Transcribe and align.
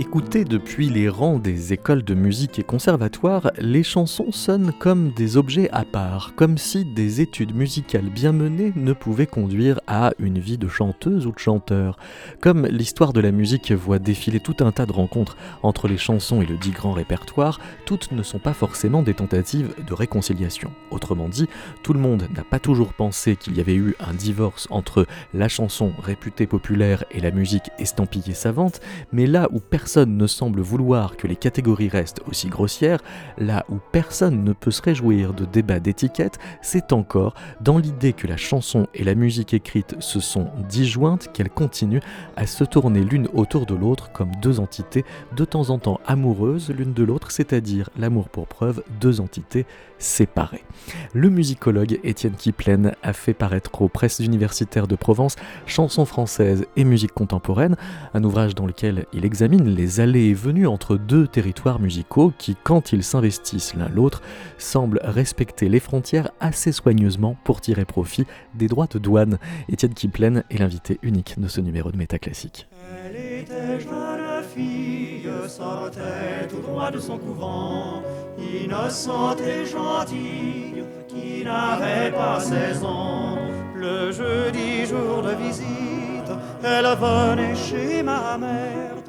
Écoutées 0.00 0.46
depuis 0.46 0.88
les 0.88 1.10
rangs 1.10 1.38
des 1.38 1.74
écoles 1.74 2.02
de 2.02 2.14
musique 2.14 2.58
et 2.58 2.62
conservatoires, 2.62 3.50
les 3.58 3.82
chansons 3.82 4.32
sonnent 4.32 4.72
comme 4.78 5.12
des 5.12 5.36
objets 5.36 5.68
à 5.72 5.84
part, 5.84 6.32
comme 6.36 6.56
si 6.56 6.86
des 6.86 7.20
études 7.20 7.54
musicales 7.54 8.08
bien 8.08 8.32
menées 8.32 8.72
ne 8.76 8.94
pouvaient 8.94 9.26
conduire 9.26 9.78
à 9.86 10.12
une 10.18 10.38
vie 10.38 10.56
de 10.56 10.68
chanteuse 10.68 11.26
ou 11.26 11.32
de 11.32 11.38
chanteur. 11.38 11.98
Comme 12.40 12.64
l'histoire 12.64 13.12
de 13.12 13.20
la 13.20 13.30
musique 13.30 13.72
voit 13.72 13.98
défiler 13.98 14.40
tout 14.40 14.56
un 14.60 14.72
tas 14.72 14.86
de 14.86 14.92
rencontres 14.92 15.36
entre 15.62 15.86
les 15.86 15.98
chansons 15.98 16.40
et 16.40 16.46
le 16.46 16.56
dit 16.56 16.70
grand 16.70 16.92
répertoire, 16.92 17.60
toutes 17.84 18.10
ne 18.12 18.22
sont 18.22 18.38
pas 18.38 18.54
forcément 18.54 19.02
des 19.02 19.12
tentatives 19.12 19.74
de 19.86 19.92
réconciliation. 19.92 20.70
Autrement 20.90 21.28
dit, 21.28 21.46
tout 21.82 21.92
le 21.92 22.00
monde 22.00 22.26
n'a 22.34 22.42
pas 22.42 22.58
toujours 22.58 22.94
pensé 22.94 23.36
qu'il 23.36 23.54
y 23.54 23.60
avait 23.60 23.74
eu 23.74 23.94
un 24.00 24.14
divorce 24.14 24.66
entre 24.70 25.06
la 25.34 25.48
chanson 25.48 25.92
réputée 26.02 26.46
populaire 26.46 27.04
et 27.10 27.20
la 27.20 27.32
musique 27.32 27.70
estampillée 27.78 28.32
savante, 28.32 28.80
mais 29.12 29.26
là 29.26 29.46
où 29.52 29.60
personne 29.60 29.89
personne 29.90 30.16
ne 30.16 30.28
semble 30.28 30.60
vouloir 30.60 31.16
que 31.16 31.26
les 31.26 31.34
catégories 31.34 31.88
restent 31.88 32.20
aussi 32.28 32.46
grossières, 32.46 33.00
là 33.38 33.64
où 33.68 33.78
personne 33.90 34.44
ne 34.44 34.52
peut 34.52 34.70
se 34.70 34.82
réjouir 34.82 35.34
de 35.34 35.44
débats 35.44 35.80
d'étiquette, 35.80 36.38
c'est 36.62 36.92
encore 36.92 37.34
dans 37.60 37.76
l'idée 37.76 38.12
que 38.12 38.28
la 38.28 38.36
chanson 38.36 38.86
et 38.94 39.02
la 39.02 39.16
musique 39.16 39.52
écrite 39.52 39.96
se 39.98 40.20
sont 40.20 40.46
disjointes 40.68 41.32
qu'elles 41.32 41.50
continuent 41.50 42.04
à 42.36 42.46
se 42.46 42.62
tourner 42.62 43.00
l'une 43.00 43.26
autour 43.34 43.66
de 43.66 43.74
l'autre 43.74 44.12
comme 44.12 44.30
deux 44.40 44.60
entités 44.60 45.04
de 45.34 45.44
temps 45.44 45.70
en 45.70 45.80
temps 45.80 45.98
amoureuses 46.06 46.70
l'une 46.70 46.92
de 46.92 47.02
l'autre, 47.02 47.32
c'est-à-dire 47.32 47.90
l'amour 47.98 48.28
pour 48.28 48.46
preuve, 48.46 48.84
deux 49.00 49.20
entités 49.20 49.66
séparées. 49.98 50.64
Le 51.12 51.30
musicologue 51.30 52.00
Étienne 52.04 52.34
Kiplen 52.34 52.94
a 53.02 53.12
fait 53.12 53.34
paraître 53.34 53.82
aux 53.82 53.88
presses 53.88 54.20
universitaires 54.20 54.86
de 54.86 54.96
Provence 54.96 55.36
Chansons 55.66 56.06
françaises 56.06 56.64
et 56.76 56.84
musique 56.84 57.12
contemporaine, 57.12 57.76
un 58.14 58.24
ouvrage 58.24 58.54
dans 58.54 58.66
lequel 58.66 59.06
il 59.12 59.24
examine 59.24 59.74
les 59.80 59.98
allées 59.98 60.26
et 60.26 60.34
venues 60.34 60.66
entre 60.66 60.98
deux 60.98 61.26
territoires 61.26 61.80
musicaux 61.80 62.34
qui, 62.36 62.54
quand 62.54 62.92
ils 62.92 63.02
s'investissent 63.02 63.74
l'un 63.74 63.88
l'autre, 63.88 64.20
semblent 64.58 65.00
respecter 65.02 65.70
les 65.70 65.80
frontières 65.80 66.30
assez 66.38 66.70
soigneusement 66.70 67.34
pour 67.44 67.62
tirer 67.62 67.86
profit 67.86 68.26
des 68.54 68.68
droits 68.68 68.88
de 68.88 68.98
douane. 68.98 69.38
Étienne 69.70 69.94
Kiplen 69.94 70.44
est 70.50 70.58
l'invité 70.58 70.98
unique 71.00 71.40
de 71.40 71.48
ce 71.48 71.62
numéro 71.62 71.90
de 71.90 71.96
Métaclassique. 71.96 72.68
Elle 73.06 73.16
était 73.40 73.80
jeune 73.80 74.44
fille, 74.54 75.26
sortait 75.48 76.46
tout 76.50 76.60
droit 76.60 76.90
de 76.90 76.98
son 76.98 77.16
couvent, 77.16 78.02
innocente 78.38 79.40
et 79.40 79.64
gentille, 79.64 80.84
qui 81.08 81.42
n'avait 81.42 82.10
pas 82.10 82.38
16 82.38 82.84
ans. 82.84 83.38
Le 83.74 84.12
jeudi 84.12 84.84
jour 84.84 85.22
de 85.22 85.42
visite, 85.42 86.30
elle 86.62 86.84
venait 86.84 87.54
chez 87.54 88.02
ma 88.02 88.36
mère 88.36 89.00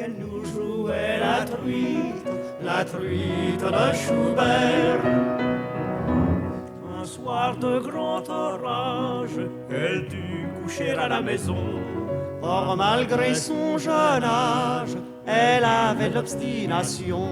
elle 0.00 0.14
nous 0.18 0.44
jouait 0.44 1.18
la 1.18 1.44
truite, 1.44 2.28
la 2.62 2.84
truite 2.84 3.60
de 3.60 3.96
Schubert. 3.96 5.00
Un 7.00 7.04
soir 7.04 7.56
de 7.56 7.78
grand 7.80 8.28
orage, 8.28 9.40
elle 9.70 10.06
dut 10.08 10.46
coucher 10.62 10.92
à 10.92 11.08
la 11.08 11.20
maison. 11.20 11.64
Or, 12.42 12.76
malgré 12.76 13.34
son 13.34 13.78
jeune 13.78 14.24
âge, 14.24 14.96
elle 15.26 15.64
avait 15.64 16.10
l'obstination. 16.10 17.28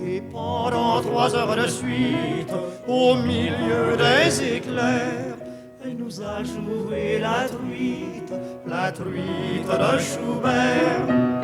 Et 0.00 0.20
pendant 0.20 1.00
trois 1.02 1.34
heures 1.34 1.56
de 1.56 1.66
suite, 1.66 2.52
au 2.86 3.16
milieu 3.16 3.96
des 3.96 4.56
éclairs, 4.56 5.36
elle 5.84 5.96
nous 5.96 6.22
a 6.22 6.42
joué 6.44 7.18
la 7.18 7.48
truite, 7.48 8.32
la 8.66 8.92
truite 8.92 9.66
de 9.66 9.98
Schubert 9.98 11.40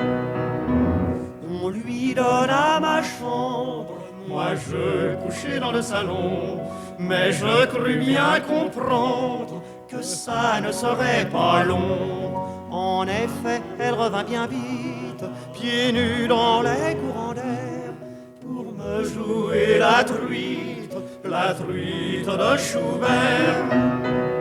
lui 1.71 2.15
donna 2.15 2.81
ma 2.81 3.03
chambre. 3.03 3.99
Moi 4.28 4.54
je 4.54 5.15
couchais 5.22 5.60
dans 5.60 5.72
le 5.72 5.82
salon, 5.82 6.60
mais 6.99 7.32
je 7.32 7.66
crus 7.66 8.04
bien 8.04 8.41
comprendre 8.41 9.62
que 9.88 10.03
ça 10.03 10.60
ne 10.60 10.72
serait 10.72 11.27
pas 11.31 11.65
long. 11.65 12.34
En 12.71 13.06
effet, 13.06 13.62
elle 13.78 13.94
revint 13.94 14.25
bien 14.25 14.47
vite, 14.47 15.25
pieds 15.54 15.93
nus 15.93 16.27
dans 16.28 16.62
les 16.62 16.97
courants 16.97 17.32
d'air, 17.32 17.94
pour 18.43 18.72
me 18.72 19.04
jouer 19.04 19.78
la 19.78 20.03
truite, 20.04 20.97
la 21.25 21.54
truite 21.54 22.27
de 22.27 22.56
Schubert. 22.56 24.36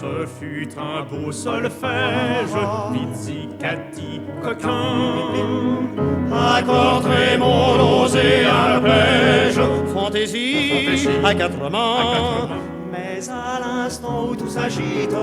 Ce 0.00 0.26
fut 0.26 0.68
un 0.78 1.02
beau 1.02 1.32
solfège, 1.32 2.56
pizzicati, 2.92 4.20
coquin. 4.40 5.88
Accord 6.30 7.02
mon 7.38 8.06
et 8.14 8.44
arpège, 8.44 9.60
fantaisie 9.92 11.08
à 11.24 11.34
quatre 11.34 11.68
mains. 11.68 12.48
Mais 12.92 13.28
à 13.28 13.58
l'instant 13.58 14.28
où 14.30 14.36
tout 14.36 14.48
s'agite, 14.48 15.16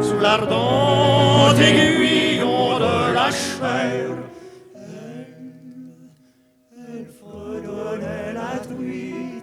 sous 0.00 0.18
l'ardent 0.18 1.54
aiguillon 1.58 2.78
de 2.78 3.14
la 3.14 3.30
chair, 3.30 4.08
elle, 6.88 7.06
fredonnait 7.20 8.32
la 8.32 8.58
truite, 8.58 9.33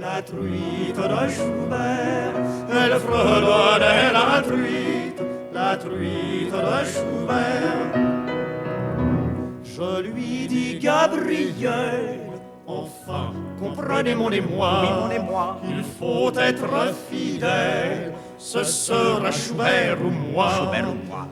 la 0.00 0.22
truite 0.22 0.96
de 0.96 1.28
Schubert. 1.28 2.34
Elle 2.70 2.98
fredonnait 3.00 4.12
la 4.12 4.42
truite, 4.42 5.22
la 5.52 5.76
truite 5.76 6.52
de 6.52 6.84
Schubert. 6.84 7.92
Je 9.64 10.02
lui 10.02 10.46
dis 10.46 10.78
Gabriel, 10.78 12.20
enfin, 12.66 13.32
comprenez 13.60 14.14
mon 14.14 14.30
émoi, 14.30 15.10
il 15.64 15.82
faut 15.82 16.32
être 16.38 16.94
fidèle, 17.10 18.12
ce 18.38 18.64
sera 18.64 19.30
Schubert 19.30 19.98
ou 20.04 20.10
moi. 20.10 20.50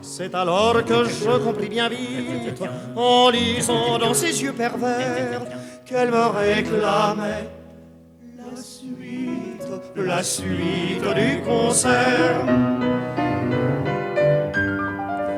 C'est 0.01 0.33
alors 0.33 0.83
que 0.83 1.05
je 1.05 1.37
compris 1.43 1.69
bien 1.69 1.89
vite, 1.89 2.63
en 2.95 3.29
lisant 3.29 3.97
dans 3.99 4.13
ses 4.13 4.41
yeux 4.41 4.53
pervers, 4.53 5.41
qu'elle 5.85 6.11
me 6.11 6.25
réclamait. 6.27 6.77
la 6.81 7.56
suite, 8.61 9.67
la 9.95 10.23
suite 10.23 11.03
du 11.15 11.41
concert. 11.41 12.41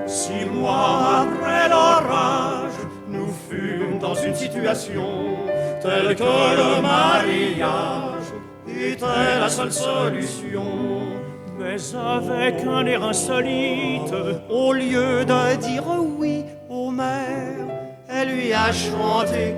Six 0.07 0.45
mois 0.45 1.25
après 1.25 1.69
l'orage, 1.69 2.39
dans 3.99 4.15
une 4.15 4.35
situation 4.35 5.37
telle 5.81 6.15
que 6.15 6.23
le 6.23 6.81
mariage 6.81 8.29
était 8.67 9.39
la 9.39 9.49
seule 9.49 9.71
solution. 9.71 10.63
Mais 11.59 11.77
avec 11.95 12.63
un 12.65 12.85
air 12.85 13.03
insolite, 13.03 14.13
au 14.49 14.73
lieu 14.73 15.25
de 15.25 15.55
dire 15.57 15.83
oui 16.17 16.45
au 16.69 16.89
maire, 16.89 17.67
elle 18.09 18.29
lui 18.29 18.53
a 18.53 18.71
chanté 18.71 19.55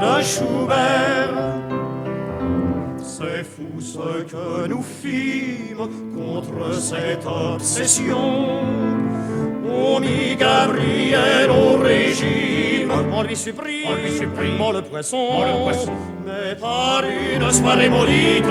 de 0.00 0.22
Schubert. 0.22 1.36
C'est 2.98 3.44
fou 3.44 3.80
ce 3.80 4.22
que 4.22 4.68
nous 4.68 4.82
fîmes 4.82 5.88
contre 6.14 6.74
cette 6.74 7.26
obsession 7.26 8.58
on 9.70 10.00
mit 10.00 10.36
Gabriel 10.36 11.50
au 11.50 11.76
régime, 11.78 12.90
on 13.12 13.22
lui 13.22 13.36
supprime, 13.36 13.88
on 13.88 13.94
lui 13.94 14.10
supprime 14.10 14.58
le, 14.72 14.82
poisson, 14.82 15.44
le 15.44 15.64
poisson, 15.64 15.92
mais 16.26 16.54
par 16.56 17.02
une 17.04 17.50
soirée 17.50 17.88
maudite, 17.88 18.44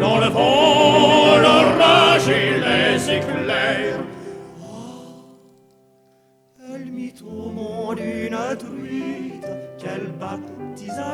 dans 0.00 0.18
le 0.18 0.26
vent, 0.26 1.36
l'orage 1.36 2.28
et 2.28 2.58
les 2.58 3.10
éclairs. 3.16 3.47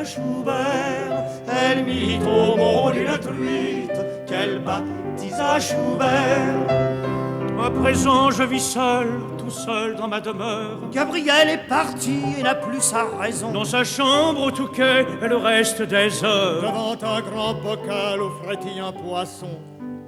Schubert. 0.05 1.25
Elle 1.49 1.85
mit 1.85 2.19
au 2.23 2.57
monde 2.57 2.97
une 2.97 3.19
truite 3.19 4.01
qu'elle 4.27 4.61
baptisa 4.61 5.61
Schubert. 5.61 6.95
À 7.63 7.71
présent, 7.71 8.31
je 8.31 8.43
vis 8.43 8.61
seul, 8.61 9.09
tout 9.39 9.51
seul 9.51 9.97
dans 9.97 10.09
ma 10.09 10.21
demeure. 10.21 10.79
Gabriel 10.93 11.49
est 11.49 11.69
parti 11.69 12.21
et 12.39 12.43
n'a 12.43 12.55
plus 12.55 12.83
sa 12.83 13.05
raison. 13.19 13.53
Dans 13.53 13.65
sa 13.65 13.85
chambre 13.85 14.43
au 14.43 14.51
Touquet, 14.51 15.07
et 15.23 15.29
le 15.29 15.37
reste 15.37 15.81
des 15.81 16.25
heures. 16.25 16.61
Devant 16.61 16.93
un 16.93 17.21
grand 17.21 17.55
bocal 17.55 18.21
frétille 18.43 18.81
un 18.81 18.93
poisson. 18.93 19.49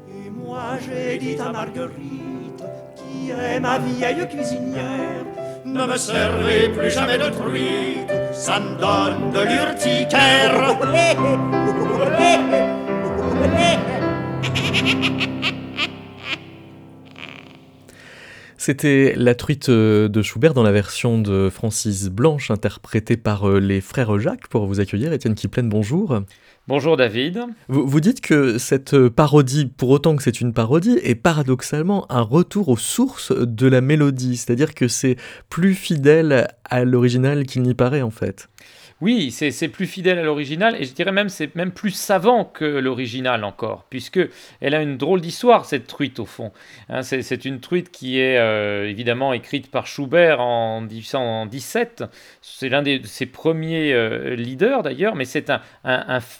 Et 0.09 0.29
moi, 0.29 0.79
j'ai 0.85 1.17
dit 1.19 1.37
à 1.41 1.51
Marguerite, 1.51 2.63
qui 2.97 3.31
est 3.31 3.61
ma 3.61 3.79
vieille 3.79 4.29
cuisinière, 4.29 5.25
ne 5.67 5.87
me 5.87 5.97
servez 5.97 6.69
plus 6.69 6.91
jamais 6.91 7.19
de 7.19 7.29
truite. 7.31 8.13
ça 8.33 8.61
me 8.61 8.79
donne 8.79 9.33
de 9.33 9.41
l'urticaire. 9.41 10.79
C'était 18.57 19.15
La 19.17 19.37
truite 19.37 19.71
de 19.71 20.23
Schubert 20.23 20.53
dans 20.53 20.65
la 20.65 20.73
version 20.73 21.21
de 21.21 21.51
Francis 21.51 22.09
Blanche, 22.09 22.51
interprétée 22.51 23.17
par 23.17 23.49
euh, 23.49 23.61
les 23.61 23.81
frères 23.81 24.19
Jacques. 24.19 24.49
Pour 24.49 24.67
vous 24.67 24.81
accueillir, 24.81 25.13
Étienne 25.13 25.37
Kiplen, 25.37 25.69
bonjour. 25.69 26.21
Bonjour 26.69 26.97
David. 26.97 27.45
Vous, 27.69 27.87
vous, 27.87 28.01
dites 28.01 28.21
que 28.21 28.59
cette 28.59 29.09
parodie, 29.09 29.67
pour 29.67 29.91
autant 29.91 30.17
que 30.17 30.23
c'est 30.25 30.41
une 30.41 30.53
parodie, 30.53 30.99
est 31.01 31.15
paradoxalement 31.15 32.11
un 32.11 32.23
retour 32.23 32.69
aux 32.69 32.77
sources 32.77 33.31
de 33.31 33.69
la 33.69 33.81
mélodie, 33.81 34.37
c'est-à-dire 34.37 34.75
que 34.75 34.89
c'est 34.89 35.15
plus 35.49 35.75
fidèle 35.75 36.49
à 36.65 36.85
l'original 36.85 37.47
qu'il 37.47 37.63
n'y 37.63 37.75
paraît 37.75 38.03
en 38.03 38.11
fait. 38.11 38.49
Oui, 39.03 39.31
c'est 39.31 39.69
plus 39.69 39.87
fidèle 39.87 40.19
à 40.19 40.23
l'original 40.23 40.75
et 40.81 40.85
je 40.85 40.95
dirais 40.95 41.13
même 41.13 41.29
c'est 41.29 41.55
même 41.55 41.71
plus 41.71 41.91
savant 41.91 42.47
que 42.47 42.65
l'original 42.65 43.45
encore, 43.45 43.85
puisque 43.91 44.21
elle 44.63 44.75
a 44.75 44.81
une 44.81 44.97
drôle 44.97 45.21
d'histoire 45.21 45.67
cette 45.67 45.87
truite 45.87 46.19
au 46.19 46.25
fond. 46.25 46.51
Hein, 46.89 47.03
c'est 47.03 47.45
une 47.45 47.61
truite 47.61 47.91
qui 47.91 48.19
est 48.19 48.39
euh, 48.39 48.89
évidemment 48.89 49.35
écrite 49.35 49.71
par 49.71 49.87
Schubert 49.87 50.41
en 50.41 50.81
1817. 50.81 52.05
C'est 52.41 52.71
l'un 52.71 52.81
de 52.81 53.01
ses 53.05 53.27
premiers 53.27 53.93
euh, 53.93 54.35
leaders 54.35 54.83
d'ailleurs, 54.83 55.15
mais 55.15 55.27
c'est 55.27 55.51
un, 55.51 55.61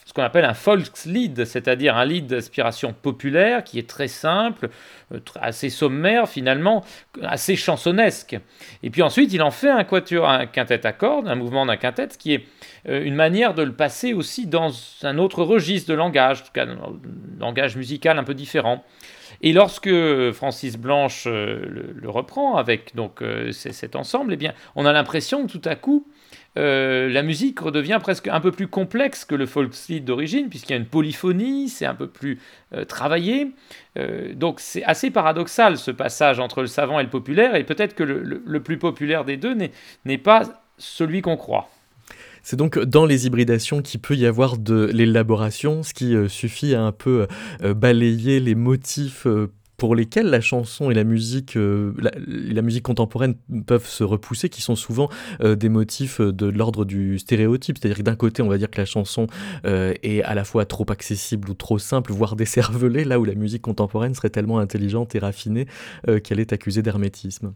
ce 0.05 0.13
qu'on 0.13 0.23
appelle 0.23 0.45
un 0.45 0.53
Volkslied, 0.53 1.45
c'est-à-dire 1.45 1.95
un 1.95 2.05
lead 2.05 2.25
d'inspiration 2.25 2.91
populaire 2.91 3.63
qui 3.63 3.77
est 3.77 3.87
très 3.87 4.07
simple, 4.07 4.69
euh, 5.13 5.19
assez 5.39 5.69
sommaire 5.69 6.27
finalement, 6.27 6.83
assez 7.21 7.55
chansonnesque. 7.55 8.35
Et 8.81 8.89
puis 8.89 9.03
ensuite, 9.03 9.31
il 9.31 9.43
en 9.43 9.51
fait 9.51 9.69
un 9.69 9.83
quatuor, 9.83 10.27
un 10.27 10.47
quintet 10.47 10.87
à 10.87 10.91
cordes, 10.91 11.27
un 11.27 11.35
mouvement 11.35 11.67
d'un 11.67 11.77
quintet, 11.77 12.07
qui 12.17 12.33
est 12.33 12.46
une 12.85 13.15
manière 13.15 13.53
de 13.53 13.63
le 13.63 13.73
passer 13.73 14.13
aussi 14.13 14.47
dans 14.47 14.71
un 15.03 15.17
autre 15.17 15.43
registre 15.43 15.89
de 15.89 15.95
langage, 15.95 16.41
en 16.41 16.45
tout 16.45 16.51
cas 16.53 16.65
un 16.65 16.99
langage 17.39 17.75
musical 17.75 18.17
un 18.17 18.23
peu 18.23 18.33
différent. 18.33 18.83
Et 19.41 19.53
lorsque 19.53 19.89
Francis 20.31 20.77
Blanche 20.77 21.25
euh, 21.27 21.93
le, 21.95 22.09
reprend 22.09 22.55
avec 22.55 22.95
donc 22.95 23.21
cet 23.51 23.95
ensemble, 23.95 24.33
eh 24.33 24.37
bien, 24.37 24.53
on 24.75 24.85
a 24.85 24.93
l'impression 24.93 25.45
que 25.45 25.51
tout 25.51 25.61
à 25.65 25.75
coup, 25.75 26.07
euh, 26.57 27.07
la 27.09 27.21
musique 27.21 27.59
redevient 27.59 27.99
presque 28.01 28.27
un 28.27 28.39
peu 28.39 28.51
plus 28.51 28.67
complexe 28.67 29.25
que 29.25 29.35
le 29.35 29.45
folkslied 29.45 30.03
d'origine, 30.03 30.49
puisqu'il 30.49 30.71
y 30.71 30.75
a 30.75 30.79
une 30.79 30.87
polyphonie, 30.87 31.69
c'est 31.69 31.85
un 31.85 31.93
peu 31.93 32.07
plus 32.07 32.39
euh, 32.73 32.83
travaillé. 32.83 33.51
Euh, 33.97 34.33
donc 34.33 34.59
c'est 34.59 34.83
assez 34.83 35.11
paradoxal 35.11 35.77
ce 35.77 35.91
passage 35.91 36.39
entre 36.39 36.61
le 36.61 36.67
savant 36.67 36.99
et 36.99 37.03
le 37.03 37.09
populaire, 37.09 37.55
et 37.55 37.63
peut-être 37.63 37.93
que 37.93 38.03
le, 38.03 38.59
plus 38.59 38.79
populaire 38.79 39.23
des 39.23 39.37
deux 39.37 39.55
n'est 40.05 40.17
pas 40.17 40.63
celui 40.77 41.21
qu'on 41.21 41.37
croit. 41.37 41.69
C'est 42.49 42.55
donc 42.55 42.79
dans 42.79 43.05
les 43.05 43.25
hybridations 43.27 43.81
qu'il 43.81 43.99
peut 43.99 44.15
y 44.15 44.25
avoir 44.25 44.57
de 44.57 44.89
l'élaboration, 44.93 45.83
ce 45.83 45.93
qui 45.93 46.15
suffit 46.29 46.75
à 46.75 46.81
un 46.81 46.93
peu 46.93 47.27
balayer 47.75 48.39
les 48.39 48.55
motifs 48.55 49.27
pour 49.77 49.95
lesquels 49.95 50.25
la 50.25 50.41
chanson 50.41 50.89
et 50.89 50.93
la 50.93 51.03
musique, 51.03 51.55
euh, 51.55 51.93
contemporaine 52.83 53.35
peuvent 53.65 53.87
se 53.87 54.03
repousser, 54.03 54.49
qui 54.49 54.61
sont 54.61 54.75
souvent 54.75 55.09
euh, 55.41 55.55
des 55.55 55.69
motifs 55.69 56.19
de, 56.19 56.47
l'ordre 56.47 56.83
du 56.83 57.19
stéréotype. 57.19 57.77
C'est-à-dire 57.77 57.99
que 57.99 58.03
d'un 58.03 58.15
côté, 58.15 58.41
on 58.41 58.49
va 58.49 58.57
dire 58.57 58.71
que 58.71 58.79
la 58.79 58.85
chanson 58.85 59.27
euh, 59.65 59.93
est 60.01 60.23
à 60.23 60.33
la 60.33 60.43
fois 60.43 60.65
trop 60.65 60.85
accessible 60.89 61.49
ou 61.49 61.53
trop 61.53 61.77
simple, 61.77 62.11
voire 62.11 62.35
décervelée, 62.35 63.03
là 63.03 63.19
où 63.19 63.25
la 63.25 63.35
musique 63.35 63.61
contemporaine 63.61 64.15
serait 64.15 64.31
tellement 64.31 64.59
intelligente 64.59 65.15
et 65.15 65.19
raffinée 65.19 65.67
qu'elle 66.23 66.39
est 66.39 66.53
accusée 66.53 66.81
d'hermétisme. 66.81 67.53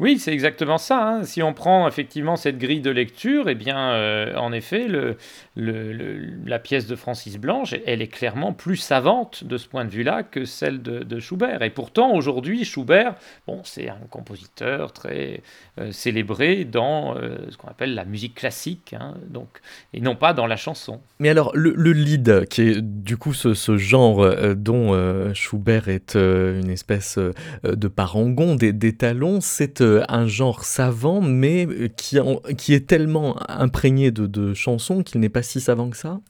Oui, 0.00 0.20
c'est 0.20 0.32
exactement 0.32 0.78
ça. 0.78 1.08
Hein. 1.08 1.24
Si 1.24 1.42
on 1.42 1.52
prend 1.52 1.88
effectivement 1.88 2.36
cette 2.36 2.58
grille 2.58 2.80
de 2.80 2.90
lecture, 2.90 3.48
eh 3.48 3.56
bien, 3.56 3.94
euh, 3.94 4.32
en 4.36 4.52
effet, 4.52 4.86
la 5.56 6.58
pièce 6.60 6.86
de 6.86 6.94
Francis 6.94 7.36
Blanche, 7.36 7.74
elle 7.84 8.00
est 8.00 8.08
clairement 8.08 8.52
plus 8.52 8.76
savante 8.76 9.42
de 9.42 9.56
ce 9.56 9.66
point 9.66 9.84
de 9.84 9.90
vue-là 9.90 10.22
que 10.22 10.44
celle 10.44 10.82
de, 10.82 11.18
Schubert. 11.18 11.62
Et 11.62 11.70
pourtant, 11.70 12.12
aujourd'hui, 12.14 12.64
Schubert, 12.64 13.16
bon, 13.48 13.60
c'est 13.64 13.88
un 13.88 13.98
compositeur 14.08 14.92
très 14.92 15.42
euh, 15.80 15.90
célébré 15.90 16.64
dans 16.64 17.16
euh, 17.16 17.36
ce 17.50 17.56
qu'on 17.56 17.68
appelle 17.68 17.94
la 17.94 18.04
musique 18.04 18.36
classique, 18.36 18.94
hein, 18.98 19.14
donc, 19.26 19.48
et 19.92 20.00
non 20.00 20.14
pas 20.14 20.32
dans 20.32 20.46
la 20.46 20.56
chanson. 20.56 21.00
Mais 21.18 21.28
alors, 21.28 21.50
le, 21.56 21.72
lead, 21.92 22.46
qui 22.48 22.62
est 22.62 22.80
du 22.80 23.16
coup 23.16 23.34
ce, 23.34 23.76
genre 23.76 24.24
dont 24.54 25.34
Schubert 25.34 25.88
est 25.88 26.14
une 26.14 26.70
espèce 26.70 27.18
de 27.64 27.88
parangon, 27.88 28.54
des, 28.54 28.72
des 28.72 28.94
talons, 28.94 29.40
c'est 29.40 29.82
un 30.08 30.26
genre 30.26 30.64
savant, 30.64 31.20
mais 31.20 31.66
euh, 31.66 31.88
qui, 31.88 32.18
qui 32.56 32.74
est 32.74 32.88
tellement 32.88 33.36
imprégné 33.50 34.10
de, 34.10 34.26
de 34.26 34.54
chansons 34.54 35.02
qu'il 35.02 35.20
n'est 35.20 35.28
pas 35.28 35.42
si 35.42 35.60
savant 35.60 35.90
que 35.90 35.96
ça? 35.96 36.20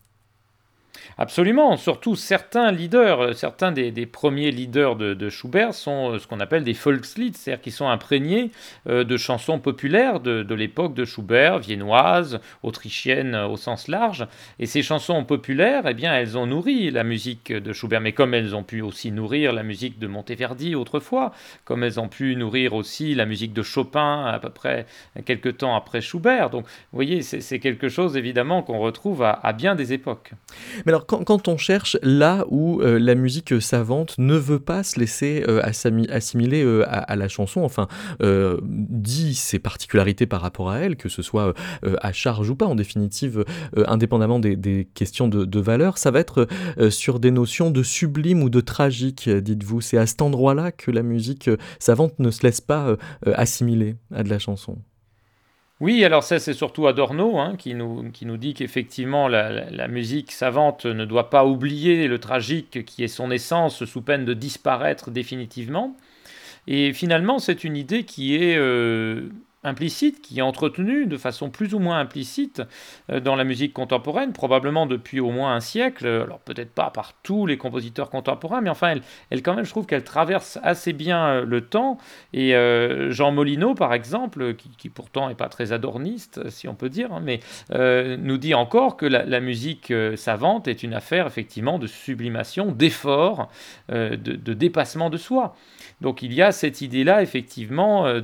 Absolument, 1.20 1.76
surtout 1.76 2.14
certains 2.14 2.70
leaders, 2.70 3.20
euh, 3.20 3.32
certains 3.32 3.72
des, 3.72 4.06
premiers 4.06 4.52
leaders 4.52 4.94
de, 4.94 5.28
Schubert 5.28 5.74
sont 5.74 6.12
euh, 6.12 6.18
ce 6.20 6.28
qu'on 6.28 6.38
appelle 6.38 6.62
des 6.62 6.74
Volkslied, 6.74 7.36
c'est-à-dire 7.36 7.60
qui 7.60 7.72
sont 7.72 7.88
imprégnés 7.88 8.52
euh, 8.88 9.02
de 9.02 9.16
chansons 9.16 9.58
populaires 9.58 10.20
de, 10.20 10.54
l'époque 10.54 10.94
de 10.94 11.04
Schubert, 11.04 11.58
viennoises, 11.58 12.38
autrichiennes 12.62 13.34
au 13.34 13.56
sens 13.56 13.88
large. 13.88 14.28
Et 14.60 14.66
ces 14.66 14.84
chansons 14.84 15.24
populaires, 15.24 15.88
eh 15.88 15.94
bien, 15.94 16.14
elles 16.14 16.38
ont 16.38 16.46
nourri 16.46 16.92
la 16.92 17.02
musique 17.02 17.52
de 17.52 17.72
Schubert, 17.72 18.00
mais 18.00 18.12
comme 18.12 18.32
elles 18.32 18.54
ont 18.54 18.62
pu 18.62 18.80
aussi 18.80 19.10
nourrir 19.10 19.52
la 19.52 19.64
musique 19.64 19.98
de 19.98 20.06
Monteverdi 20.06 20.76
autrefois, 20.76 21.32
comme 21.64 21.82
elles 21.82 21.98
ont 21.98 22.08
pu 22.08 22.36
nourrir 22.36 22.74
aussi 22.74 23.16
la 23.16 23.26
musique 23.26 23.52
de 23.52 23.62
Chopin 23.62 24.24
à 24.24 24.38
peu 24.38 24.50
près 24.50 24.86
quelques 25.24 25.58
temps 25.58 25.74
après 25.74 26.00
Schubert. 26.00 26.50
Donc, 26.50 26.64
vous 26.64 26.96
voyez, 26.96 27.22
c'est 27.22 27.58
quelque 27.58 27.88
chose 27.88 28.16
évidemment 28.16 28.62
qu'on 28.62 28.78
retrouve 28.78 29.24
à, 29.24 29.32
à 29.32 29.52
bien 29.52 29.74
des 29.74 29.92
époques. 29.92 30.30
Mais 30.86 30.92
alors, 30.92 31.07
quand, 31.08 31.48
on 31.48 31.56
cherche 31.56 31.96
là 32.02 32.44
où 32.50 32.80
euh, 32.82 32.98
la 32.98 33.14
musique 33.14 33.60
savante 33.60 34.14
ne 34.18 34.34
veut 34.34 34.60
pas 34.60 34.82
se 34.82 35.00
laisser 35.00 35.42
euh, 35.48 35.62
assimiler 35.62 36.62
euh, 36.62 36.84
à, 36.86 37.16
la 37.16 37.28
chanson, 37.28 37.62
enfin, 37.62 37.88
dit 38.62 39.34
ses 39.34 39.58
particularités 39.58 40.26
par 40.26 40.40
rapport 40.40 40.70
à 40.70 40.78
elle, 40.78 40.96
que 40.96 41.08
ce 41.08 41.22
soit 41.22 41.54
à 42.00 42.12
charge 42.12 42.50
ou 42.50 42.56
pas, 42.56 42.66
en 42.66 42.74
définitive, 42.74 43.44
indépendamment 43.76 44.38
des, 44.38 44.88
questions 44.94 45.28
de, 45.28 45.44
de, 45.44 45.60
valeur, 45.60 45.98
ça 45.98 46.10
va 46.10 46.20
être 46.20 46.46
sur 46.90 47.20
des 47.20 47.30
notions 47.30 47.70
de 47.70 47.82
sublime 47.82 48.42
ou 48.42 48.50
de 48.50 48.60
tragique, 48.60 49.28
dites-vous. 49.28 49.80
C'est 49.80 49.98
à 49.98 50.06
cet 50.06 50.22
endroit-là 50.22 50.72
que 50.72 50.90
la 50.90 51.02
musique 51.02 51.50
savante 51.78 52.18
ne 52.18 52.30
se 52.30 52.42
laisse 52.42 52.60
pas 52.60 52.96
assimiler 53.24 53.96
à 54.14 54.22
de 54.22 54.28
la 54.28 54.38
chanson. 54.38 54.78
Oui, 55.80 56.04
alors 56.04 56.24
ça 56.24 56.40
c'est 56.40 56.54
surtout 56.54 56.88
Adorno 56.88 57.38
hein, 57.38 57.54
qui, 57.56 57.74
nous, 57.74 58.02
dit 58.36 58.52
qu'effectivement 58.54 59.28
la, 59.28 59.70
la, 59.70 59.86
musique 59.86 60.32
savante 60.32 60.86
ne 60.86 61.04
doit 61.04 61.30
pas 61.30 61.46
oublier 61.46 62.08
le 62.08 62.18
tragique 62.18 62.84
qui 62.84 63.04
est 63.04 63.08
son 63.08 63.30
essence 63.30 63.84
sous 63.84 64.02
peine 64.02 64.24
de 64.24 64.34
disparaître 64.34 65.12
définitivement. 65.12 65.96
Et 66.66 66.92
finalement 66.92 67.38
c'est 67.38 67.62
une 67.62 67.76
idée 67.76 68.04
qui 68.04 68.34
est 68.34 68.56
euh, 68.56 69.28
implicite, 69.68 70.20
qui 70.20 70.38
est 70.38 70.42
entretenu 70.42 71.06
de 71.06 71.16
façon 71.16 71.50
plus 71.50 71.74
ou 71.74 71.78
moins 71.78 72.00
implicite 72.00 72.62
euh, 73.10 73.20
dans 73.20 73.36
la 73.36 73.44
musique 73.44 73.72
contemporaine, 73.72 74.32
probablement 74.32 74.86
depuis 74.86 75.20
au 75.20 75.30
moins 75.30 75.54
un 75.54 75.60
siècle, 75.60 76.06
alors 76.06 76.40
peut-être 76.40 76.72
pas 76.72 76.90
par 76.90 77.12
tous 77.22 77.46
les 77.46 77.56
compositeurs 77.56 78.10
contemporains, 78.10 78.60
mais 78.60 78.70
enfin, 78.70 78.90
elle, 78.90 79.02
elle 79.30 79.42
quand 79.42 79.54
même, 79.54 79.64
je 79.64 79.70
trouve 79.70 79.86
qu'elle 79.86 80.04
traverse 80.04 80.58
assez 80.62 80.92
bien 80.92 81.26
euh, 81.28 81.44
le 81.44 81.60
temps, 81.60 81.98
et 82.32 82.54
euh, 82.54 83.10
Jean 83.10 83.32
Molineau, 83.32 83.74
par 83.74 83.94
exemple, 83.94 84.54
qui, 84.54 84.88
pourtant 84.88 85.28
n'est 85.28 85.34
pas 85.34 85.48
très 85.48 85.72
adorniste, 85.72 86.48
si 86.50 86.66
on 86.68 86.74
peut 86.74 86.88
dire, 86.88 87.12
hein, 87.12 87.22
mais 87.22 87.40
nous 88.18 88.38
dit 88.38 88.54
encore 88.54 88.96
que 88.96 89.06
la, 89.06 89.40
musique 89.40 89.92
savante 90.16 90.66
est 90.66 90.82
une 90.82 90.94
affaire, 90.94 91.26
effectivement, 91.26 91.78
de 91.78 91.86
sublimation, 91.86 92.72
d'effort, 92.72 93.50
de, 93.88 94.16
de 94.16 94.54
dépassement 94.54 95.10
de 95.10 95.16
soi. 95.16 95.54
Donc 96.00 96.22
il 96.22 96.32
y 96.32 96.42
a 96.42 96.52
cette 96.52 96.80
idée-là, 96.80 97.22
effectivement, 97.22 98.06
euh, 98.06 98.20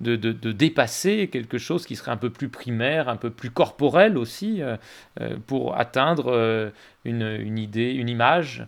de, 0.00 0.52
dépasser 0.52 1.28
quelque 1.28 1.58
chose 1.58 1.86
qui 1.86 1.96
serait 1.96 2.12
un 2.12 2.16
peu 2.16 2.30
plus 2.30 2.48
primaire, 2.48 3.08
un 3.08 3.16
peu 3.16 3.30
plus 3.30 3.50
corporel 3.50 4.16
aussi, 4.16 4.62
euh, 4.62 4.76
euh, 5.20 5.36
pour 5.46 5.76
atteindre 5.76 6.72
une 7.04 7.58
idée, 7.58 7.92
une 7.92 8.08
image 8.08 8.66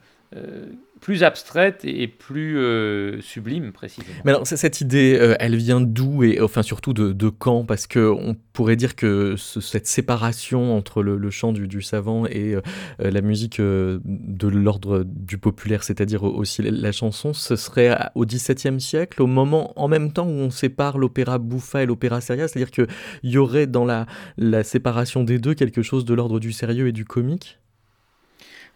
plus 1.00 1.22
abstraite 1.22 1.80
et 1.84 2.08
plus 2.08 2.58
euh, 2.58 3.20
sublime 3.20 3.72
précisément. 3.72 4.14
Mais 4.24 4.30
alors 4.30 4.46
cette 4.46 4.80
idée, 4.80 5.16
euh, 5.18 5.36
elle 5.38 5.56
vient 5.56 5.80
d'où 5.80 6.22
et 6.22 6.40
enfin 6.40 6.62
surtout 6.62 6.92
de, 6.92 7.28
quand? 7.28 7.64
Parce 7.64 7.86
que 7.86 8.10
on 8.10 8.36
pourrait 8.52 8.76
dire 8.76 8.96
que 8.96 9.36
cette 9.36 9.86
séparation 9.86 10.76
entre 10.76 11.02
le, 11.02 11.30
chant 11.30 11.52
du, 11.52 11.82
savant 11.82 12.26
et 12.26 12.54
euh, 12.54 12.60
la 12.98 13.20
musique 13.20 13.60
de 13.60 14.48
l'ordre 14.48 15.04
du 15.04 15.38
populaire, 15.38 15.84
c'est-à-dire 15.84 16.24
aussi 16.24 16.62
la, 16.62 16.92
chanson, 16.92 17.32
ce 17.32 17.56
serait 17.56 17.96
au 18.14 18.24
XVIIe 18.24 18.80
siècle, 18.80 19.22
au 19.22 19.26
moment 19.26 19.72
en 19.80 19.88
même 19.88 20.12
temps 20.12 20.26
où 20.26 20.30
on 20.30 20.50
sépare 20.50 20.98
l'opéra 20.98 21.38
bouffa 21.38 21.82
et 21.82 21.86
l'opéra 21.86 22.20
seria, 22.20 22.48
c'est-à-dire 22.48 22.70
qu'il 22.70 22.86
y 23.22 23.38
aurait 23.38 23.66
dans 23.66 23.84
la 23.84 24.64
séparation 24.64 25.24
des 25.24 25.38
deux 25.38 25.54
quelque 25.54 25.82
chose 25.82 26.04
de 26.04 26.14
l'ordre 26.14 26.40
du 26.40 26.52
sérieux 26.52 26.88
et 26.88 26.92
du 26.92 27.04
comique? 27.04 27.58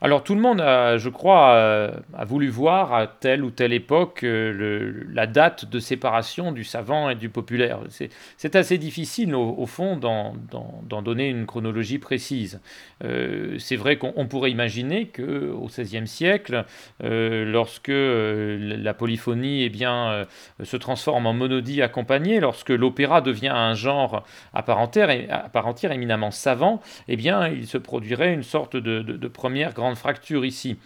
Alors 0.03 0.25
tout 0.25 0.35
le 0.35 0.41
monde, 0.41 0.59
je 0.59 1.09
crois, 1.09 1.93
a, 2.15 2.25
voulu 2.25 2.49
voir 2.49 2.93
à 2.93 3.07
telle 3.07 3.45
ou 3.45 3.51
telle 3.51 3.73
époque 3.73 4.25
euh, 4.25 5.05
la 5.13 5.27
date 5.27 5.65
de 5.65 5.79
séparation 5.79 6.53
du 6.53 6.65
savant 6.65 7.11
et 7.11 7.15
du 7.15 7.29
populaire. 7.29 7.81
C'est 8.37 8.57
assez 8.57 8.79
difficile 8.79 9.35
au, 9.35 9.67
fond 9.67 9.97
d'en 9.97 11.03
donner 11.03 11.29
une 11.29 11.47
chronologie 11.47 11.99
précise. 11.99 12.61
Euh, 13.05 13.57
c'est 13.59 13.77
vrai 13.77 13.97
qu'on 13.97 14.27
pourrait 14.27 14.51
imaginer 14.51 15.07
qu'au 15.07 15.67
XVIe 15.67 16.07
siècle, 16.07 16.65
euh, 17.03 17.45
lorsque 17.45 17.93
la 17.93 18.95
polyphonie 18.95 19.63
eh 19.63 19.69
bien, 19.69 20.27
se 20.63 20.77
transforme 20.77 21.27
en 21.27 21.33
monodie 21.33 21.83
accompagnée, 21.83 22.41
lorsque 22.41 22.71
l'opéra 22.71 23.21
devient 23.21 23.53
un 23.55 23.75
genre 23.75 24.25
à 24.53 24.63
part 24.63 24.79
entière, 24.79 25.93
éminemment 25.93 26.31
savant, 26.31 26.81
eh 27.09 27.17
bien, 27.17 27.49
il 27.49 27.67
se 27.67 27.79
produirait 27.79 28.33
une 28.33 28.43
sorte 28.43 28.77
de 28.77 29.29
première 29.29 29.73
grande 29.73 29.92
fracture 29.95 30.45
ici. 30.45 30.77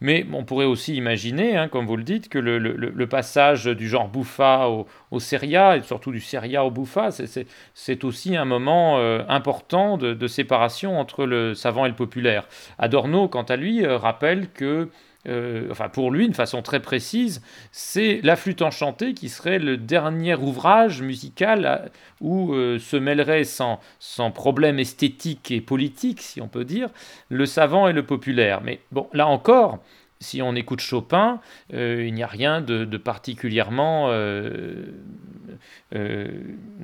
Mais 0.00 0.26
on 0.32 0.44
pourrait 0.44 0.64
aussi 0.64 0.94
imaginer, 0.94 1.56
hein, 1.56 1.68
comme 1.68 1.86
vous 1.86 1.96
le 1.96 2.04
dites, 2.04 2.30
que 2.30 2.38
le, 2.38 3.06
passage 3.06 3.66
du 3.66 3.88
genre 3.88 4.08
bouffa 4.08 4.68
au, 4.68 4.86
au, 5.10 5.20
seria, 5.20 5.76
et 5.76 5.82
surtout 5.82 6.10
du 6.10 6.20
seria 6.20 6.64
au 6.64 6.70
bouffa, 6.70 7.10
c'est 7.74 8.04
aussi 8.04 8.36
un 8.36 8.46
moment 8.46 8.98
euh, 8.98 9.22
important 9.28 9.98
de, 9.98 10.26
séparation 10.26 10.98
entre 10.98 11.26
le 11.26 11.54
savant 11.54 11.84
et 11.84 11.88
le 11.88 11.94
populaire. 11.94 12.46
Adorno, 12.78 13.28
quant 13.28 13.42
à 13.42 13.56
lui, 13.56 13.84
euh, 13.84 13.98
rappelle 13.98 14.48
que 14.52 14.88
euh, 15.28 15.68
enfin 15.70 15.88
pour 15.88 16.10
lui, 16.10 16.24
une 16.24 16.34
façon 16.34 16.62
très 16.62 16.80
précise, 16.80 17.42
c'est 17.72 18.20
La 18.22 18.36
Flûte 18.36 18.62
enchantée 18.62 19.12
qui 19.12 19.28
serait 19.28 19.58
le 19.58 19.76
dernier 19.76 20.34
ouvrage 20.34 21.02
musical 21.02 21.90
où 22.20 22.54
euh, 22.54 22.78
se 22.78 22.96
mêlerait 22.96 23.44
sans, 23.44 23.80
sans 23.98 24.30
problème 24.30 24.78
esthétique 24.78 25.50
et 25.50 25.60
politique, 25.60 26.22
si 26.22 26.40
on 26.40 26.48
peut 26.48 26.64
dire, 26.64 26.88
le 27.28 27.44
savant 27.46 27.88
et 27.88 27.92
le 27.92 28.04
populaire. 28.04 28.62
Mais 28.62 28.80
bon, 28.92 29.08
là 29.12 29.26
encore, 29.26 29.78
si 30.20 30.42
on 30.42 30.54
écoute 30.54 30.80
Chopin, 30.80 31.40
il 31.72 32.12
n'y 32.12 32.22
a 32.22 32.26
rien 32.26 32.60
de, 32.60 32.84
particulièrement 32.96 34.10
euh, 35.94 36.28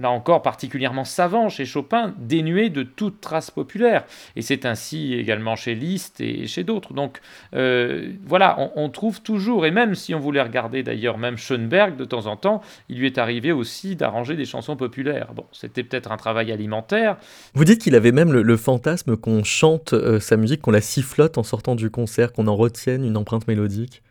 là 0.00 0.10
encore 0.10 0.42
particulièrement 0.42 1.04
savant 1.04 1.48
chez 1.48 1.64
Chopin, 1.64 2.14
dénué 2.18 2.70
de 2.70 2.82
toute 2.82 3.20
trace 3.20 3.50
populaire. 3.50 4.04
Et 4.34 4.42
c'est 4.42 4.66
ainsi 4.66 5.14
également 5.14 5.56
chez 5.56 5.74
Liszt 5.74 6.20
et 6.20 6.46
chez 6.46 6.64
d'autres. 6.64 6.92
Donc 6.92 7.20
euh, 7.54 8.12
voilà, 8.26 8.72
on, 8.74 8.88
trouve 8.88 9.22
toujours, 9.22 9.66
et 9.66 9.70
même 9.70 9.94
si 9.94 10.14
on 10.14 10.20
voulait 10.20 10.42
regarder 10.42 10.82
d'ailleurs 10.82 11.18
même 11.18 11.36
Schoenberg 11.36 11.96
de 11.96 12.04
temps 12.04 12.26
en 12.26 12.36
temps, 12.36 12.62
il 12.88 12.98
lui 12.98 13.06
est 13.06 13.18
arrivé 13.18 13.52
aussi 13.52 13.96
d'arranger 13.96 14.36
des 14.36 14.44
chansons 14.44 14.76
populaires. 14.76 15.32
Bon, 15.34 15.44
c'était 15.52 15.82
peut-être 15.82 16.12
un 16.12 16.16
travail 16.16 16.52
alimentaire. 16.52 17.16
Vous 17.54 17.64
dites 17.64 17.80
qu'il 17.80 17.94
avait 17.94 18.12
même 18.12 18.32
le, 18.32 18.56
fantasme 18.56 19.16
qu'on 19.16 19.44
chante 19.44 19.92
euh, 19.92 20.18
sa 20.18 20.36
musique, 20.36 20.62
qu'on 20.62 20.70
la 20.70 20.80
sifflote 20.80 21.36
en 21.36 21.42
sortant 21.42 21.74
du 21.74 21.90
concert, 21.90 22.32
qu'on 22.32 22.46
en 22.46 22.56
retienne 22.56 23.04
une 23.04 23.16
empreinte 23.26 23.48
mélodique 23.48 24.02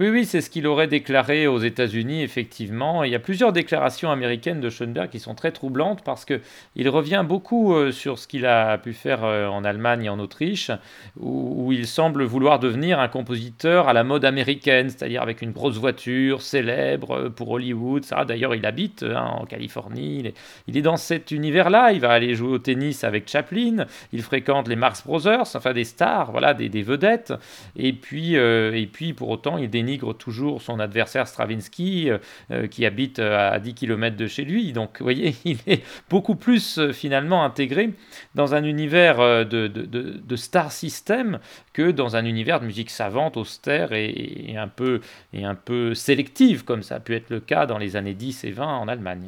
oui, 0.00 0.08
oui, 0.08 0.24
c'est 0.24 0.40
ce 0.40 0.50
qu'il 0.50 0.66
aurait 0.66 0.88
déclaré 0.88 1.46
aux 1.46 1.60
États-Unis, 1.60 2.22
effectivement. 2.22 3.04
il 3.04 3.12
y 3.12 3.14
a 3.14 3.20
plusieurs 3.20 3.52
déclarations 3.52 4.10
américaines 4.10 4.60
de 4.60 4.68
Schoenberg 4.68 5.08
qui 5.08 5.20
sont 5.20 5.36
très 5.36 5.52
troublantes 5.52 6.02
parce 6.02 6.24
qu'il 6.24 6.88
revient 6.88 7.24
beaucoup 7.24 7.76
euh, 7.76 7.92
sur 7.92 8.18
ce 8.18 8.26
qu'il 8.26 8.44
a 8.44 8.76
pu 8.76 8.92
faire 8.92 9.22
euh, 9.22 9.46
en 9.46 9.62
Allemagne 9.62 10.06
et 10.06 10.08
en 10.08 10.18
Autriche, 10.18 10.72
où, 11.16 11.70
il 11.70 11.86
semble 11.86 12.24
vouloir 12.24 12.58
devenir 12.58 12.98
un 12.98 13.06
compositeur 13.06 13.86
à 13.86 13.92
la 13.92 14.02
mode 14.02 14.24
américaine, 14.24 14.90
c'est-à-dire 14.90 15.22
avec 15.22 15.42
une 15.42 15.52
grosse 15.52 15.76
voiture, 15.76 16.42
célèbre 16.42 17.12
euh, 17.12 17.30
pour 17.30 17.50
Hollywood. 17.50 18.04
Ça, 18.04 18.24
d'ailleurs, 18.24 18.56
il 18.56 18.66
habite 18.66 19.04
hein, 19.04 19.36
en 19.38 19.44
Californie. 19.46 20.32
Il 20.66 20.76
est, 20.76 20.82
dans 20.82 20.96
cet 20.96 21.30
univers-là. 21.30 21.92
Il 21.92 22.00
va 22.00 22.10
aller 22.10 22.34
jouer 22.34 22.48
au 22.48 22.58
tennis 22.58 23.04
avec 23.04 23.28
Chaplin. 23.30 23.86
Il 24.12 24.22
fréquente 24.22 24.66
les 24.66 24.74
Marx 24.74 25.04
Brothers, 25.06 25.54
enfin 25.54 25.72
des 25.72 25.84
stars, 25.84 26.32
voilà, 26.32 26.52
des, 26.52 26.82
vedettes. 26.82 27.32
Et 27.76 27.92
puis, 27.92 28.34
et 28.34 28.88
puis, 28.92 29.12
pour 29.12 29.28
autant, 29.28 29.56
il 29.56 29.70
dénigre 29.84 30.14
toujours 30.14 30.62
son 30.62 30.80
adversaire 30.80 31.28
Stravinsky, 31.28 32.10
euh, 32.10 32.18
euh, 32.50 32.66
qui 32.66 32.86
habite 32.86 33.18
euh, 33.18 33.52
à 33.52 33.58
10 33.58 33.74
km 33.74 34.16
de 34.16 34.26
chez 34.26 34.44
lui. 34.44 34.72
Donc, 34.72 34.98
vous 34.98 35.04
voyez, 35.04 35.34
il 35.44 35.58
est 35.66 35.82
beaucoup 36.08 36.36
plus 36.36 36.90
finalement 36.92 37.44
intégré 37.44 37.90
dans 38.34 38.54
un 38.54 38.64
univers 38.64 39.18
de, 39.46 39.66
de, 39.68 40.36
star 40.36 40.72
system 40.72 41.38
que 41.72 41.90
dans 41.90 42.16
un 42.16 42.24
univers 42.24 42.60
de 42.60 42.66
musique 42.66 42.90
savante, 42.90 43.36
austère 43.36 43.92
et, 43.92 44.54
un 44.56 44.68
peu, 44.68 45.00
et 45.32 45.44
un 45.44 45.54
peu 45.54 45.94
sélective, 45.94 46.64
comme 46.64 46.82
ça 46.82 46.96
a 46.96 47.00
pu 47.00 47.14
être 47.14 47.30
le 47.30 47.40
cas 47.40 47.66
dans 47.66 47.78
les 47.78 47.96
années 47.96 48.14
10 48.14 48.44
et 48.44 48.50
20 48.50 48.66
en 48.66 48.88
Allemagne. 48.88 49.26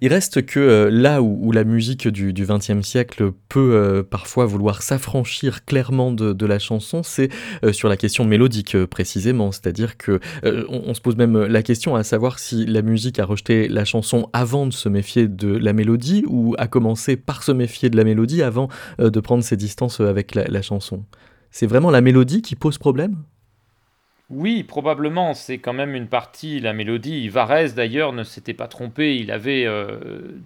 Il 0.00 0.12
reste 0.12 0.44
que 0.44 0.88
là 0.92 1.22
où, 1.22 1.52
la 1.52 1.64
musique 1.64 2.08
du 2.08 2.32
XXe 2.32 2.82
siècle 2.82 3.32
peut 3.48 4.06
parfois 4.10 4.46
vouloir 4.46 4.82
s'affranchir 4.82 5.64
clairement 5.64 6.12
de, 6.12 6.46
la 6.46 6.58
chanson, 6.58 7.02
c'est 7.02 7.30
sur 7.72 7.88
la 7.88 7.96
question 7.96 8.24
mélodique 8.24 8.76
précisément, 8.86 9.52
c'est-à-dire 9.52 9.91
euh, 10.44 10.64
on, 10.68 10.94
se 10.94 11.00
pose 11.00 11.16
même 11.16 11.38
la 11.38 11.62
question 11.62 11.96
à 11.96 12.04
savoir 12.04 12.38
si 12.38 12.66
la 12.66 12.82
musique 12.82 13.18
a 13.18 13.24
rejeté 13.24 13.68
la 13.68 13.84
chanson 13.84 14.28
avant 14.32 14.66
de 14.66 14.72
se 14.72 14.88
méfier 14.88 15.28
de 15.28 15.48
la 15.48 15.72
mélodie 15.72 16.24
ou 16.28 16.54
a 16.58 16.66
commencé 16.66 17.16
par 17.16 17.42
se 17.42 17.52
méfier 17.52 17.90
de 17.90 17.96
la 17.96 18.04
mélodie 18.04 18.42
avant 18.42 18.68
euh, 19.00 19.10
de 19.10 19.20
prendre 19.20 19.44
ses 19.44 19.56
distances 19.56 20.00
avec 20.00 20.34
la 20.34 20.62
chanson. 20.62 21.04
C'est 21.50 21.66
vraiment 21.66 21.90
la 21.90 22.00
mélodie 22.00 22.42
qui 22.42 22.56
pose 22.56 22.78
problème? 22.78 23.16
Oui, 24.34 24.62
probablement, 24.62 25.34
c'est 25.34 25.58
quand 25.58 25.74
même 25.74 25.94
une 25.94 26.08
partie, 26.08 26.58
la 26.58 26.72
mélodie. 26.72 27.28
Varese, 27.28 27.74
d'ailleurs, 27.74 28.14
ne 28.14 28.24
s'était 28.24 28.54
pas 28.54 28.66
trompé. 28.66 29.16
Il 29.16 29.30
avait 29.30 29.66
euh, 29.66 29.98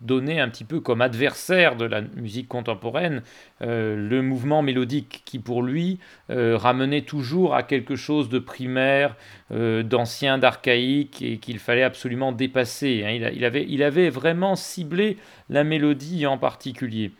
donné 0.02 0.40
un 0.40 0.48
petit 0.48 0.64
peu 0.64 0.80
comme 0.80 1.00
adversaire 1.00 1.76
de 1.76 1.84
la 1.84 2.00
musique 2.00 2.48
contemporaine 2.48 3.22
euh, 3.62 3.94
le 3.94 4.22
mouvement 4.22 4.60
mélodique 4.60 5.22
qui, 5.24 5.38
pour 5.38 5.62
lui, 5.62 6.00
euh, 6.30 6.56
ramenait 6.56 7.02
toujours 7.02 7.54
à 7.54 7.62
quelque 7.62 7.94
chose 7.94 8.28
de 8.28 8.40
primaire, 8.40 9.14
d'ancien, 9.52 10.38
d'archaïque, 10.38 11.22
et 11.22 11.38
qu'il 11.38 11.60
fallait 11.60 11.84
absolument 11.84 12.32
dépasser. 12.32 13.04
Hein. 13.06 13.30
il, 13.32 13.44
avait, 13.44 13.64
il 13.68 13.84
avait 13.84 14.10
vraiment 14.10 14.56
ciblé 14.56 15.16
la 15.48 15.62
mélodie 15.62 16.26
en 16.26 16.38
particulier. 16.38 17.12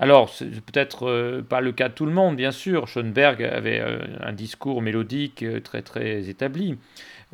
Alors, 0.00 0.28
c'est 0.28 0.60
peut-être 0.60 1.08
euh, 1.08 1.42
pas 1.42 1.60
le 1.60 1.72
cas 1.72 1.88
de 1.88 1.94
tout 1.94 2.06
le 2.06 2.12
monde, 2.12 2.36
bien 2.36 2.52
sûr. 2.52 2.86
Schoenberg 2.86 3.42
avait 3.42 3.80
euh, 3.80 3.98
un 4.20 4.32
discours 4.32 4.80
mélodique 4.80 5.42
euh, 5.42 5.60
très 5.60 5.82
très 5.82 6.28
établi. 6.28 6.78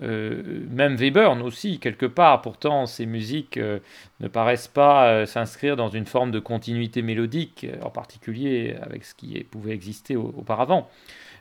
même 0.01 0.97
Webern 0.97 1.43
aussi, 1.43 1.79
quelque 1.79 2.07
part. 2.07 2.41
Pourtant, 2.41 2.87
ses 2.87 3.07
musiques 3.07 3.59
ne 3.59 4.29
paraissent 4.29 4.67
pas 4.67 5.25
s'inscrire 5.25 5.77
dans 5.77 5.89
une 5.89 6.07
forme 6.07 6.33
de 6.33 6.41
continuité 6.41 7.01
mélodique, 7.01 7.67
en 7.81 7.91
particulier 7.91 8.75
avec 8.83 9.05
ce 9.05 9.15
qui 9.15 9.45
pouvait 9.45 9.73
exister 9.73 10.17
auparavant. 10.17 10.91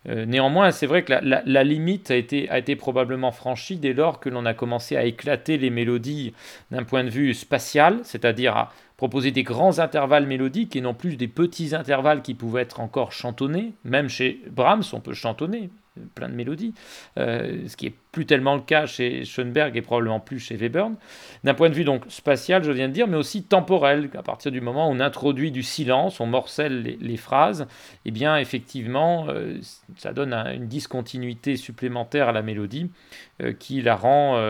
néanmoins, 0.06 0.70
c'est 0.70 0.86
vrai 0.86 1.04
que 1.04 1.14
la, 1.14 1.64
limite 1.64 2.12
a 2.12 2.16
été, 2.16 2.48
a 2.52 2.60
été 2.60 2.76
probablement 2.76 3.32
franchie 3.32 3.78
dès 3.78 3.94
lors 3.94 4.20
que 4.20 4.30
l'on 4.30 4.46
a 4.46 4.54
commencé 4.54 4.96
à 4.96 5.04
éclater 5.04 5.58
les 5.58 5.72
mélodies 5.72 6.36
d'un 6.70 6.84
point 6.84 7.04
de 7.04 7.10
vue 7.10 7.34
spatial, 7.34 8.02
c'est-à-dire 8.04 8.56
à 8.56 8.72
proposer 9.04 9.32
des 9.32 9.44
grands 9.44 9.80
intervalles 9.80 10.26
mélodiques 10.26 10.78
et 10.78 10.82
non 10.82 10.94
plus 10.94 11.18
des 11.18 11.28
petits 11.28 11.76
intervalles 11.76 12.22
qui 12.22 12.36
pouvaient 12.36 12.62
être 12.62 12.80
encore 12.80 13.12
chantonnés. 13.12 13.74
Même 13.84 14.08
chez 14.08 14.40
Brahms, 14.50 14.86
on 14.94 15.02
peut 15.02 15.14
chantonner 15.14 15.72
plein 16.16 16.30
de 16.30 16.34
mélodies, 16.34 16.74
euh, 17.20 17.68
ce 17.68 17.76
qui 17.76 17.88
est 17.88 17.94
plus 18.14 18.26
tellement 18.26 18.56
le 18.56 18.62
cas 18.62 18.86
chez 18.86 19.26
Schoenberg 19.26 19.76
et 19.76 19.82
probablement 19.82 20.22
plus 20.22 20.40
chez 20.40 20.56
Webern. 20.56 20.96
D'un 21.44 21.54
point 21.54 21.70
de 21.70 21.76
vue 21.76 21.84
donc 21.84 22.04
spatial, 22.08 22.64
je 22.64 22.72
viens 22.72 22.88
de 22.88 22.94
dire, 22.94 23.08
mais 23.08 23.18
aussi 23.18 23.44
temporel, 23.44 24.10
à 24.18 24.24
partir 24.24 24.54
du 24.54 24.62
moment 24.62 24.88
où 24.88 24.94
on 24.94 25.02
introduit 25.02 25.52
du 25.52 25.64
silence, 25.64 26.22
on 26.22 26.26
morcelle 26.26 26.98
les, 27.02 27.18
phrases, 27.18 27.68
eh 28.06 28.12
bien 28.12 28.38
effectivement, 28.38 29.28
euh, 29.28 29.58
ça 29.98 30.14
donne 30.14 30.34
une 30.34 30.68
discontinuité 30.68 31.58
supplémentaire 31.58 32.30
à 32.30 32.32
la 32.32 32.42
mélodie 32.42 32.90
euh, 33.42 33.52
qui 33.52 33.82
la 33.82 33.98
rend 33.98 34.42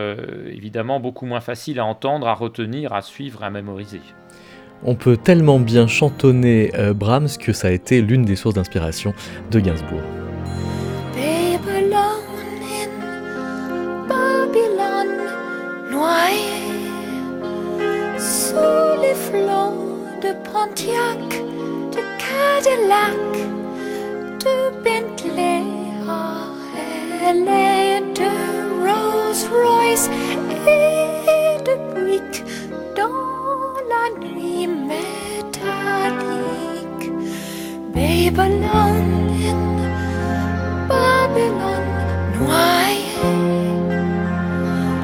évidemment 0.46 1.00
beaucoup 1.00 1.26
moins 1.26 1.42
facile 1.42 1.80
à 1.80 1.86
entendre, 1.86 2.28
à 2.28 2.36
retenir, 2.36 2.94
à 2.94 3.02
suivre, 3.02 3.44
à 3.44 3.50
mémoriser. 3.50 4.02
On 4.86 4.96
peut 4.96 5.18
tellement 5.18 5.60
bien 5.60 5.88
chantonner 5.88 6.72
euh, 6.76 6.94
Brahms 6.94 7.30
que 7.40 7.54
ça 7.54 7.70
a 7.70 7.72
été 7.72 8.02
l'une 8.02 8.26
des 8.26 8.36
sources 8.36 8.56
d'inspiration 8.56 9.14
de 9.52 9.60
Gainsbourg. 9.60 10.02
Nuit 34.20 34.68
métallique. 34.68 36.04
Babylon 37.94 39.08
in 39.50 39.62
Babylon 40.90 41.86
noyé 42.40 43.32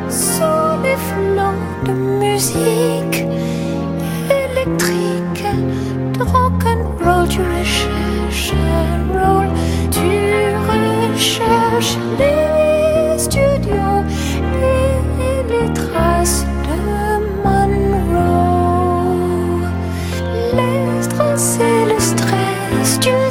sous 0.09 0.71
les 0.83 0.99
flots 1.07 1.63
de 1.85 1.93
musique 2.23 3.19
électrique, 4.43 5.45
de 6.17 6.23
rock'n'roll, 6.23 7.27
du 7.27 7.41
recherche 7.41 8.53
roll, 22.71 22.99
du 22.99 23.28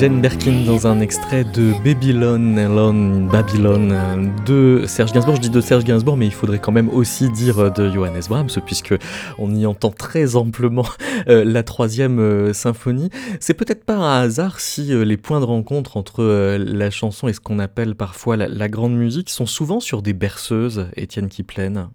Jane 0.00 0.22
Birkin 0.22 0.64
dans 0.64 0.86
un 0.86 0.98
extrait 1.00 1.44
de 1.44 1.74
Babylon, 1.84 3.28
Babylon 3.30 4.32
de 4.46 4.84
Serge 4.86 5.12
Gainsbourg. 5.12 5.36
Je 5.36 5.42
dis 5.42 5.50
de 5.50 5.60
Serge 5.60 5.84
Gainsbourg, 5.84 6.16
mais 6.16 6.24
il 6.24 6.32
faudrait 6.32 6.58
quand 6.58 6.72
même 6.72 6.88
aussi 6.88 7.30
dire 7.30 7.70
de 7.70 7.90
Johannes 7.90 8.22
Brahms, 8.26 8.48
puisque 8.64 8.94
on 9.36 9.54
y 9.54 9.66
entend 9.66 9.90
très 9.90 10.36
amplement 10.36 10.86
euh, 11.28 11.44
la 11.44 11.62
troisième 11.62 12.18
euh, 12.18 12.54
symphonie. 12.54 13.10
C'est 13.40 13.52
peut-être 13.52 13.84
pas 13.84 13.96
un 13.96 14.22
hasard 14.22 14.60
si 14.60 14.94
euh, 14.94 15.04
les 15.04 15.18
points 15.18 15.40
de 15.40 15.44
rencontre 15.44 15.98
entre 15.98 16.24
la 16.56 16.90
chanson 16.90 17.28
et 17.28 17.34
ce 17.34 17.40
qu'on 17.40 17.58
appelle 17.58 17.94
parfois 17.94 18.38
la, 18.38 18.48
la, 18.48 18.70
grande 18.70 18.96
musique 18.96 19.28
sont 19.28 19.44
souvent 19.44 19.80
sur 19.80 20.00
des 20.00 20.14
berceuses, 20.14 20.86
Étienne 20.96 21.28
Kiplen. 21.28 21.90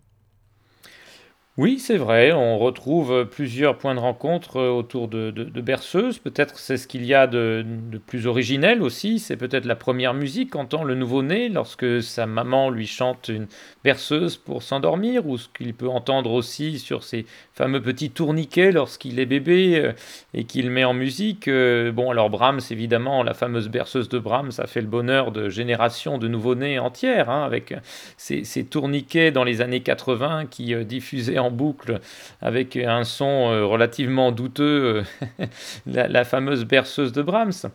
Oui, 1.58 1.80
c'est 1.80 1.96
vrai, 1.96 2.34
on 2.34 2.58
retrouve 2.58 3.30
plusieurs 3.32 3.78
points 3.78 3.96
de 3.96 4.00
rencontre 4.02 4.58
euh, 4.58 4.70
autour 4.72 5.08
de, 5.08 5.32
berceuses. 5.62 6.20
Peut-être 6.20 6.60
c'est 6.60 6.76
ce 6.76 6.86
qu'il 6.86 7.06
y 7.06 7.14
a 7.14 7.28
de, 7.28 7.66
plus 8.08 8.28
originel 8.28 8.82
aussi. 8.82 9.20
C'est 9.20 9.38
peut-être 9.38 9.64
la 9.64 9.78
première 9.78 10.14
musique 10.14 10.50
qu'entend 10.50 10.84
le 10.84 10.96
nouveau-né 10.96 11.48
lorsque 11.48 12.04
sa 12.04 12.26
maman 12.26 12.70
lui 12.70 12.88
chante 12.88 13.30
une 13.30 13.48
berceuse 13.86 14.36
pour 14.36 14.64
s'endormir, 14.64 15.26
ou 15.28 15.38
ce 15.38 15.48
qu'il 15.48 15.74
peut 15.74 15.88
entendre 15.88 16.34
aussi 16.34 16.78
sur 16.78 17.04
ses 17.04 17.26
fameux 17.54 17.82
petits 17.82 18.10
tourniquets 18.10 18.74
lorsqu'il 18.74 19.18
est 19.22 19.26
bébé 19.26 19.78
euh, 19.78 19.94
et 20.34 20.44
qu'il 20.44 20.70
met 20.70 20.84
en 20.84 20.94
musique. 20.94 21.48
Euh, 21.48 21.94
bon, 21.94 22.12
alors 22.12 22.30
Brahms, 22.30 22.60
évidemment, 22.70 23.24
la 23.24 23.34
fameuse 23.34 23.70
berceuse 23.70 24.10
de 24.10 24.20
Brahms, 24.20 24.52
ça 24.52 24.68
fait 24.68 24.82
le 24.82 24.88
bonheur 24.88 25.32
de 25.32 25.48
générations 25.48 26.18
de 26.18 26.28
nouveau-nés 26.28 26.80
entières, 26.80 27.30
hein, 27.30 27.46
avec 27.46 27.74
ces, 28.18 28.44
tourniquets 28.66 29.32
dans 29.32 29.46
les 29.46 29.62
années 29.62 29.80
80 29.80 30.48
qui 30.48 30.76
diffusaient 30.84 31.40
en 31.45 31.45
boucle 31.52 32.00
avec 32.42 32.76
un 32.78 33.04
son 33.04 33.52
euh, 33.52 33.66
relativement 33.66 34.32
douteux, 34.32 35.06
euh, 35.40 35.46
la, 35.86 36.24
fameuse 36.24 36.66
berceuse 36.66 37.12
de 37.12 37.22
Brahms. 37.22 37.70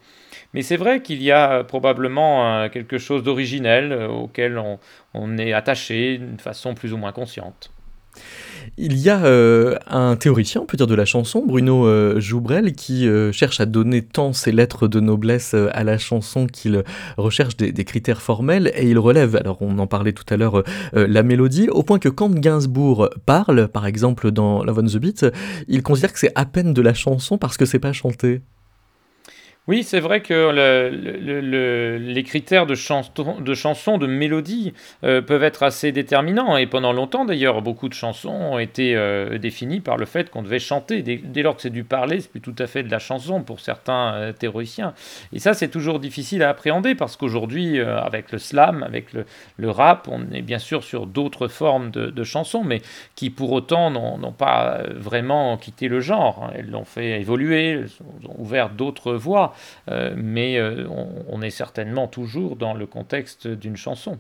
Mais 0.55 0.63
c'est 0.63 0.77
vrai 0.77 1.03
qu'il 1.03 1.23
y 1.23 1.31
a 1.31 1.65
probablement 1.65 2.69
quelque 2.69 2.99
chose 2.99 3.23
d'originel 3.23 3.93
euh, 3.93 4.09
auquel 4.09 4.61
on 5.15 5.39
est 5.39 5.53
attaché 5.53 6.19
d'une 6.19 6.41
façon 6.41 6.75
plus 6.75 6.93
ou 6.93 6.97
moins 6.97 7.13
consciente. 7.13 7.71
Il 8.77 8.97
y 8.99 9.11
a 9.11 9.25
euh, 9.25 9.77
un 9.89 10.17
théoricien, 10.17 10.61
on 10.63 10.67
peut 10.67 10.77
dire, 10.77 10.87
de 10.87 10.95
la 10.95 11.05
chanson, 11.05 11.45
Bruno 11.47 11.87
euh, 11.87 12.21
Joubrel, 12.21 12.73
qui 12.73 13.07
euh, 13.07 13.33
cherche 13.33 13.61
à 13.61 13.67
donner 13.67 14.03
tant 14.03 14.33
ses 14.33 14.53
lettres 14.53 14.89
de 14.89 15.01
noblesse 15.01 15.55
à 15.55 15.85
la 15.85 15.99
chanson 15.99 16.47
qu'il 16.47 16.83
recherche 17.17 17.57
des, 17.57 17.85
critères 17.85 18.23
formels, 18.23 18.73
et 18.75 18.89
il 18.89 18.99
relève, 18.99 19.37
alors 19.37 19.59
on 19.61 19.79
en 19.79 19.87
parlait 19.87 20.13
tout 20.13 20.25
à 20.33 20.37
l'heure, 20.37 20.63
la 20.93 21.23
mélodie, 21.23 21.69
au 21.69 21.83
point 21.83 21.99
que 21.99 22.09
quand 22.09 22.35
Gainsbourg 22.35 23.09
parle, 23.27 23.69
par 23.69 23.87
exemple 23.87 24.31
dans 24.31 24.65
Love 24.65 24.79
on 24.79 24.87
the 24.87 24.97
Beat, 24.97 25.27
il 25.69 25.83
considère 25.83 26.13
que 26.13 26.19
c'est 26.19 26.33
à 26.35 26.45
peine 26.45 26.73
de 26.73 26.83
la 26.83 26.95
chanson 26.95 27.39
parce 27.39 27.57
que 27.57 27.65
c'est 27.65 27.79
pas 27.79 27.93
chanté. 27.93 28.43
Oui, 29.68 29.85
c'est 29.85 30.01
vrai 30.01 30.23
que 30.23 30.51
les 31.99 32.23
critères 32.25 32.64
de, 32.66 32.75
de 33.40 33.55
chansons, 33.55 33.99
de 33.99 34.07
mélodie 34.07 34.73
euh, 35.05 35.20
peuvent 35.20 35.44
être 35.44 35.62
assez 35.62 35.92
déterminants. 35.92 36.57
Et 36.57 36.66
pendant 36.66 36.94
longtemps, 36.94 37.27
d'ailleurs, 37.27 37.61
beaucoup 37.61 37.90
de 37.90 37.94
chansons 37.94 38.31
ont 38.31 38.59
été 38.59 38.96
euh, 38.96 39.37
définies 39.37 39.81
par 39.81 39.99
le 39.99 40.07
fait 40.07 40.31
qu'on 40.31 40.42
devait 40.42 40.59
chanter. 40.59 41.03
Dès, 41.03 41.42
lors 41.42 41.57
que 41.57 41.62
c'est 41.62 41.70
du 41.70 41.85
parler, 41.85 42.20
c'est 42.20 42.31
plus 42.31 42.40
tout 42.40 42.55
à 42.59 42.66
fait 42.66 42.83
de 42.83 42.90
la 42.90 42.99
chanson 42.99 43.42
pour 43.42 43.61
certains 43.61 44.14
euh, 44.14 44.33
théoriciens. 44.33 44.94
Et 45.35 45.38
ça, 45.38 45.53
c'est 45.53 45.68
toujours 45.68 46.01
difficile 46.01 46.42
à 46.42 46.49
appréhender 46.49 46.94
parce 46.94 47.16
qu'aujourd'hui, 47.16 47.81
avec 47.81 48.33
le 48.33 48.38
slam, 48.38 48.83
avec 48.83 49.12
le, 49.12 49.70
rap, 49.70 50.09
on 50.11 50.33
est 50.33 50.42
bien 50.42 50.59
sûr 50.59 50.83
sur 50.83 51.07
d'autres 51.07 51.49
formes 51.49 51.90
de, 51.90 52.25
chansons, 52.25 52.64
mais 52.64 52.81
qui 53.14 53.31
pour 53.31 53.53
autant 53.53 53.90
n'ont 53.90 54.33
pas 54.33 54.81
vraiment 54.94 55.57
quitté 55.59 55.88
le 55.88 56.01
genre. 56.01 56.51
Elles 56.55 56.70
l'ont 56.70 56.85
fait 56.85 57.20
évoluer, 57.20 57.70
elles 57.70 57.90
ont 58.27 58.35
ouvert 58.38 58.70
d'autres 58.70 59.12
voies. 59.12 59.50
Euh, 59.89 60.15
mais 60.17 60.59
euh, 60.59 60.87
on, 61.29 61.43
est 61.43 61.51
certainement 61.51 62.07
toujours 62.07 62.57
dans 62.57 62.75
le 62.75 62.87
contexte 62.87 63.47
d'une 63.47 63.77
chanson. 63.77 64.19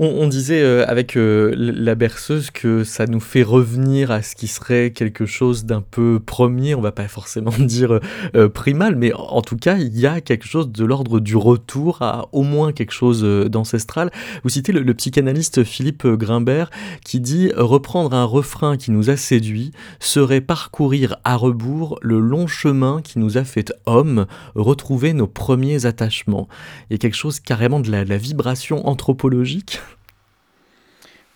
On, 0.00 0.28
disait 0.28 0.62
euh, 0.62 0.84
avec 0.86 1.16
euh, 1.16 1.52
la 1.56 1.96
berceuse 1.96 2.52
que 2.52 2.84
ça 2.84 3.06
nous 3.06 3.18
fait 3.18 3.42
revenir 3.42 4.12
à 4.12 4.22
ce 4.22 4.36
qui 4.36 4.46
serait 4.46 4.92
quelque 4.92 5.26
chose 5.26 5.64
d'un 5.64 5.80
peu 5.80 6.20
premier, 6.24 6.76
on 6.76 6.80
va 6.80 6.92
pas 6.92 7.08
forcément 7.08 7.50
dire 7.58 7.98
euh, 8.36 8.48
primal, 8.48 8.94
mais 8.94 9.12
en 9.12 9.42
tout 9.42 9.56
cas, 9.56 9.76
il 9.76 9.98
y 9.98 10.06
a 10.06 10.20
quelque 10.20 10.46
chose 10.46 10.70
de 10.70 10.84
l'ordre 10.84 11.18
du 11.18 11.34
retour 11.34 12.00
à 12.00 12.28
au 12.30 12.42
moins 12.42 12.70
quelque 12.70 12.92
chose 12.92 13.24
d'ancestral. 13.50 14.12
Vous 14.44 14.50
citez 14.50 14.70
le, 14.70 14.94
psychanalyste 14.94 15.64
Philippe 15.64 16.06
Grimbert 16.06 16.70
qui 17.04 17.18
dit 17.18 17.50
reprendre 17.56 18.14
un 18.14 18.24
refrain 18.24 18.76
qui 18.76 18.92
nous 18.92 19.10
a 19.10 19.16
séduit 19.16 19.72
serait 19.98 20.40
parcourir 20.40 21.16
à 21.24 21.34
rebours 21.34 21.98
le 22.02 22.20
long 22.20 22.46
chemin 22.46 23.00
qui 23.02 23.18
nous 23.18 23.36
a 23.36 23.42
fait 23.42 23.72
homme, 23.86 24.26
retrouver 24.54 25.12
nos 25.12 25.26
premiers 25.26 25.86
attachements. 25.86 26.46
Il 26.88 26.92
y 26.92 26.96
a 26.96 26.98
quelque 26.98 27.16
chose 27.16 27.40
carrément 27.40 27.80
de 27.80 27.90
la 27.90 28.16
vibration 28.16 28.86
anthropologique 28.86 29.80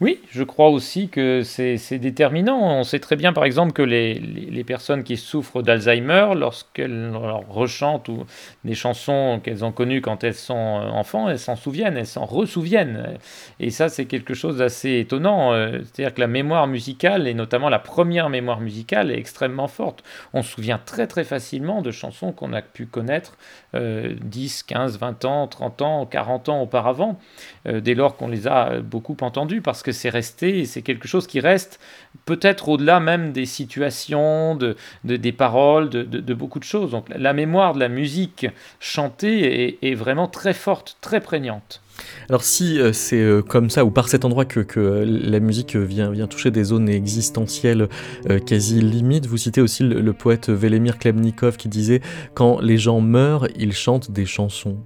oui, 0.03 0.21
je 0.33 0.43
crois 0.43 0.69
aussi 0.69 1.09
que 1.09 1.43
c'est 1.45 1.99
déterminant. 2.01 2.59
On 2.61 2.83
sait 2.83 2.99
très 2.99 3.15
bien, 3.15 3.33
par 3.33 3.45
exemple, 3.45 3.73
que 3.73 3.83
les, 3.83 4.65
personnes 4.67 5.05
qui 5.05 5.17
souffrent 5.17 5.63
d'Alzheimer, 5.63 6.33
lorsqu'elles 6.35 7.13
rechantent 7.49 8.09
ou 8.09 8.25
des 8.65 8.75
chansons 8.75 9.41
qu'elles 9.45 9.65
ont 9.65 9.71
connues 9.71 10.01
quand 10.01 10.25
elles 10.25 10.35
sont 10.35 10.81
euh, 10.81 10.89
enfants, 10.89 11.29
elles 11.29 11.39
s'en 11.39 11.55
souviennent, 11.55 11.97
elles 11.97 12.07
s'en 12.07 12.25
ressouviennent. 12.25 13.17
Et 13.61 13.71
ça, 13.71 13.89
c'est 13.89 14.07
quelque 14.07 14.35
chose 14.35 14.59
d'assez 14.59 14.99
étonnant. 14.99 15.53
euh, 15.53 15.79
C'est-à-dire 15.85 16.15
que 16.15 16.21
la 16.21 16.27
mémoire 16.27 16.67
musicale, 16.67 17.29
et 17.29 17.35
notamment 17.35 17.69
la 17.69 17.79
première 17.79 18.29
mémoire 18.29 18.61
musicale, 18.61 19.13
est 19.13 19.19
extrêmement 19.19 19.69
forte. 19.69 20.03
On 20.33 20.43
se 20.43 20.51
souvient 20.51 20.81
très 20.85 21.07
très 21.07 21.23
facilement 21.23 21.81
de 21.81 21.93
chansons 21.93 22.33
qu'on 22.33 22.53
a 22.55 22.63
pu 22.63 22.87
connaître 22.87 23.37
euh, 23.77 24.17
10, 24.21 24.65
15, 24.65 24.99
20 24.99 25.25
ans, 25.27 25.47
30 25.47 25.83
ans, 25.83 26.07
40 26.07 26.49
ans 26.49 26.63
auparavant, 26.63 27.21
dès 27.65 27.95
lors 27.95 28.17
qu'on 28.17 28.29
les 28.29 28.49
a 28.49 28.81
beaucoup 28.81 29.17
entendues, 29.21 29.61
parce 29.61 29.83
que 29.83 29.93
que 29.93 29.93
c'est 29.93 30.09
resté 30.09 30.65
c'est 30.65 30.83
quelque 30.83 31.07
chose 31.07 31.27
qui 31.27 31.41
reste 31.41 31.79
peut-être 32.25 32.69
au-delà 32.69 33.01
même 33.01 33.33
des 33.33 33.47
situations, 33.47 34.57
de, 34.57 34.77
des 35.05 35.33
paroles, 35.33 35.89
de, 35.91 36.35
beaucoup 36.35 36.59
de 36.59 36.65
choses. 36.65 36.91
Donc 36.91 37.07
la 37.15 37.33
mémoire 37.33 37.75
de 37.75 37.81
la 37.81 37.89
musique 37.89 38.47
chantée 38.81 39.79
est, 39.83 39.95
vraiment 39.95 40.27
très 40.27 40.55
forte, 40.55 40.97
très 41.01 41.21
prégnante. 41.21 41.83
Alors 42.31 42.43
si 42.43 42.81
euh, 42.81 42.93
c'est 42.93 43.21
euh, 43.21 43.43
comme 43.43 43.69
ça 43.69 43.85
ou 43.85 43.91
par 43.91 44.09
cet 44.09 44.25
endroit 44.25 44.47
que, 44.47 45.05
la 45.05 45.41
musique 45.41 45.77
vient, 45.77 46.11
vient, 46.11 46.27
toucher 46.27 46.51
des 46.51 46.65
zones 46.65 46.89
existentielles 46.89 47.89
euh, 48.31 48.39
quasi 48.39 48.81
limites, 48.81 49.27
vous 49.27 49.37
citez 49.37 49.61
aussi 49.61 49.83
le, 49.83 50.01
le 50.01 50.13
poète 50.13 50.49
Velemir 50.49 50.99
Klemnikov 50.99 51.57
qui 51.59 51.69
disait 51.69 52.01
«Quand 52.35 52.61
les 52.61 52.79
gens 52.79 53.01
meurent, 53.01 53.47
ils 53.57 53.75
chantent 53.75 54.11
des 54.11 54.27
chansons». 54.27 54.79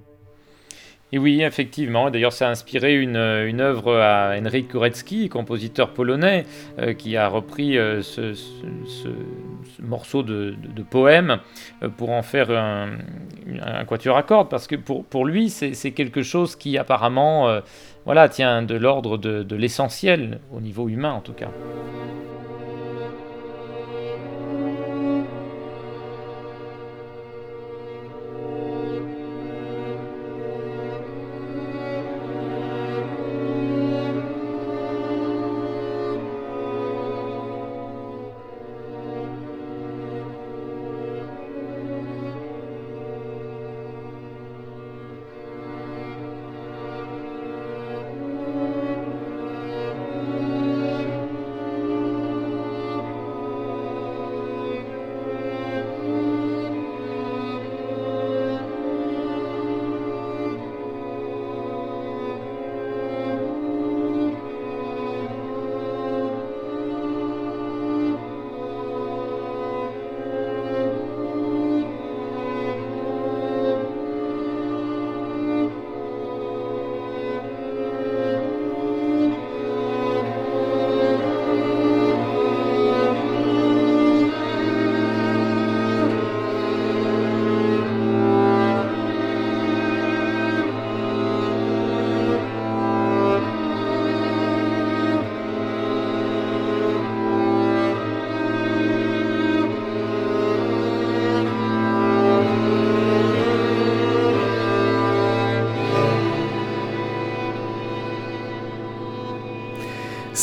Et 1.13 1.17
oui, 1.17 1.41
effectivement. 1.41 2.09
D'ailleurs, 2.11 2.33
ça 2.33 2.49
a 2.49 2.51
inspiré 2.51 2.95
une, 2.95 3.15
une 3.15 3.61
œuvre 3.61 3.95
à 3.95 4.37
Henryk 4.37 4.71
Górecki, 4.71 5.29
compositeur 5.29 5.93
polonais, 5.93 6.45
euh, 6.79 6.93
qui 6.93 7.15
a 7.15 7.29
repris 7.29 7.77
euh, 7.77 8.01
ce, 8.01 8.33
morceau 9.81 10.21
de, 10.21 10.55
poème 10.89 11.39
euh, 11.81 11.87
pour 11.87 12.09
en 12.09 12.23
faire 12.23 12.51
un, 12.51 12.89
un, 13.61 13.85
quatuor 13.85 14.17
à 14.17 14.23
cordes, 14.23 14.49
parce 14.49 14.67
que 14.67 14.75
pour, 14.75 15.05
pour 15.05 15.25
lui, 15.25 15.49
c'est 15.49 15.91
quelque 15.91 16.23
chose 16.23 16.57
qui 16.57 16.77
apparemment 16.77 17.61
voilà, 18.05 18.27
tient 18.27 18.61
de 18.61 18.75
l'ordre 18.75 19.17
de, 19.17 19.43
de 19.43 19.55
l'essentiel, 19.55 20.39
au 20.53 20.59
niveau 20.59 20.89
humain 20.89 21.13
en 21.13 21.21
tout 21.21 21.33
cas. 21.33 21.49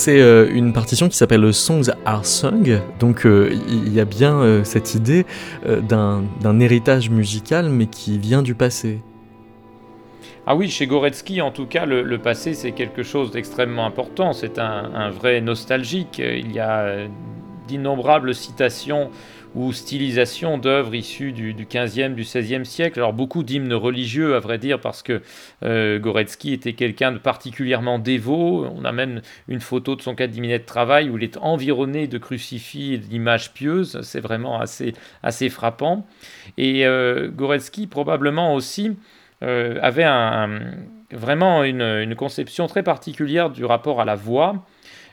C'est 0.04 0.20
euh, 0.20 0.46
une 0.52 0.74
partition 0.74 1.08
qui 1.08 1.16
s'appelle 1.16 1.54
Songs 1.54 1.90
Are 2.04 2.26
Sung, 2.26 2.82
donc 3.00 3.24
euh, 3.24 3.58
il 3.68 3.90
y 3.90 4.00
a 4.00 4.04
bien 4.04 4.34
euh, 4.34 4.62
cette 4.62 4.94
idée 4.94 5.24
d'un 5.64 6.60
héritage 6.60 7.08
musical 7.08 7.70
mais 7.70 7.86
qui 7.86 8.18
vient 8.18 8.42
du 8.42 8.54
passé. 8.54 9.00
Ah 10.46 10.56
oui, 10.56 10.68
chez 10.68 10.86
Goretzky, 10.86 11.40
en 11.40 11.50
tout 11.50 11.64
cas, 11.64 11.86
le, 11.86 12.18
passé, 12.18 12.52
c'est 12.52 12.72
quelque 12.72 13.02
chose 13.02 13.30
d'extrêmement 13.30 13.86
important. 13.86 14.34
C'est 14.34 14.58
un, 14.58 14.90
un, 14.94 15.08
vrai 15.08 15.40
nostalgique. 15.40 16.18
Il 16.18 16.52
y 16.52 16.58
a 16.58 17.06
d'innombrables 17.66 18.34
citations 18.34 19.08
ou 19.54 19.72
stylisation 19.72 20.58
d'œuvres 20.58 20.94
issues 20.94 21.32
du, 21.32 21.54
du, 21.54 21.64
15e, 21.64 22.14
du 22.14 22.22
16e 22.22 22.64
siècle. 22.64 22.98
Alors 22.98 23.12
beaucoup 23.12 23.42
d'hymnes 23.42 23.72
religieux, 23.72 24.34
à 24.34 24.40
vrai 24.40 24.58
dire, 24.58 24.80
parce 24.80 25.02
que 25.02 25.22
euh, 25.64 25.98
Goretzky 25.98 26.52
était 26.52 26.72
quelqu'un 26.72 27.12
de 27.12 27.18
particulièrement 27.18 27.98
dévot. 27.98 28.66
On 28.66 28.84
a 28.84 28.92
même 28.92 29.22
une 29.48 29.60
photo 29.60 29.96
de 29.96 30.02
son 30.02 30.14
cabinet 30.14 30.58
de 30.58 30.64
travail 30.64 31.08
où 31.08 31.18
il 31.18 31.24
est 31.24 31.36
environné 31.38 32.06
de 32.06 32.18
crucifix 32.18 32.94
et 32.94 32.98
d'images 32.98 33.52
pieuses. 33.52 34.00
C'est 34.02 34.20
vraiment 34.20 34.60
assez, 34.60 34.94
assez 35.22 35.48
frappant. 35.48 36.06
Et 36.58 36.86
euh, 36.86 37.28
Goretzky, 37.30 37.86
probablement 37.86 38.54
aussi, 38.54 38.96
euh, 39.42 39.78
avait 39.82 40.06
vraiment 41.12 41.64
une, 41.64 42.14
conception 42.16 42.66
très 42.66 42.82
particulière 42.82 43.50
du 43.50 43.64
rapport 43.64 44.00
à 44.00 44.04
la 44.04 44.14
voix. 44.14 44.64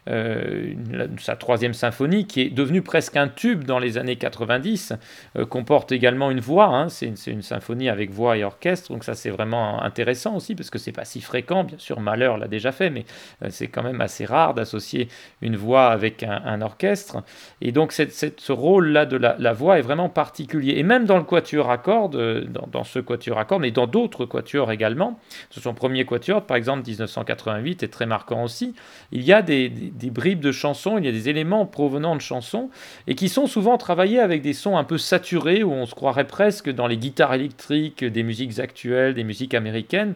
Euh, 0.09 0.73
sa 1.19 1.35
troisième 1.35 1.75
symphonie, 1.75 2.25
qui 2.25 2.41
est 2.41 2.49
devenue 2.49 2.81
presque 2.81 3.17
un 3.17 3.27
tube 3.27 3.65
dans 3.65 3.77
les 3.77 3.99
années 3.99 4.15
90, 4.15 4.93
euh, 5.35 5.45
comporte 5.45 5.91
également 5.91 6.31
une 6.31 6.39
voix. 6.39 6.65
Hein. 6.65 6.89
c'est 6.89 7.13
une, 7.27 7.41
symphonie 7.43 7.87
avec 7.87 8.09
voix 8.09 8.37
et 8.37 8.43
orchestre, 8.43 8.91
donc 8.91 9.03
ça 9.03 9.13
c'est 9.13 9.29
vraiment 9.29 9.81
intéressant 9.83 10.35
aussi 10.35 10.55
parce 10.55 10.69
que 10.69 10.79
c'est 10.79 10.91
pas 10.91 11.05
si 11.05 11.21
fréquent. 11.21 11.63
Bien 11.63 11.77
sûr, 11.77 11.99
Malheur 11.99 12.37
l'a 12.37 12.47
déjà 12.47 12.71
fait, 12.71 12.89
mais 12.89 13.05
euh, 13.43 13.47
c'est 13.51 13.67
quand 13.67 13.83
même 13.83 14.01
assez 14.01 14.25
rare 14.25 14.55
d'associer 14.55 15.07
une 15.41 15.55
voix 15.55 15.89
avec 15.89 16.23
un, 16.23 16.61
orchestre. 16.61 17.23
Et 17.61 17.71
donc 17.71 17.91
ce 17.91 18.51
rôle-là 18.51 19.05
de 19.05 19.17
la, 19.17 19.53
voix 19.53 19.77
est 19.77 19.83
vraiment 19.83 20.09
particulier. 20.09 20.77
Et 20.77 20.83
même 20.83 21.05
dans 21.05 21.17
le 21.17 21.23
quatuor 21.23 21.69
à 21.69 21.77
cordes, 21.77 22.45
dans, 22.71 22.83
ce 22.83 22.99
quatuor 22.99 23.37
à 23.37 23.45
cordes, 23.45 23.61
mais 23.61 23.71
dans 23.71 23.87
d'autres 23.87 24.25
quatuors 24.25 24.71
également, 24.71 25.19
son 25.49 25.73
premier 25.73 26.05
quatuor, 26.05 26.43
par 26.45 26.57
exemple 26.57 26.87
1988, 26.87 27.83
est 27.83 27.87
très 27.87 28.05
marquant 28.05 28.43
aussi. 28.43 28.73
Il 29.11 29.23
y 29.23 29.33
a 29.33 29.41
des 29.41 29.90
bribes 29.91 30.39
de 30.39 30.51
chansons, 30.51 30.97
il 30.97 31.05
y 31.05 31.07
a 31.07 31.11
des 31.11 31.29
éléments 31.29 31.65
provenant 31.65 32.15
de 32.15 32.21
chansons, 32.21 32.69
et 33.07 33.15
qui 33.15 33.29
sont 33.29 33.47
souvent 33.47 33.77
travaillés 33.77 34.19
avec 34.19 34.41
des 34.41 34.53
sons 34.53 34.77
un 34.77 34.83
peu 34.83 34.97
saturés, 34.97 35.63
où 35.63 35.71
on 35.71 35.85
se 35.85 35.95
croirait 35.95 36.27
presque 36.27 36.69
dans 36.69 36.87
les 36.87 36.97
guitares 36.97 37.33
électriques 37.33 38.03
des 38.03 38.23
musiques 38.23 38.59
actuelles, 38.59 39.13
des 39.13 39.23
musiques 39.23 39.53
américaines. 39.53 40.15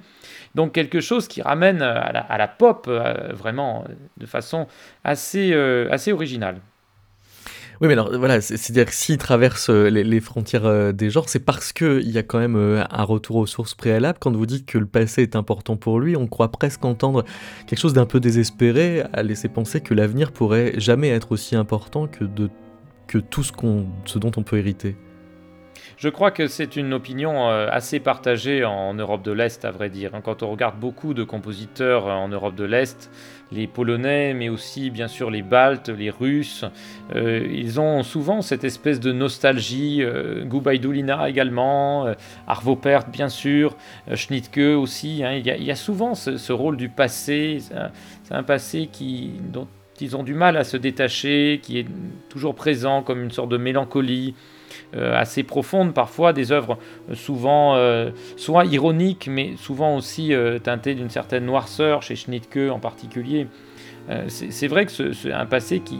Donc 0.55 0.71
quelque 0.71 1.01
chose 1.01 1.27
qui 1.27 1.41
ramène 1.41 1.81
à 1.81 2.38
la, 2.38 2.47
pop 2.47 2.85
euh, 2.88 3.33
vraiment 3.33 3.85
de 4.17 4.25
façon 4.25 4.67
assez, 5.03 5.51
euh, 5.53 5.88
assez 5.91 6.11
originale. 6.11 6.61
Oui, 7.81 7.88
mais 7.88 7.93
alors 7.93 8.17
voilà, 8.17 8.39
c'est-à-dire 8.39 8.85
que 8.85 8.93
s'il 8.93 9.17
traverse 9.17 9.69
euh, 9.69 9.89
les, 9.89 10.19
frontières 10.21 10.65
euh, 10.65 10.91
des 10.93 11.09
genres, 11.09 11.27
c'est 11.27 11.39
parce 11.39 11.73
qu'il 11.73 12.09
y 12.09 12.17
a 12.17 12.23
quand 12.23 12.39
même 12.39 12.55
euh, 12.55 12.83
un 12.89 13.03
retour 13.03 13.35
aux 13.35 13.45
sources 13.45 13.73
préalables. 13.73 14.17
Quand 14.19 14.33
vous 14.33 14.45
dites 14.45 14.65
que 14.65 14.77
le 14.77 14.85
passé 14.85 15.23
est 15.23 15.35
important 15.35 15.75
pour 15.75 15.99
lui, 15.99 16.15
on 16.15 16.27
croit 16.27 16.51
presque 16.51 16.85
entendre 16.85 17.25
quelque 17.67 17.79
chose 17.79 17.93
d'un 17.93 18.05
peu 18.05 18.21
désespéré, 18.21 19.03
à 19.11 19.23
laisser 19.23 19.49
penser 19.49 19.81
que 19.81 19.93
l'avenir 19.93 20.31
pourrait 20.31 20.73
jamais 20.77 21.09
être 21.09 21.33
aussi 21.33 21.55
important 21.55 22.07
que, 22.07 22.23
que 23.07 23.17
tout 23.17 23.43
ce 23.43 24.19
dont 24.19 24.31
on 24.38 24.43
peut 24.43 24.57
hériter. 24.57 24.95
Je 25.97 26.10
crois 26.10 26.31
que 26.31 26.47
c'est 26.47 26.75
une 26.75 26.93
opinion 26.93 27.47
assez 27.47 27.99
partagée 27.99 28.65
en 28.65 28.93
Europe 28.93 29.23
de 29.23 29.31
l'Est, 29.31 29.63
à 29.63 29.71
vrai 29.71 29.89
dire. 29.89 30.12
Quand 30.23 30.43
on 30.43 30.51
regarde 30.51 30.77
beaucoup 30.77 31.13
de 31.13 31.23
compositeurs 31.23 32.08
en 32.08 32.27
Europe 32.27 32.55
de 32.55 32.65
l'Est, 32.65 33.10
les 33.51 33.67
Polonais, 33.67 34.34
mais 34.34 34.49
aussi 34.49 34.89
bien 34.89 35.08
sûr 35.08 35.29
les 35.29 35.41
Baltes, 35.41 35.89
les 35.89 36.10
Russes. 36.10 36.65
Euh, 37.15 37.47
ils 37.51 37.79
ont 37.79 38.03
souvent 38.03 38.41
cette 38.41 38.63
espèce 38.63 38.99
de 38.99 39.12
nostalgie. 39.12 40.01
Euh, 40.01 40.43
Gubaidulina 40.45 41.29
également, 41.29 42.08
euh, 42.08 42.13
Arvo 42.47 42.75
Pärt 42.75 43.10
bien 43.10 43.29
sûr, 43.29 43.75
euh, 44.10 44.15
Schnittke 44.15 44.77
aussi. 44.77 45.23
Hein. 45.23 45.34
Il, 45.34 45.63
y 45.63 45.71
a, 45.71 45.75
souvent 45.75 46.15
ce, 46.15 46.51
rôle 46.51 46.77
du 46.77 46.89
passé. 46.89 47.60
C'est 48.23 48.34
un, 48.34 48.43
passé 48.43 48.89
dont 49.51 49.67
ils 50.01 50.15
ont 50.15 50.23
du 50.23 50.34
mal 50.34 50.58
à 50.58 50.63
se 50.63 50.77
détacher, 50.77 51.60
qui 51.62 51.79
est 51.79 51.88
toujours 52.29 52.55
présent 52.55 53.03
comme 53.03 53.23
une 53.23 53.31
sorte 53.31 53.49
de 53.49 53.58
mélancolie. 53.58 54.36
Euh, 54.95 55.13
assez 55.15 55.43
profondes, 55.43 55.93
parfois 55.93 56.32
des 56.32 56.52
œuvres 56.52 56.78
euh, 57.10 57.15
souvent 57.15 57.76
euh, 57.76 58.12
soit 58.38 58.65
ironiques, 58.65 59.28
mais 59.30 59.56
souvent 59.58 59.95
aussi 59.98 60.34
teintées 60.63 60.95
d'une 60.95 61.10
certaine 61.10 61.45
noirceur, 61.45 62.02
chez 62.02 62.15
Schnittke 62.15 62.71
en 62.71 62.80
particulier. 62.80 63.48
c'est 64.28 64.67
vrai 64.67 64.86
que 64.86 64.91
c'est 64.91 65.32
un 65.32 65.45
passé 65.45 65.80
qui, 65.80 66.00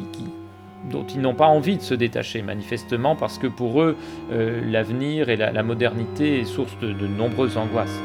dont 0.89 1.06
ils 1.08 1.19
n'ont 1.19 1.34
pas 1.34 1.48
envie 1.48 1.78
de 1.78 1.82
se 1.82 1.93
détacher, 1.93 2.41
manifestement, 2.41 3.15
parce 3.15 3.38
que 3.38 3.48
pour 3.48 3.82
eux, 3.82 3.98
l'avenir 4.32 5.30
et 5.30 5.36
la, 5.36 5.63
modernité 5.63 6.39
est 6.39 6.45
source 6.45 6.78
de 6.80 7.08
nombreuses 7.08 7.58
angoisses. 7.58 8.00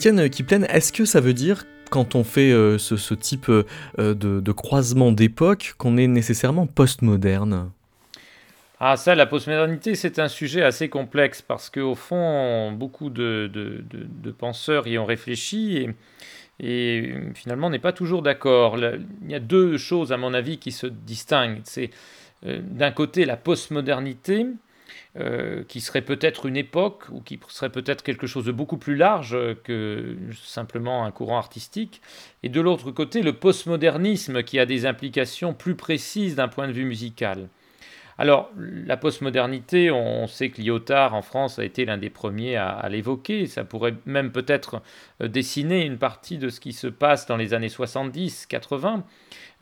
Étienne 0.00 0.30
Kiplen, 0.30 0.64
est-ce 0.70 0.94
que 0.94 1.04
ça 1.04 1.20
veut 1.20 1.34
dire 1.34 1.66
quand 1.90 2.14
on 2.14 2.24
fait 2.24 2.52
ce, 2.78 3.12
type 3.12 3.50
de, 3.98 4.14
de 4.14 4.52
croisement 4.52 5.12
d'époque 5.12 5.74
qu'on 5.76 5.98
est 5.98 6.06
nécessairement 6.06 6.66
postmoderne? 6.66 7.70
Ah 8.80 8.96
ça, 8.96 9.14
la 9.14 9.26
postmodernité, 9.26 9.94
c'est 9.94 10.18
un 10.18 10.28
sujet 10.28 10.62
assez 10.62 10.88
complexe 10.88 11.42
parce 11.42 11.68
qu'au 11.68 11.94
fond, 11.94 12.72
beaucoup 12.72 13.10
de, 13.10 13.52
penseurs 14.38 14.86
y 14.86 14.96
ont 14.96 15.04
réfléchi 15.04 15.86
et, 16.60 17.14
finalement 17.34 17.66
on 17.66 17.70
n'est 17.70 17.78
pas 17.78 17.92
toujours 17.92 18.22
d'accord. 18.22 18.78
Il 18.78 19.30
y 19.30 19.34
a 19.34 19.38
deux 19.38 19.76
choses, 19.76 20.12
à 20.12 20.16
mon 20.16 20.32
avis, 20.32 20.56
qui 20.56 20.72
se 20.72 20.86
distinguent. 20.86 21.60
C'est 21.64 21.90
euh, 22.46 22.60
d'un 22.62 22.90
côté 22.90 23.26
la 23.26 23.36
postmodernité, 23.36 24.46
euh, 25.18 25.64
qui 25.64 25.80
serait 25.80 26.02
peut-être 26.02 26.46
une 26.46 26.56
époque 26.56 27.04
ou 27.10 27.20
qui 27.20 27.38
serait 27.48 27.70
peut-être 27.70 28.02
quelque 28.02 28.26
chose 28.26 28.44
de 28.44 28.52
beaucoup 28.52 28.78
plus 28.78 28.96
large 28.96 29.36
que 29.64 30.16
simplement 30.44 31.04
un 31.04 31.10
courant 31.10 31.38
artistique, 31.38 32.00
et 32.42 32.48
de 32.48 32.60
l'autre 32.60 32.90
côté 32.92 33.22
le 33.22 33.32
postmodernisme 33.32 34.42
qui 34.42 34.58
a 34.58 34.66
des 34.66 34.86
implications 34.86 35.52
plus 35.52 35.74
précises 35.74 36.36
d'un 36.36 36.48
point 36.48 36.68
de 36.68 36.72
vue 36.72 36.84
musical. 36.84 37.48
Alors, 38.20 38.50
la 38.58 38.98
postmodernité, 38.98 39.90
on 39.90 40.26
sait 40.26 40.50
que 40.50 40.60
Lyotard 40.60 41.14
en 41.14 41.22
France 41.22 41.58
a 41.58 41.64
été 41.64 41.86
l'un 41.86 41.96
des 41.96 42.10
premiers 42.10 42.54
à, 42.54 42.86
l'évoquer. 42.90 43.46
Ça 43.46 43.64
pourrait 43.64 43.94
même 44.04 44.30
peut-être 44.30 44.82
euh, 45.22 45.28
dessiner 45.28 45.86
une 45.86 45.96
partie 45.96 46.36
de 46.36 46.50
ce 46.50 46.60
qui 46.60 46.74
se 46.74 46.86
passe 46.86 47.24
dans 47.24 47.38
les 47.38 47.54
années 47.54 47.68
70-80 47.68 49.04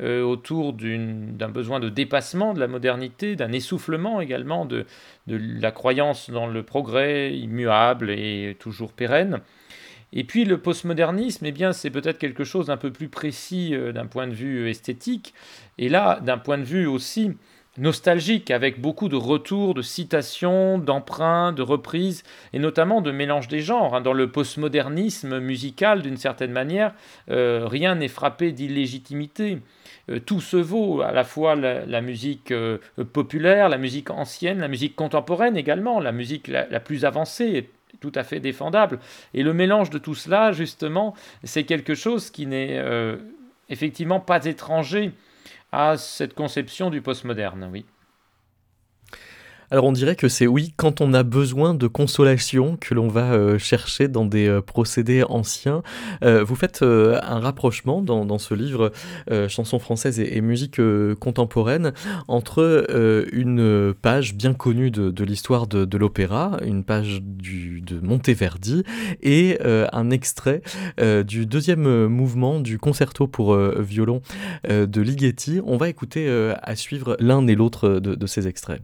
euh, 0.01 0.23
autour 0.23 0.73
d'un 0.73 1.49
besoin 1.49 1.79
de 1.79 1.88
dépassement 1.88 2.53
de 2.53 2.59
la 2.59 2.66
modernité, 2.66 3.37
d'un 3.37 3.53
essoufflement 3.53 4.21
également 4.21 4.66
de, 4.66 4.87
la 5.29 5.71
croyance 5.71 6.29
dans 6.29 6.49
le 6.49 6.64
progrès 6.64 7.38
immuable 7.38 8.11
et 8.11 8.57
toujours 8.59 8.92
pérenne. 8.92 9.40
Et 10.12 10.25
puis 10.25 10.44
le 10.44 10.59
postmodernisme, 10.59 11.47
eh 11.47 11.53
bien, 11.53 11.73
c'est 11.73 11.90
peut-être 11.90 12.18
quelque 12.18 12.42
chose 12.42 12.66
d'un 12.66 12.77
peu 12.77 12.90
plus 12.90 13.09
précis 13.09 13.73
euh, 13.73 13.92
d'un 13.92 14.07
point 14.07 14.27
de 14.27 14.35
vue 14.35 14.68
esthétique, 14.68 15.33
et 15.77 15.88
là, 15.88 16.18
d'un 16.21 16.38
point 16.38 16.59
de 16.59 16.64
vue 16.64 16.88
aussi 16.88 17.37
nostalgique, 17.79 18.51
avec 18.51 18.81
beaucoup 18.81 19.09
de 19.09 19.17
retours, 19.17 19.75
de 19.75 19.83
citations, 19.83 20.79
d'emprunts, 20.79 21.53
de 21.53 21.62
reprises, 21.62 22.25
et 22.53 22.59
notamment 22.59 23.01
de 23.01 23.11
mélange 23.11 23.49
des 23.49 23.61
genres. 23.61 23.95
Hein. 23.95 24.01
Dans 24.01 24.12
le 24.12 24.31
postmodernisme 24.31 25.38
musical, 25.38 26.03
d'une 26.03 26.17
certaine 26.17 26.53
manière, 26.53 26.95
euh, 27.31 27.67
rien 27.67 27.95
n'est 27.95 28.09
frappé 28.09 28.53
d'illégitimité. 28.53 29.59
Euh, 30.11 30.19
tout 30.19 30.41
se 30.41 30.57
vaut, 30.57 31.01
à 31.03 31.12
la 31.12 31.25
fois 31.25 31.55
la, 31.55 32.01
musique 32.01 32.51
euh, 32.51 32.79
populaire, 33.12 33.69
la 33.69 33.79
musique 33.79 34.11
ancienne, 34.11 34.59
la 34.59 34.69
musique 34.69 34.97
contemporaine 34.97 35.57
également, 35.57 36.01
la 36.01 36.12
musique 36.12 36.49
la, 36.49 36.69
la 36.69 36.81
plus 36.81 37.05
avancée 37.05 37.71
tout 38.01 38.12
à 38.14 38.23
fait 38.23 38.41
défendable. 38.41 39.01
Et 39.35 39.43
le 39.43 39.53
mélange 39.53 39.91
de 39.91 39.99
tout 39.99 40.14
cela, 40.14 40.53
justement, 40.53 41.14
c'est 41.43 41.64
quelque 41.64 41.95
chose 41.95 42.31
qui 42.31 42.47
n'est 42.47 42.81
effectivement 43.69 44.21
pas 44.21 44.45
étranger 44.45 45.11
à 45.72 45.96
cette 45.96 46.35
conception 46.35 46.90
du 46.90 47.02
postmoderne, 47.02 47.68
oui. 47.72 47.87
Alors 49.70 49.85
on 49.85 49.92
dirait 49.92 50.16
que 50.16 50.28
c'est 50.28 50.46
oui 50.46 50.72
quand 50.76 51.02
on 51.02 51.12
a 51.12 51.22
besoin 51.22 51.74
de 51.74 51.87
consolation 51.87 52.78
que 52.81 52.94
l'on 52.94 53.09
va 53.09 53.35
euh, 53.35 53.59
chercher 53.59 54.09
dans 54.09 54.24
des 54.24 54.48
euh, 54.48 54.62
procédés 54.62 55.24
anciens. 55.24 55.83
Euh, 56.24 56.42
vous 56.42 56.54
faites 56.54 56.83
un 56.83 57.40
rapprochement 57.40 58.00
dans, 58.00 58.38
ce 58.38 58.54
livre 58.54 58.92
Chansons 59.48 59.78
françaises 59.78 60.20
et, 60.20 60.40
musique 60.40 60.81
contemporaine 61.18 61.92
entre 62.28 62.87
une 63.33 63.94
page 64.00 64.35
bien 64.35 64.54
connue 64.54 64.90
de, 64.90 65.24
l'histoire 65.24 65.66
de, 65.66 65.98
l'opéra, 65.98 66.59
une 66.64 66.85
page 66.85 67.20
de 67.22 68.00
Monteverdi 68.00 68.85
et 69.22 69.59
un 69.64 70.11
extrait 70.11 70.62
du 71.26 71.46
deuxième 71.46 72.07
mouvement 72.07 72.61
du 72.61 72.78
concerto 72.78 73.26
pour 73.26 73.57
violon 73.57 74.22
de 74.68 75.00
Ligeti. 75.00 75.61
On 75.64 75.76
va 75.76 75.88
écouter 75.88 76.28
à 76.62 76.76
suivre 76.76 77.16
l'un 77.18 77.46
et 77.48 77.54
l'autre 77.54 77.98
de 77.98 78.26
ces 78.26 78.46
extraits. 78.46 78.81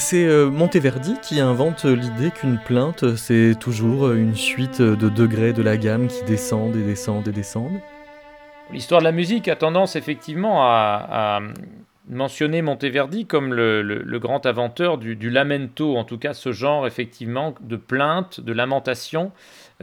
C'est 0.00 0.24
euh, 0.24 0.48
Monteverdi 0.48 1.16
qui 1.20 1.40
invente 1.40 1.84
l'idée 1.84 2.30
qu'une 2.30 2.58
plainte, 2.58 3.16
c'est 3.16 3.54
toujours 3.60 4.10
une 4.12 4.34
suite 4.34 4.80
de 4.80 5.10
degrés 5.10 5.52
de 5.52 5.62
la 5.62 5.76
gamme 5.76 6.08
qui 6.08 6.24
descendent 6.24 6.74
et 6.74 6.82
descendent 6.82 7.28
et 7.28 7.32
descendent. 7.32 7.80
L'histoire 8.72 9.02
de 9.02 9.04
la 9.04 9.12
musique 9.12 9.46
a 9.46 9.56
tendance 9.56 9.96
effectivement 9.96 10.62
à, 10.64 11.40
mentionner 12.08 12.62
Monteverdi 12.62 13.26
comme 13.26 13.52
le, 13.52 14.18
grand 14.18 14.46
inventeur 14.46 14.96
du, 14.96 15.28
lamento, 15.28 15.98
en 15.98 16.04
tout 16.04 16.18
cas 16.18 16.32
ce 16.32 16.50
genre 16.50 16.86
effectivement 16.86 17.54
de 17.60 17.76
plainte, 17.76 18.40
de 18.40 18.54
lamentation, 18.54 19.32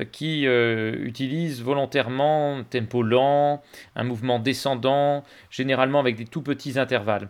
qui 0.05 0.47
euh, 0.47 0.95
utilise 1.03 1.62
volontairement 1.62 2.57
un 2.57 2.63
tempo 2.63 3.03
lent, 3.03 3.62
un 3.95 4.03
mouvement 4.03 4.39
descendant, 4.39 5.23
généralement 5.49 5.99
avec 5.99 6.15
des 6.15 6.25
tout 6.25 6.41
petits 6.41 6.77
intervalles. 6.79 7.29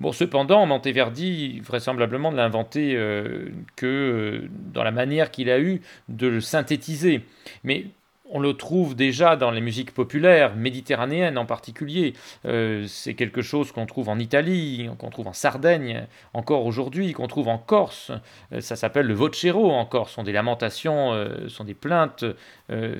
Bon, 0.00 0.12
cependant, 0.12 0.64
Monteverdi, 0.66 1.60
vraisemblablement, 1.60 2.32
ne 2.32 2.36
l'a 2.36 2.44
inventé 2.44 2.94
euh, 2.96 3.50
que 3.76 4.48
dans 4.72 4.82
la 4.82 4.92
manière 4.92 5.30
qu'il 5.30 5.50
a 5.50 5.60
eu 5.60 5.82
de 6.08 6.26
le 6.26 6.40
synthétiser. 6.40 7.22
Mais 7.64 7.86
on 8.30 8.38
le 8.38 8.54
trouve 8.54 8.94
déjà 8.94 9.36
dans 9.36 9.50
les 9.50 9.60
musiques 9.60 9.92
populaires, 9.92 10.54
méditerranéennes 10.54 11.36
en 11.36 11.46
particulier. 11.46 12.14
Euh, 12.46 12.84
c'est 12.86 13.14
quelque 13.14 13.42
chose 13.42 13.72
qu'on 13.72 13.86
trouve 13.86 14.08
en 14.08 14.18
Italie, 14.18 14.88
qu'on 14.98 15.10
trouve 15.10 15.26
en 15.26 15.32
Sardaigne, 15.32 16.06
encore 16.32 16.64
aujourd'hui, 16.64 17.12
qu'on 17.12 17.26
trouve 17.26 17.48
en 17.48 17.58
Corse. 17.58 18.12
Euh, 18.52 18.60
ça 18.60 18.76
s'appelle 18.76 19.06
le 19.06 19.14
vocero 19.14 19.72
en 19.72 19.84
Corse. 19.84 20.10
Ce 20.10 20.14
sont 20.16 20.22
des 20.22 20.32
lamentations, 20.32 21.12
euh, 21.12 21.48
sont 21.48 21.64
des 21.64 21.74
plaintes 21.74 22.24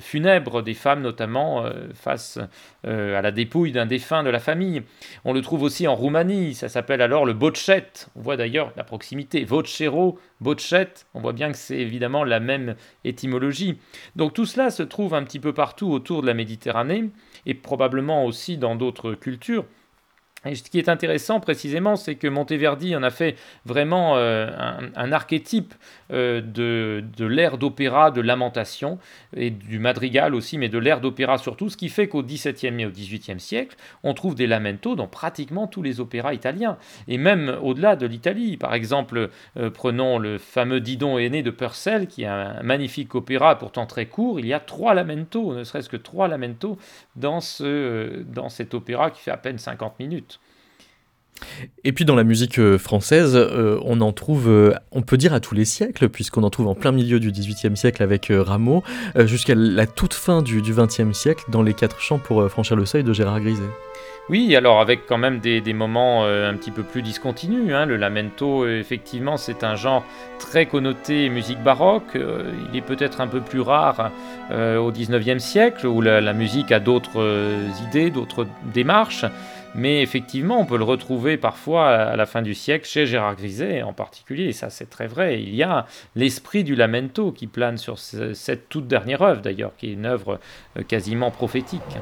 funèbres 0.00 0.62
des 0.62 0.74
femmes, 0.74 1.00
notamment 1.00 1.64
face 1.94 2.40
à 2.82 3.22
la 3.22 3.30
dépouille 3.30 3.70
d'un 3.70 3.86
défunt 3.86 4.24
de 4.24 4.30
la 4.30 4.40
famille. 4.40 4.82
On 5.24 5.32
le 5.32 5.42
trouve 5.42 5.62
aussi 5.62 5.86
en 5.86 5.94
Roumanie. 5.94 6.54
Ça 6.54 6.68
s'appelle 6.68 7.00
alors 7.00 7.24
le 7.24 7.34
bochet. 7.34 7.86
On 8.16 8.20
voit 8.20 8.36
d'ailleurs 8.36 8.72
la 8.76 8.82
proximité. 8.82 9.44
Vocero, 9.44 10.18
bochet. 10.40 10.88
On 11.14 11.20
voit 11.20 11.32
bien 11.32 11.52
que 11.52 11.56
c'est 11.56 11.78
évidemment 11.78 12.24
la 12.24 12.40
même 12.40 12.74
étymologie. 13.04 13.78
Donc 14.16 14.34
tout 14.34 14.44
cela 14.44 14.70
se 14.70 14.82
trouve 14.82 15.14
un 15.20 15.24
petit 15.24 15.38
peu 15.38 15.52
partout 15.52 15.90
autour 15.90 16.22
de 16.22 16.26
la 16.26 16.34
Méditerranée 16.34 17.10
et 17.46 17.54
probablement 17.54 18.24
aussi 18.24 18.56
dans 18.56 18.74
d'autres 18.74 19.12
cultures. 19.14 19.64
Et 20.46 20.54
ce 20.54 20.62
qui 20.62 20.78
est 20.78 20.88
intéressant 20.88 21.38
précisément, 21.38 21.96
c'est 21.96 22.14
que 22.14 22.26
Monteverdi 22.26 22.96
en 22.96 23.02
a 23.02 23.10
fait 23.10 23.36
vraiment 23.66 24.16
euh, 24.16 24.50
un, 24.96 25.12
archétype 25.12 25.74
euh, 26.12 26.40
de, 26.40 27.04
de 27.16 27.26
l'ère 27.26 27.58
d'opéra, 27.58 28.10
de 28.10 28.22
lamentation, 28.22 28.98
et 29.36 29.50
du 29.50 29.78
madrigal 29.78 30.34
aussi, 30.34 30.56
mais 30.56 30.70
de 30.70 30.78
l'ère 30.78 31.02
d'opéra 31.02 31.36
surtout, 31.36 31.68
ce 31.68 31.76
qui 31.76 31.90
fait 31.90 32.08
qu'au 32.08 32.22
XVIIe 32.22 32.80
et 32.80 32.86
au 32.86 32.90
XVIIIe 32.90 33.38
siècle, 33.38 33.76
on 34.02 34.14
trouve 34.14 34.34
des 34.34 34.46
lamentos 34.46 34.96
dans 34.96 35.06
pratiquement 35.06 35.66
tous 35.66 35.82
les 35.82 36.00
opéras 36.00 36.32
italiens, 36.32 36.78
et 37.06 37.18
même 37.18 37.58
au-delà 37.62 37.96
de 37.96 38.06
l'Italie. 38.06 38.56
Par 38.56 38.72
exemple, 38.72 39.28
euh, 39.58 39.68
prenons 39.68 40.18
le 40.18 40.38
fameux 40.38 40.80
Didon 40.80 41.18
aîné 41.18 41.42
de 41.42 41.50
Purcell, 41.50 42.06
qui 42.06 42.22
est 42.22 42.26
un 42.26 42.62
magnifique 42.62 43.14
opéra 43.14 43.58
pourtant 43.58 43.84
très 43.84 44.06
court, 44.06 44.40
il 44.40 44.46
y 44.46 44.54
a 44.54 44.60
trois 44.60 44.94
lamentos, 44.94 45.54
ne 45.54 45.64
serait-ce 45.64 45.90
que 45.90 45.98
trois 45.98 46.28
lamentos 46.28 46.78
dans, 47.16 47.40
ce, 47.40 48.22
dans 48.22 48.48
cet 48.48 48.72
opéra 48.72 49.10
qui 49.10 49.20
fait 49.20 49.30
à 49.30 49.36
peine 49.36 49.58
50 49.58 49.98
minutes. 49.98 50.29
Et 51.84 51.92
puis 51.92 52.04
dans 52.04 52.14
la 52.14 52.24
musique 52.24 52.58
euh, 52.58 52.78
française, 52.78 53.34
euh, 53.34 53.78
on 53.84 54.00
en 54.00 54.12
trouve, 54.12 54.48
euh, 54.48 54.74
on 54.92 55.02
peut 55.02 55.16
dire 55.16 55.32
à 55.32 55.40
tous 55.40 55.54
les 55.54 55.64
siècles, 55.64 56.08
puisqu'on 56.08 56.42
en 56.42 56.50
trouve 56.50 56.68
en 56.68 56.74
plein 56.74 56.92
milieu 56.92 57.20
du 57.20 57.30
XVIIIe 57.30 57.76
siècle 57.76 58.02
avec 58.02 58.30
Rameau, 58.30 58.82
jusqu'à 59.16 59.54
la 59.54 59.86
toute 59.86 60.14
fin 60.14 60.42
du 60.42 60.60
XXe 60.62 61.12
siècle 61.12 61.44
dans 61.48 61.62
les 61.62 61.74
quatre 61.74 62.00
chants 62.00 62.18
pour 62.18 62.48
franchir 62.50 62.76
le 62.76 62.86
seuil 62.86 63.04
de 63.04 63.12
Gérard 63.12 63.40
Griset. 63.40 63.62
Oui, 64.28 64.54
alors 64.54 64.80
avec 64.80 65.06
quand 65.08 65.18
même 65.18 65.40
des, 65.40 65.72
moments 65.72 66.24
un 66.24 66.54
petit 66.54 66.70
peu 66.70 66.82
plus 66.84 67.02
discontinus. 67.02 67.74
Hein. 67.74 67.86
Le 67.86 67.96
lamento, 67.96 68.66
effectivement, 68.68 69.36
c'est 69.36 69.64
un 69.64 69.74
genre 69.74 70.04
très 70.38 70.66
connoté 70.66 71.28
musique 71.28 71.60
baroque. 71.62 72.14
il 72.14 72.76
est 72.76 72.82
peut-être 72.82 73.20
un 73.20 73.26
peu 73.26 73.40
plus 73.40 73.60
rare 73.60 74.12
au 74.52 74.92
XIXe 74.92 75.42
siècle, 75.42 75.86
où 75.86 76.00
la 76.00 76.32
musique 76.32 76.70
a 76.70 76.78
d'autres 76.78 77.42
idées, 77.88 78.10
d'autres 78.10 78.46
démarches. 78.72 79.24
Mais 79.74 80.02
effectivement, 80.02 80.60
on 80.60 80.66
peut 80.66 80.76
le 80.76 80.84
retrouver 80.84 81.36
parfois 81.36 81.88
à 81.88 82.16
la 82.16 82.26
fin 82.26 82.42
du 82.42 82.54
siècle 82.54 82.86
chez 82.86 83.06
Gérard 83.06 83.36
Griset 83.36 83.82
en 83.82 83.92
particulier, 83.92 84.46
et 84.46 84.52
ça 84.52 84.68
c'est 84.68 84.90
très 84.90 85.06
vrai. 85.06 85.40
Il 85.40 85.54
y 85.54 85.62
a 85.62 85.86
l'esprit 86.16 86.64
du 86.64 86.74
lamento 86.74 87.30
qui 87.30 87.46
plane 87.46 87.78
sur 87.78 87.98
cette 87.98 88.68
toute 88.68 88.88
dernière 88.88 89.22
œuvre 89.22 89.42
d'ailleurs, 89.42 89.72
qui 89.76 89.90
est 89.90 89.92
une 89.92 90.06
œuvre 90.06 90.40
euh, 90.76 90.82
quasiment 90.82 91.30
prophétique. 91.30 91.98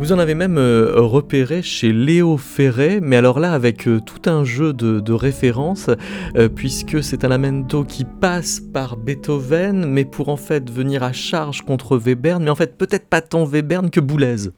Vous 0.00 0.12
en 0.12 0.18
avez 0.18 0.34
même 0.34 0.56
euh, 0.56 0.94
repéré 0.96 1.60
chez 1.60 1.92
Léo 1.92 2.38
Ferré, 2.38 3.00
mais 3.02 3.16
alors 3.16 3.38
là 3.38 3.52
avec 3.52 3.86
euh, 3.86 4.00
tout 4.00 4.30
un 4.30 4.44
jeu 4.44 4.72
de, 4.72 5.12
références, 5.12 5.90
euh, 6.36 6.48
puisque 6.48 7.04
c'est 7.04 7.22
un 7.22 7.28
lamento 7.28 7.84
qui 7.84 8.06
passe 8.06 8.60
par 8.60 8.96
Beethoven, 8.96 9.84
mais 9.84 10.06
pour 10.06 10.30
en 10.30 10.38
fait 10.38 10.70
venir 10.70 11.02
à 11.02 11.12
charge 11.12 11.60
contre 11.60 11.98
Webern, 11.98 12.42
mais 12.42 12.48
en 12.48 12.54
fait 12.54 12.78
peut-être 12.78 13.10
pas 13.10 13.20
tant 13.20 13.44
Webern 13.44 13.90
que 13.90 14.00
Boulez. 14.00 14.48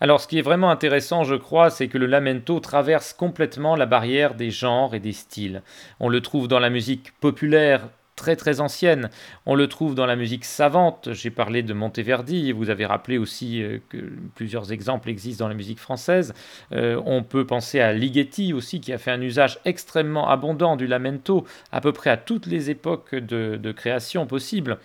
Alors, 0.00 0.20
ce 0.20 0.26
qui 0.26 0.40
est 0.40 0.42
vraiment 0.42 0.70
intéressant, 0.70 1.22
je 1.22 1.36
crois, 1.36 1.70
c'est 1.70 1.86
que 1.86 1.98
le 1.98 2.06
lamento 2.06 2.58
traverse 2.58 3.12
complètement 3.12 3.76
la 3.76 3.86
barrière 3.86 4.34
des 4.34 4.50
genres 4.50 4.96
et 4.96 5.00
des 5.00 5.12
styles. 5.12 5.62
On 6.00 6.08
le 6.08 6.20
trouve 6.22 6.48
dans 6.48 6.58
la 6.58 6.70
musique 6.70 7.12
populaire 7.20 7.82
très 8.20 8.36
très 8.36 8.60
ancienne. 8.60 9.08
On 9.46 9.54
le 9.54 9.66
trouve 9.66 9.94
dans 9.94 10.04
la 10.04 10.14
musique 10.14 10.44
savante. 10.44 11.08
J'ai 11.12 11.30
parlé 11.30 11.62
de 11.62 11.72
Monteverdi. 11.72 12.52
Vous 12.52 12.68
avez 12.68 12.84
rappelé 12.84 13.16
aussi 13.16 13.62
euh, 13.62 13.78
que 13.88 13.96
plusieurs 14.34 14.72
exemples 14.72 15.08
existent 15.08 15.44
dans 15.44 15.48
la 15.48 15.54
musique 15.54 15.80
française. 15.80 16.34
Euh, 16.72 17.00
on 17.06 17.22
peut 17.22 17.46
penser 17.46 17.80
à 17.80 17.94
Ligeti 17.94 18.52
aussi, 18.52 18.80
qui 18.80 18.92
a 18.92 18.98
fait 18.98 19.10
un 19.10 19.22
usage 19.22 19.58
extrêmement 19.64 20.28
abondant 20.28 20.76
du 20.76 20.86
lamento 20.86 21.46
à 21.72 21.80
peu 21.80 21.92
près 21.92 22.10
à 22.10 22.18
toutes 22.18 22.46
les 22.46 22.68
époques 22.68 23.14
de, 23.14 23.72
création 23.72 24.26
possibles. 24.26 24.78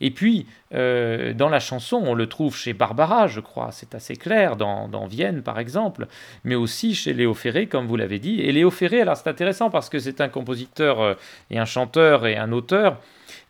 Et 0.00 0.10
puis, 0.10 0.46
euh, 0.74 1.32
dans 1.32 1.48
la 1.48 1.60
chanson, 1.60 2.02
on 2.04 2.14
le 2.14 2.26
trouve 2.26 2.56
chez 2.56 2.72
Barbara, 2.72 3.28
je 3.28 3.38
crois, 3.38 3.68
c'est 3.70 3.94
assez 3.94 4.16
clair, 4.16 4.56
dans, 4.56 4.88
dans, 4.88 5.06
Vienne 5.06 5.42
par 5.42 5.58
exemple, 5.58 6.06
mais 6.42 6.54
aussi 6.54 6.94
chez 6.94 7.12
Léo 7.12 7.34
Ferré, 7.34 7.66
comme 7.66 7.86
vous 7.86 7.96
l'avez 7.96 8.18
dit. 8.18 8.40
Et 8.40 8.50
Léo 8.50 8.70
Ferré, 8.70 9.02
alors 9.02 9.16
c'est 9.16 9.28
intéressant 9.28 9.70
parce 9.70 9.88
que 9.88 9.98
c'est 9.98 10.20
un 10.20 10.28
compositeur 10.28 11.16
et 11.50 11.58
un 11.58 11.64
chanteur 11.66 12.26
et 12.26 12.36
un 12.36 12.50
auteur 12.50 12.79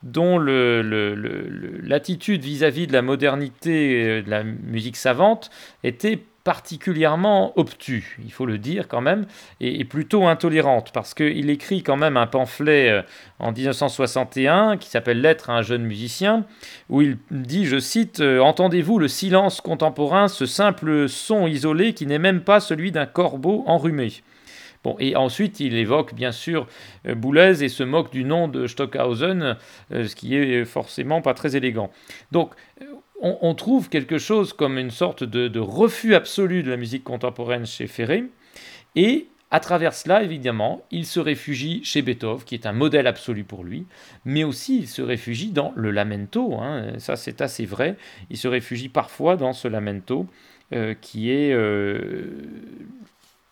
dont 0.02 0.38
l'attitude 1.82 2.42
vis-à-vis 2.42 2.86
de 2.86 2.92
la 2.92 3.02
modernité 3.02 4.04
euh, 4.04 4.22
de 4.22 4.30
la 4.30 4.42
musique 4.44 4.96
savante 4.96 5.50
était 5.84 6.18
particulièrement 6.42 7.52
obtus, 7.58 8.18
il 8.24 8.32
faut 8.32 8.46
le 8.46 8.56
dire 8.56 8.88
quand 8.88 9.02
même, 9.02 9.26
et, 9.60 9.84
plutôt 9.84 10.26
intolérante, 10.26 10.90
parce 10.92 11.12
qu'il 11.12 11.50
écrit 11.50 11.82
quand 11.82 11.98
même 11.98 12.16
un 12.16 12.26
pamphlet 12.26 12.88
euh, 12.88 13.02
en 13.38 13.52
1961 13.52 14.78
qui 14.78 14.88
s'appelle 14.88 15.20
Lettre 15.20 15.50
à 15.50 15.58
un 15.58 15.62
jeune 15.62 15.82
musicien, 15.82 16.46
où 16.88 17.02
il 17.02 17.18
dit, 17.30 17.66
je 17.66 17.78
cite, 17.78 18.20
euh, 18.20 18.40
Entendez-vous 18.40 18.98
le 18.98 19.06
silence 19.06 19.60
contemporain, 19.60 20.28
ce 20.28 20.46
simple 20.46 21.10
son 21.10 21.46
isolé 21.46 21.92
qui 21.92 22.06
n'est 22.06 22.18
même 22.18 22.40
pas 22.40 22.60
celui 22.60 22.90
d'un 22.90 23.06
corbeau 23.06 23.62
enrhumé 23.66 24.10
Bon, 24.82 24.96
et 24.98 25.14
ensuite, 25.14 25.60
il 25.60 25.74
évoque 25.74 26.14
bien 26.14 26.32
sûr 26.32 26.66
euh, 27.06 27.14
Boulez 27.14 27.62
et 27.62 27.68
se 27.68 27.82
moque 27.82 28.10
du 28.10 28.24
nom 28.24 28.48
de 28.48 28.66
Stockhausen, 28.66 29.56
euh, 29.92 30.06
ce 30.06 30.16
qui 30.16 30.34
est 30.34 30.64
forcément 30.64 31.20
pas 31.20 31.34
très 31.34 31.54
élégant. 31.54 31.90
Donc, 32.32 32.52
euh, 32.80 32.86
on, 33.20 33.54
trouve 33.54 33.90
quelque 33.90 34.16
chose 34.16 34.54
comme 34.54 34.78
une 34.78 34.90
sorte 34.90 35.24
de, 35.24 35.58
refus 35.58 36.14
absolu 36.14 36.62
de 36.62 36.70
la 36.70 36.78
musique 36.78 37.04
contemporaine 37.04 37.66
chez 37.66 37.86
Ferré, 37.86 38.24
et 38.96 39.26
à 39.50 39.60
travers 39.60 39.92
cela, 39.92 40.22
évidemment, 40.22 40.82
il 40.90 41.04
se 41.04 41.20
réfugie 41.20 41.84
chez 41.84 42.00
Beethoven, 42.00 42.42
qui 42.44 42.54
est 42.54 42.64
un 42.64 42.72
modèle 42.72 43.06
absolu 43.06 43.44
pour 43.44 43.62
lui, 43.62 43.84
mais 44.24 44.42
aussi 44.42 44.78
il 44.78 44.88
se 44.88 45.02
réfugie 45.02 45.50
dans 45.50 45.74
le 45.76 45.90
lamento, 45.90 46.54
hein, 46.54 46.94
ça 46.96 47.16
c'est 47.16 47.42
assez 47.42 47.66
vrai, 47.66 47.96
il 48.30 48.38
se 48.38 48.48
réfugie 48.48 48.88
parfois 48.88 49.36
dans 49.36 49.52
ce 49.52 49.68
lamento, 49.68 50.26
qui 51.02 51.30
est 51.30 51.52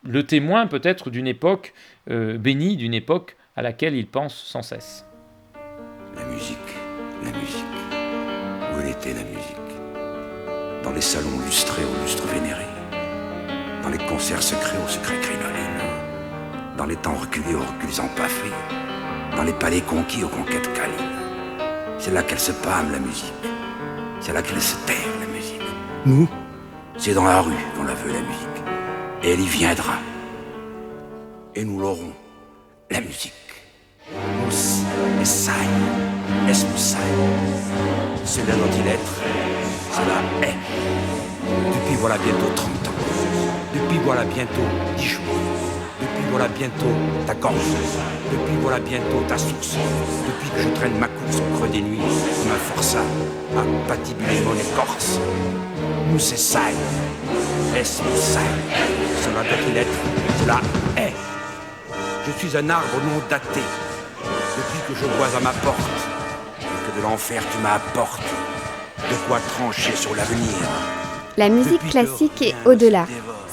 le 0.08 0.24
témoin 0.24 0.66
peut-être 0.66 1.10
d'une 1.10 1.26
époque 1.26 1.74
euh, 2.10 2.38
bénie, 2.38 2.76
d'une 2.76 2.94
époque 2.94 3.36
à 3.56 3.62
laquelle 3.62 3.94
il 3.94 4.06
pense 4.06 4.34
sans 4.34 4.62
cesse. 4.62 5.04
La 6.16 6.24
musique, 6.24 6.56
la 7.22 7.30
musique. 7.30 7.64
Où 8.72 8.80
elle 8.80 8.88
était 8.88 9.12
la 9.12 9.24
musique? 9.24 10.82
Dans 10.82 10.92
les 10.92 11.02
salons 11.02 11.38
lustrés 11.44 11.82
aux 11.84 12.02
lustres 12.02 12.26
vénérés, 12.26 12.64
dans 13.82 13.90
les 13.90 13.98
concerts 13.98 14.42
secrets 14.42 14.78
aux 14.82 14.88
secrets 14.88 15.20
crinolines, 15.20 16.76
dans 16.78 16.86
les 16.86 16.96
temps 16.96 17.14
reculés 17.14 17.54
aux 17.54 17.58
reculs 17.58 18.00
empaffés, 18.00 18.52
dans 19.36 19.42
les 19.42 19.52
palais 19.52 19.82
conquis 19.82 20.24
aux 20.24 20.28
conquêtes 20.28 20.72
câlines. 20.72 20.96
C'est 21.98 22.12
là 22.12 22.22
qu'elle 22.22 22.40
se 22.40 22.52
pâme 22.52 22.92
la 22.92 22.98
musique. 22.98 23.32
C'est 24.20 24.32
là 24.32 24.40
qu'elle 24.40 24.62
se 24.62 24.76
terre 24.86 24.96
la 25.20 25.26
musique. 25.26 25.60
Nous, 26.06 26.28
c'est 26.96 27.12
dans 27.12 27.24
la 27.24 27.42
rue 27.42 27.52
qu'on 27.76 27.84
la 27.84 27.94
veut 27.94 28.12
la 28.12 28.20
musique 28.20 28.58
elle 29.22 29.40
y 29.40 29.46
viendra. 29.46 30.07
Et 31.58 31.64
nous 31.64 31.80
l'aurons, 31.80 32.12
la 32.88 33.00
musique. 33.00 33.32
Mus 34.12 34.84
Messiah, 35.18 35.54
es 36.48 36.54
C'est 36.54 38.46
là 38.46 38.54
dont 38.54 38.70
il 38.78 38.86
est, 38.86 39.00
cela 39.90 40.46
est. 40.46 40.54
Depuis 41.74 41.96
voilà 41.96 42.16
bientôt 42.18 42.46
30 42.54 42.68
ans. 42.68 42.92
Depuis 43.74 43.98
voilà 44.04 44.22
bientôt 44.26 44.68
10 44.98 45.04
jours. 45.04 45.24
Depuis 46.00 46.30
voilà 46.30 46.46
bientôt 46.46 46.94
ta 47.26 47.34
gorge. 47.34 47.56
Depuis 48.30 48.56
voilà 48.62 48.78
bientôt 48.78 49.20
ta 49.26 49.36
source. 49.36 49.74
Depuis 50.28 50.50
que 50.50 50.62
je 50.62 50.68
traîne 50.76 50.96
ma 51.00 51.08
course 51.08 51.38
au 51.40 51.56
creux 51.56 51.68
des 51.70 51.80
nuits, 51.80 51.98
ma 52.46 52.54
force 52.54 52.94
à 52.94 53.88
patibuler 53.88 54.42
mon 54.42 54.54
écorce. 54.54 55.18
Nous 56.12 56.20
c'est 56.20 56.38
ça. 56.38 56.70
Est-ce 57.76 58.00
Cela 59.24 59.42
doit-il 59.42 59.76
être 59.76 59.98
Cela 60.40 60.60
est. 60.96 61.37
Je 62.28 62.46
suis 62.46 62.56
un 62.58 62.68
arbre 62.68 63.00
non 63.06 63.22
daté. 63.30 63.60
Depuis 64.20 64.80
que 64.86 65.00
je 65.00 65.06
vois 65.16 65.34
à 65.34 65.40
ma 65.40 65.52
porte 65.52 65.78
et 66.60 66.64
que 66.64 66.98
de 66.98 67.02
l'enfer 67.02 67.42
tu 67.50 67.58
m'apportes, 67.62 68.20
de 68.98 69.26
quoi 69.26 69.38
trancher 69.40 69.96
sur 69.96 70.14
l'avenir. 70.14 70.52
La 71.38 71.48
musique 71.48 71.88
classique 71.88 72.42
est 72.42 72.54
au-delà. 72.66 73.06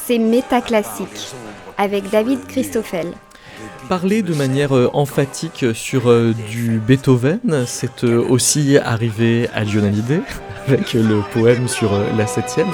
C'est 0.05 0.17
métaclassique. 0.17 1.34
Avec 1.78 2.09
David 2.09 2.45
Christoffel. 2.47 3.13
Parler 3.88 4.23
de 4.23 4.34
manière 4.34 4.76
euh, 4.76 4.89
emphatique 4.93 5.65
sur 5.73 6.09
euh, 6.09 6.34
du 6.49 6.80
Beethoven, 6.80 7.65
c'est 7.67 8.03
euh, 8.03 8.26
aussi 8.28 8.78
arrivé 8.78 9.47
à 9.53 9.63
Lionel 9.63 10.21
avec 10.67 10.93
le 10.93 11.21
poème 11.34 11.67
sur 11.67 11.91
la 12.17 12.28
septième. 12.28 12.67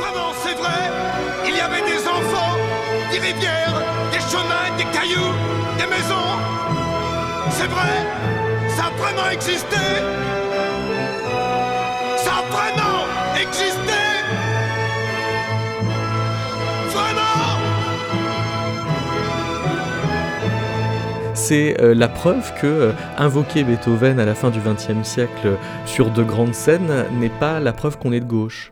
C'est 21.52 21.82
euh, 21.82 21.94
la 21.94 22.08
preuve 22.08 22.54
que 22.62 22.66
euh, 22.66 22.92
invoquer 23.18 23.66
Beethoven 23.66 24.22
à 24.22 24.26
la 24.26 24.36
fin 24.36 24.52
du 24.52 24.60
XXe 24.62 25.06
siècle 25.06 25.58
sur 25.86 26.10
de 26.10 26.24
grandes 26.24 26.54
scènes 26.54 27.06
n'est 27.20 27.28
pas 27.42 27.60
la 27.60 27.74
preuve 27.74 27.98
qu'on 27.98 28.14
est 28.14 28.22
de 28.22 28.26
gauche. 28.26 28.72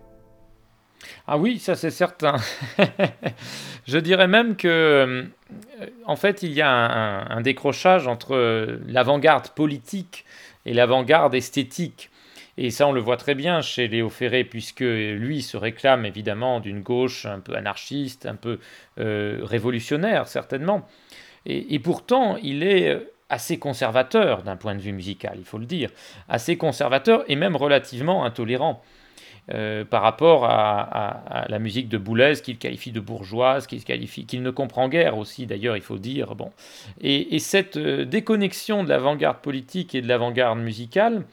Ah 1.27 1.37
oui, 1.37 1.59
ça 1.59 1.75
c'est 1.75 1.91
certain. 1.91 2.37
Je 3.85 3.97
dirais 3.97 4.29
même 4.29 4.55
que, 4.55 5.25
en 6.05 6.15
fait, 6.15 6.41
il 6.41 6.53
y 6.53 6.61
a 6.61 6.69
un 6.69 7.41
décrochage 7.41 8.07
entre 8.07 8.79
l'avant-garde 8.87 9.49
politique 9.49 10.23
et 10.65 10.73
l'avant-garde 10.73 11.35
esthétique. 11.35 12.09
Et 12.57 12.71
ça, 12.71 12.87
on 12.87 12.93
le 12.93 13.01
voit 13.01 13.17
très 13.17 13.35
bien 13.35 13.61
chez 13.61 13.89
Léo 13.89 14.09
Ferré, 14.09 14.45
puisque 14.45 14.79
lui 14.79 15.41
se 15.41 15.57
réclame 15.57 16.05
évidemment 16.05 16.61
d'une 16.61 16.81
gauche 16.81 17.25
un 17.25 17.41
peu 17.41 17.55
anarchiste, 17.55 18.25
un 18.25 18.35
peu 18.35 18.59
euh, 18.99 19.39
révolutionnaire, 19.43 20.29
certainement. 20.29 20.87
Et, 21.45 21.79
pourtant, 21.79 22.37
il 22.43 22.63
est 22.63 22.89
euh, 22.89 23.11
assez 23.29 23.57
conservateur 23.57 24.43
d'un 24.43 24.55
point 24.55 24.75
de 24.75 24.81
vue 24.81 24.91
musical, 24.91 25.35
il 25.37 25.45
faut 25.45 25.57
le 25.57 25.65
dire. 25.65 25.89
Assez 26.27 26.57
conservateur 26.57 27.23
et 27.27 27.35
même 27.35 27.55
relativement 27.55 28.25
intolérant. 28.25 28.81
Euh, 29.51 29.83
par 29.83 30.03
rapport 30.03 30.45
à, 30.45 31.45
la 31.49 31.57
musique 31.57 31.89
de 31.89 31.97
Boulez, 31.97 32.35
qu'il 32.43 32.59
qualifie 32.59 32.91
de 32.91 32.99
bourgeoise, 32.99 33.65
qu'il 33.65 33.83
qualifie, 33.83 34.27
qu'il 34.27 34.43
ne 34.43 34.51
comprend 34.51 34.87
guère 34.89 35.17
aussi, 35.17 35.47
d'ailleurs, 35.47 35.75
il 35.75 35.81
faut 35.81 35.97
dire. 35.97 36.35
Bon. 36.35 36.51
Et, 37.01 37.35
et 37.35 37.39
cette 37.39 37.77
déconnexion 37.77 38.83
de 38.83 38.89
l'avant-garde 38.89 39.39
politique 39.39 39.95
et 39.95 40.01
de 40.01 40.07
l'avant-garde 40.07 40.59
musicale, 40.59 41.23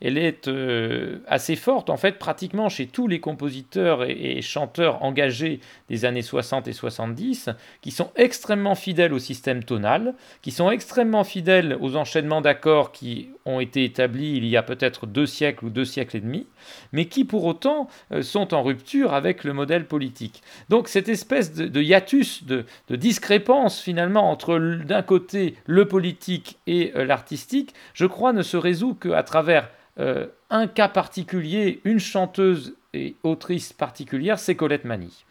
elle 0.00 0.16
est 0.16 0.48
euh, 0.48 1.18
assez 1.26 1.56
forte, 1.56 1.90
en 1.90 1.96
fait, 1.96 2.18
pratiquement 2.18 2.68
chez 2.68 2.86
tous 2.86 3.08
les 3.08 3.20
compositeurs 3.20 4.04
et, 4.04 4.40
chanteurs 4.42 5.02
engagés 5.02 5.60
des 5.88 6.04
années 6.04 6.22
60 6.22 6.68
et 6.68 6.72
70, 6.72 7.50
qui 7.80 7.90
sont 7.90 8.10
extrêmement 8.14 8.76
fidèles 8.76 9.12
au 9.12 9.18
système 9.18 9.64
tonal, 9.64 10.14
qui 10.42 10.52
sont 10.52 10.70
extrêmement 10.70 11.24
fidèles 11.24 11.76
aux 11.80 11.96
enchaînements 11.96 12.40
d'accords 12.40 12.92
qui 12.92 13.30
ont 13.48 13.60
été 13.60 13.84
établis 13.84 14.36
il 14.36 14.46
y 14.46 14.56
a 14.56 14.62
peut-être 14.62 15.06
deux 15.06 15.26
siècles 15.26 15.66
ou 15.66 15.70
deux 15.70 15.84
siècles 15.84 16.18
et 16.18 16.20
demi, 16.20 16.46
mais 16.92 17.06
qui 17.06 17.24
pour 17.24 17.44
autant 17.44 17.88
euh, 18.12 18.22
sont 18.22 18.54
en 18.54 18.62
rupture 18.62 19.14
avec 19.14 19.44
le 19.44 19.52
modèle 19.52 19.86
politique. 19.86 20.42
Donc 20.68 20.88
cette 20.88 21.08
espèce 21.08 21.52
de, 21.52 21.82
hiatus, 21.82 22.44
de, 22.44 22.64
discrépance 22.90 23.80
finalement 23.80 24.30
entre 24.30 24.58
d'un 24.58 25.02
côté 25.02 25.56
le 25.66 25.86
politique 25.86 26.58
et 26.66 26.92
euh, 26.94 27.04
l'artistique, 27.04 27.74
je 27.94 28.06
crois 28.06 28.32
ne 28.32 28.42
se 28.42 28.56
résout 28.56 28.94
qu'à 28.94 29.22
travers 29.22 29.70
euh, 29.98 30.26
un 30.50 30.66
cas 30.66 30.88
particulier, 30.88 31.80
une 31.84 31.98
chanteuse 31.98 32.74
et 32.94 33.16
autrice 33.22 33.72
particulière, 33.72 34.38
c'est 34.38 34.54
Colette 34.54 34.84
Mani. 34.84 35.24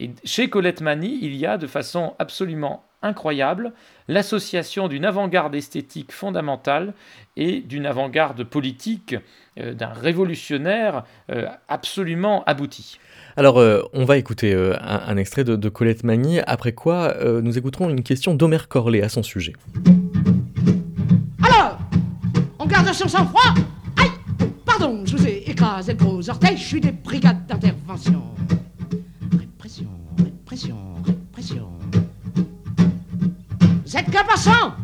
Et 0.00 0.10
chez 0.24 0.48
Colette 0.48 0.80
Mani, 0.80 1.18
il 1.22 1.36
y 1.36 1.46
a 1.46 1.58
de 1.58 1.66
façon 1.66 2.14
absolument 2.18 2.84
incroyable 3.04 3.72
l'association 4.08 4.88
d'une 4.88 5.04
avant-garde 5.04 5.54
esthétique 5.54 6.12
fondamentale 6.12 6.94
et 7.36 7.60
d'une 7.60 7.86
avant-garde 7.86 8.44
politique, 8.44 9.14
euh, 9.58 9.74
d'un 9.74 9.92
révolutionnaire 9.92 11.04
euh, 11.30 11.46
absolument 11.68 12.42
abouti. 12.44 12.98
Alors, 13.36 13.56
on 13.92 14.04
va 14.04 14.16
écouter 14.16 14.54
un, 14.80 15.16
extrait 15.16 15.42
de, 15.42 15.56
de, 15.56 15.68
Colette 15.68 16.04
Magny, 16.04 16.38
après 16.46 16.70
quoi 16.70 17.16
nous 17.42 17.58
écouterons 17.58 17.90
une 17.90 18.04
question 18.04 18.32
d'Omer 18.32 18.68
Corley 18.68 19.02
à 19.02 19.08
son 19.08 19.24
sujet. 19.24 19.54
Alors, 21.42 21.76
on 22.60 22.66
garde 22.66 22.92
son 22.92 23.08
sang-froid? 23.08 23.54
Pardon, 24.64 25.04
je 25.04 25.16
vous 25.16 25.26
ai 25.28 25.48
écrasé 25.48 25.92
le 25.92 25.98
gros 25.98 26.28
orteil, 26.28 26.56
je 26.56 26.64
suis 26.64 26.80
des 26.80 26.90
brigades 26.90 27.46
d'intervention. 27.46 28.22
Répression, 29.38 29.88
répression, 30.18 30.76
répression. 30.96 31.13
Vous 34.14 34.20
êtes 34.20 34.83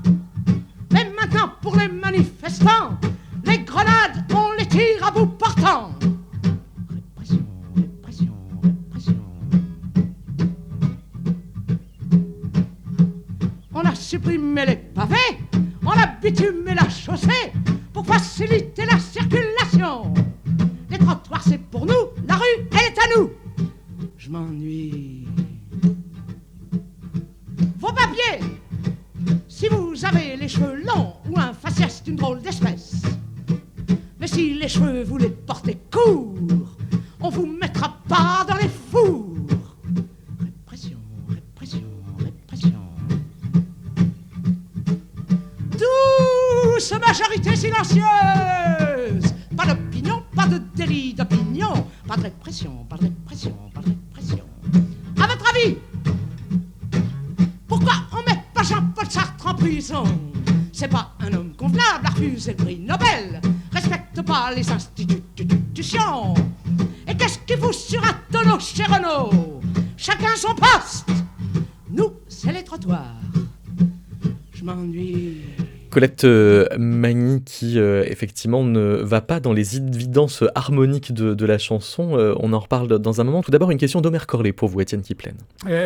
Colette 76.01 76.25
euh, 76.25 76.67
Magny 76.79 77.45
qui 77.45 77.79
euh, 77.79 78.05
effectivement 78.07 78.65
ne 78.65 78.81
va 78.81 79.21
pas 79.21 79.39
dans 79.39 79.53
les 79.53 79.77
évidences 79.77 80.43
harmoniques 80.55 81.13
de, 81.13 81.45
la 81.45 81.59
chanson. 81.59 82.17
Euh, 82.17 82.35
on 82.41 82.55
en 82.55 82.59
reparle 82.59 82.99
dans 82.99 83.21
un 83.21 83.25
moment. 83.25 83.43
Tout 83.43 83.51
d'abord 83.51 83.71
une 83.71 83.77
question 83.77 84.01
d'Omer 84.01 84.25
Corley 84.27 84.55
pour 84.55 84.71
vous, 84.71 84.81
Étienne 84.81 85.03
Kiplen. 85.03 85.37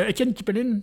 Étienne 0.07 0.33
Kiplen, 0.33 0.83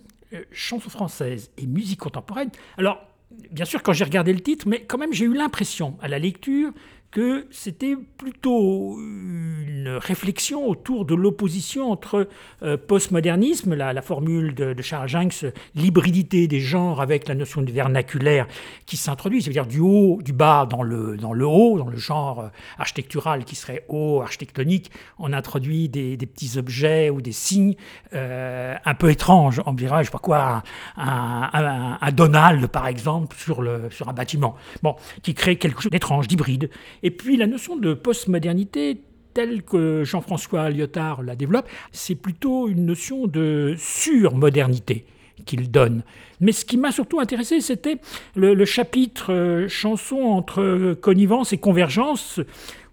chanson 0.50 0.90
française 0.90 1.50
et 1.56 1.66
musique 1.66 2.00
contemporaine. 2.00 2.50
Alors, 2.76 3.06
bien 3.50 3.64
sûr, 3.64 3.82
quand 3.82 3.94
j'ai 3.94 4.04
regardé 4.04 4.34
le 4.34 4.40
titre, 4.40 4.68
mais 4.68 4.82
quand 4.82 4.98
même 4.98 5.14
j'ai 5.14 5.24
eu 5.24 5.32
l'impression 5.32 5.96
à 6.02 6.08
la 6.08 6.18
lecture 6.18 6.70
que 7.12 7.46
c'était 7.50 7.94
plutôt 8.16 8.98
une 8.98 9.98
réflexion 10.00 10.66
autour 10.66 11.04
de 11.04 11.14
l'opposition 11.14 11.92
entre 11.92 12.26
euh, 12.62 12.78
postmodernisme, 12.78 13.74
la, 13.74 14.00
formule 14.00 14.54
de, 14.54 14.80
Charles 14.80 15.08
Jenks, 15.08 15.44
l'hybridité 15.74 16.48
des 16.48 16.60
genres 16.60 17.02
avec 17.02 17.28
la 17.28 17.34
notion 17.34 17.60
de 17.60 17.70
vernaculaire 17.70 18.46
qui 18.86 18.96
s'introduit, 18.96 19.42
c'est-à-dire 19.42 19.66
du 19.66 19.78
haut, 19.78 20.20
du 20.22 20.32
bas 20.32 20.66
dans 20.68 20.82
le, 20.82 21.18
dans 21.18 21.34
le 21.34 21.46
haut, 21.46 21.78
dans 21.78 21.88
le 21.88 21.98
genre 21.98 22.40
euh, 22.40 22.48
architectural 22.78 23.44
qui 23.44 23.56
serait 23.56 23.84
haut, 23.88 24.22
architectonique, 24.22 24.90
on 25.18 25.34
introduit 25.34 25.90
des, 25.90 26.16
petits 26.16 26.56
objets 26.56 27.10
ou 27.10 27.20
des 27.20 27.32
signes 27.32 27.74
euh, 28.14 28.74
un 28.86 28.94
peu 28.94 29.10
étranges, 29.10 29.60
on 29.66 29.74
dirait, 29.74 30.02
je 30.02 30.06
sais 30.06 30.12
pas 30.12 30.18
quoi, 30.18 30.62
un, 30.96 31.98
un, 32.00 32.12
Donald 32.12 32.68
par 32.68 32.86
exemple 32.86 33.36
sur, 33.36 33.60
le, 33.60 33.90
sur 33.90 34.08
un 34.08 34.14
bâtiment, 34.14 34.56
bon, 34.82 34.96
qui 35.22 35.34
crée 35.34 35.56
quelque 35.56 35.82
chose 35.82 35.92
d'étrange, 35.92 36.26
d'hybride. 36.26 36.70
Et 37.02 37.10
puis 37.10 37.36
la 37.36 37.46
notion 37.46 37.76
de 37.76 37.94
postmodernité 37.94 39.00
telle 39.34 39.62
que 39.62 40.04
Jean-François 40.04 40.70
Lyotard 40.70 41.22
la 41.22 41.36
développe, 41.36 41.68
c'est 41.90 42.14
plutôt 42.14 42.68
une 42.68 42.86
notion 42.86 43.26
de 43.26 43.74
surmodernité 43.78 45.06
qu'il 45.46 45.70
donne. 45.70 46.02
Mais 46.40 46.52
ce 46.52 46.64
qui 46.64 46.76
m'a 46.76 46.92
surtout 46.92 47.20
intéressé, 47.20 47.60
c'était 47.60 47.96
le, 48.36 48.64
chapitre 48.64 49.32
euh, 49.32 49.68
chanson 49.68 50.16
entre 50.16 50.94
connivence 51.00 51.52
et 51.52 51.58
convergence, 51.58 52.40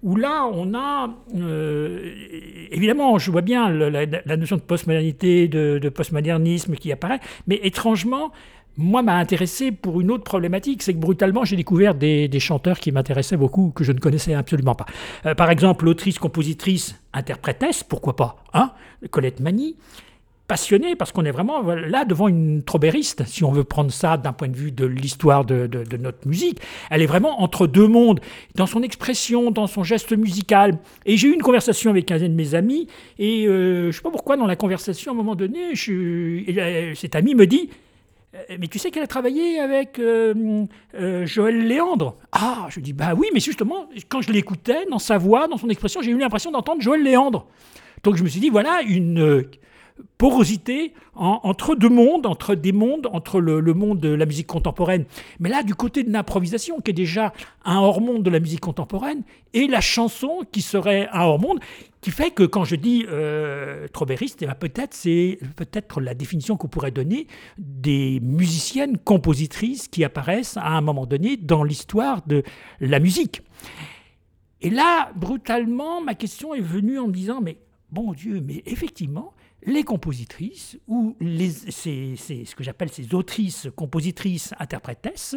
où 0.02 0.16
là, 0.16 0.50
on 0.52 0.74
a, 0.74 1.14
euh, 1.38 2.14
évidemment, 2.72 3.20
je 3.20 3.30
vois 3.32 3.42
bien 3.42 3.70
la, 3.70 4.38
notion 4.38 4.56
de 4.56 4.62
postmodernité, 4.62 5.48
de, 5.48 5.78
de 5.78 5.90
postmodernisme 5.90 6.76
qui 6.76 6.92
apparaît, 6.92 7.20
mais 7.48 7.60
étrangement, 7.64 8.32
moi, 8.80 9.02
m'a 9.02 9.18
intéressé 9.18 9.72
pour 9.72 10.00
une 10.00 10.10
autre 10.10 10.24
problématique, 10.24 10.82
c'est 10.84 10.94
que 10.94 11.00
brutalement, 11.00 11.44
j'ai 11.44 11.58
découvert 11.58 11.96
des, 11.96 12.40
chanteurs 12.40 12.80
qui 12.80 12.92
m'intéressaient 12.92 13.38
beaucoup, 13.38 13.72
que 13.76 13.84
je 13.84 13.92
ne 13.92 14.00
connaissais 14.00 14.34
absolument 14.34 14.76
pas. 14.76 14.86
Euh, 15.26 15.36
par 15.36 15.52
exemple, 15.52 15.84
l'autrice, 15.84 16.18
compositrice, 16.18 16.96
interprétesse, 17.14 17.84
pourquoi 17.84 18.16
pas, 18.16 18.38
hein, 18.54 18.72
Colette 19.12 19.42
Mani, 19.42 19.76
passionnée, 20.48 20.96
parce 20.96 21.12
qu'on 21.12 21.26
est 21.26 21.32
vraiment 21.32 21.62
là 21.62 22.06
devant 22.06 22.28
une 22.28 22.64
trobériste, 22.64 23.24
si 23.26 23.44
on 23.44 23.52
veut 23.52 23.66
prendre 23.66 23.92
ça 23.92 24.18
d'un 24.18 24.34
point 24.34 24.48
de 24.48 24.56
vue 24.56 24.72
de 24.72 24.86
l'histoire 24.86 25.46
de, 25.46 25.70
notre 25.98 26.28
musique. 26.28 26.60
Elle 26.90 27.02
est 27.02 27.06
vraiment 27.06 27.42
entre 27.44 27.68
deux 27.68 27.88
mondes, 27.88 28.22
dans 28.56 28.66
son 28.66 28.82
expression, 28.82 29.52
dans 29.52 29.68
son 29.68 29.84
geste 29.84 30.18
musical. 30.18 30.80
Et 31.06 31.18
j'ai 31.18 31.28
eu 31.28 31.34
une 31.34 31.42
conversation 31.42 31.92
avec 31.92 32.10
un 32.12 32.18
de 32.18 32.28
mes 32.30 32.56
amis, 32.56 32.88
et 33.20 33.46
euh, 33.46 33.84
je 33.84 33.88
ne 33.88 33.92
sais 33.92 34.02
pas 34.02 34.10
pourquoi, 34.10 34.38
dans 34.38 34.48
la 34.48 34.56
conversation, 34.56 35.12
à 35.12 35.14
un 35.14 35.18
moment 35.18 35.36
donné, 35.36 35.74
euh, 35.90 36.96
cet 36.96 37.16
ami 37.16 37.36
me 37.36 37.46
dit 37.46 37.70
mais 38.60 38.68
tu 38.68 38.78
sais 38.80 38.92
qu'elle 38.92 39.04
a 39.04 39.08
travaillé 39.08 39.60
avec 39.60 40.00
Joël 41.24 41.68
Léandre 41.68 42.18
Ah, 42.32 42.68
je 42.70 42.80
dis 42.80 42.94
Bah 42.94 43.14
oui, 43.16 43.28
mais 43.34 43.40
justement, 43.40 43.90
quand 44.08 44.22
je 44.22 44.32
l'écoutais, 44.32 44.86
dans 44.90 45.00
sa 45.00 45.18
voix, 45.18 45.48
dans 45.48 45.58
son 45.58 45.70
expression, 45.70 46.02
j'ai 46.02 46.12
eu 46.12 46.18
l'impression 46.18 46.52
d'entendre 46.52 46.82
Joël 46.82 47.02
Léandre. 47.04 47.48
Donc 48.04 48.16
je 48.16 48.24
me 48.24 48.30
suis 48.30 48.40
dit 48.40 48.50
Voilà 48.50 48.82
une 48.86 49.46
porosité 50.18 50.94
entre 51.16 51.76
deux 51.76 51.90
mondes, 51.90 52.26
entre 52.26 52.56
des 52.56 52.72
mondes, 52.72 53.08
entre 53.12 53.40
le, 53.40 53.62
monde 53.74 54.00
de 54.00 54.10
la 54.10 54.26
musique 54.26 54.48
contemporaine. 54.48 55.06
Mais 55.40 55.50
là, 55.50 55.64
du 55.64 55.76
côté 55.76 56.04
de 56.04 56.12
l'improvisation, 56.12 56.82
qui 56.82 56.92
est 56.92 56.94
déjà 56.94 57.34
un 57.66 57.78
hors-monde 57.78 58.24
de 58.24 58.30
la 58.30 58.40
musique 58.40 58.60
contemporaine, 58.60 59.24
et 59.54 59.68
la 59.68 59.82
chanson, 59.82 60.42
qui 60.52 60.62
serait 60.62 61.08
un 61.12 61.22
hors-monde, 61.22 61.60
qui 62.02 62.12
fait 62.12 62.32
que 62.32 62.44
quand 62.44 62.64
je 62.64 62.76
dis 62.76 63.06
euh, 63.10 63.88
trobériste, 63.90 64.42
eh 64.42 64.46
ben, 64.46 64.56
peut-être 64.56 64.94
c'est 64.94 65.40
peut-être 65.56 66.02
la 66.02 66.14
définition 66.14 66.58
qu'on 66.58 66.68
pourrait 66.68 66.92
donner 66.92 67.28
des 67.58 68.20
musiciennes 68.22 68.98
compositrices 68.98 69.88
qui 69.88 70.04
apparaissent 70.04 70.58
à 70.58 70.68
un 70.68 70.82
moment 70.82 71.06
donné 71.06 71.38
dans 71.38 71.64
l'histoire 71.64 72.22
de 72.28 72.44
la 72.80 73.00
musique. 73.00 73.42
Et 74.62 74.70
là, 74.70 75.12
brutalement, 75.16 76.02
ma 76.02 76.16
question 76.16 76.54
est 76.54 76.62
venue 76.62 77.00
en 77.00 77.08
me 77.08 77.14
disant, 77.14 77.40
mais 77.42 77.58
bon 77.92 78.14
Dieu, 78.14 78.44
mais 78.46 78.64
effectivement, 78.66 79.34
les 79.64 79.84
compositrices, 79.84 80.78
ou 80.88 81.16
les, 81.20 81.50
ce 81.52 82.56
que 82.56 82.64
j'appelle 82.64 82.90
ces 82.90 83.14
autrices, 83.14 83.68
compositrices, 83.76 84.54
interprétesses, 84.60 85.36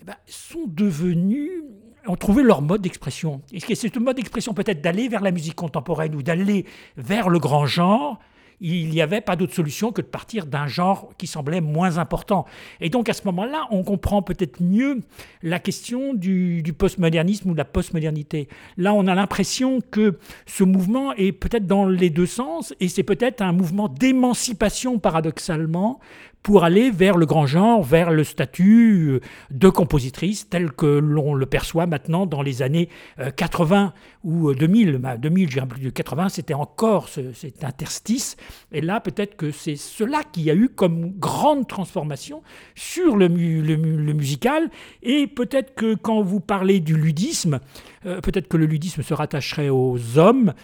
eh 0.00 0.04
ben, 0.04 0.16
sont 0.26 0.66
devenues, 0.66 1.62
ont 2.06 2.16
trouvé 2.16 2.42
leur 2.42 2.62
mode 2.62 2.82
d'expression. 2.82 3.42
Est-ce 3.52 3.66
que 3.66 3.74
c'est 3.74 3.96
un 3.96 4.00
mode 4.00 4.16
d'expression 4.16 4.54
peut-être 4.54 4.80
d'aller 4.80 5.08
vers 5.08 5.22
la 5.22 5.30
musique 5.30 5.54
contemporaine 5.54 6.14
ou 6.14 6.22
d'aller 6.22 6.66
vers 6.96 7.28
le 7.28 7.38
grand 7.38 7.66
genre 7.66 8.18
il 8.60 8.90
n'y 8.90 9.00
avait 9.00 9.20
pas 9.20 9.36
d'autre 9.36 9.54
solution 9.54 9.92
que 9.92 10.02
de 10.02 10.06
partir 10.06 10.46
d'un 10.46 10.66
genre 10.66 11.10
qui 11.18 11.26
semblait 11.26 11.60
moins 11.60 11.98
important. 11.98 12.46
Et 12.80 12.90
donc 12.90 13.08
à 13.08 13.12
ce 13.12 13.22
moment-là, 13.24 13.66
on 13.70 13.82
comprend 13.82 14.22
peut-être 14.22 14.62
mieux 14.62 15.00
la 15.42 15.58
question 15.58 16.14
du, 16.14 16.62
postmodernisme 16.76 17.50
ou 17.50 17.52
de 17.52 17.58
la 17.58 17.64
postmodernité. 17.64 18.48
Là, 18.76 18.94
on 18.94 19.06
a 19.06 19.14
l'impression 19.14 19.80
que 19.90 20.18
ce 20.46 20.64
mouvement 20.64 21.12
est 21.14 21.32
peut-être 21.32 21.66
dans 21.66 21.86
les 21.86 22.10
deux 22.10 22.26
sens, 22.26 22.74
et 22.80 22.88
c'est 22.88 23.02
peut-être 23.02 23.42
un 23.42 23.52
mouvement 23.52 23.88
d'émancipation 23.88 24.98
paradoxalement 24.98 26.00
pour 26.42 26.64
aller 26.64 26.90
vers 26.90 27.16
le 27.16 27.26
grand 27.26 27.46
genre, 27.46 27.82
vers 27.82 28.10
le 28.10 28.24
statut 28.24 29.08
euh, 29.08 29.20
de 29.50 29.68
compositrice 29.68 30.48
tel 30.48 30.72
que 30.72 30.86
l'on 30.86 31.34
le 31.34 31.46
perçoit 31.46 31.86
maintenant 31.86 32.26
dans 32.26 32.42
les 32.42 32.62
années 32.62 32.88
80 33.36 33.92
euh, 34.24 34.28
ou 34.28 34.54
2000. 34.54 35.00
2000, 35.18 35.48
je 35.48 35.54
dirais 35.54 35.66
plus 35.66 35.82
de 35.82 35.90
80, 35.90 36.30
c'était 36.30 36.54
encore 36.54 37.08
cet 37.08 37.64
interstice. 37.64 38.36
Et 38.72 38.80
là, 38.80 39.00
peut-être 39.00 39.36
que 39.36 39.50
c'est 39.50 39.76
cela 39.76 40.22
qui 40.24 40.50
a 40.50 40.54
eu 40.54 40.68
comme 40.68 41.12
grande 41.12 41.66
transformation 41.66 42.42
sur 42.74 43.16
le, 43.16 43.28
musical. 43.28 44.70
Et 45.02 45.26
peut-être 45.26 45.74
que 45.74 45.94
quand 45.94 46.22
vous 46.22 46.40
parlez 46.40 46.80
du 46.80 46.96
ludisme, 46.96 47.60
euh, 48.06 48.20
peut-être 48.20 48.48
que 48.48 48.56
le 48.56 48.66
ludisme 48.66 49.02
se 49.02 49.14
rattacherait 49.14 49.68
aux 49.68 50.18
hommes 50.18 50.54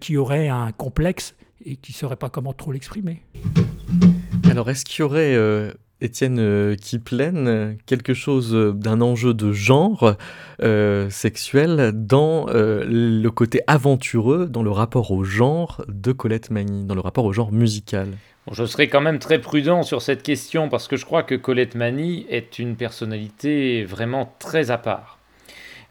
qui 0.00 0.18
auraient 0.18 0.50
un 0.50 0.70
complexe 0.70 1.34
et 1.64 1.76
qui 1.76 1.92
ne 1.92 1.96
sauraient 1.96 2.16
pas 2.16 2.28
comment 2.28 2.52
trop 2.52 2.72
l'exprimer. 2.72 3.22
Alors, 4.52 4.68
est-ce 4.68 4.84
qu'il 4.84 5.00
y 5.00 5.02
aurait, 5.02 5.34
euh, 5.34 5.72
Étienne 6.02 6.38
euh, 6.38 6.76
Kiplen, 6.76 7.78
quelque 7.86 8.12
chose 8.12 8.54
euh, 8.54 8.72
d'un 8.74 9.00
enjeu 9.00 9.32
de 9.32 9.50
genre 9.50 10.14
sexuel 11.08 11.92
dans 11.94 12.44
le 12.50 13.28
côté 13.30 13.62
aventureux, 13.66 14.46
dans 14.46 14.62
le 14.62 14.70
rapport 14.70 15.10
au 15.10 15.24
genre 15.24 15.82
de 15.88 16.12
Colette 16.12 16.50
Mani, 16.50 16.84
dans 16.84 16.94
le 16.94 17.00
rapport 17.00 17.24
au 17.24 17.32
genre 17.32 17.50
musical? 17.50 18.08
Je 18.50 18.66
serai 18.66 18.90
quand 18.90 19.00
même 19.00 19.20
très 19.20 19.40
prudent 19.40 19.82
sur 19.84 20.02
cette 20.02 20.22
question 20.22 20.68
parce 20.68 20.86
que 20.86 20.98
je 20.98 21.06
crois 21.06 21.22
que 21.22 21.34
Colette 21.34 21.74
Mani 21.74 22.26
est 22.28 22.58
une 22.58 22.76
personnalité 22.76 23.86
vraiment 23.86 24.34
très 24.38 24.70
à 24.70 24.76
part. 24.76 25.18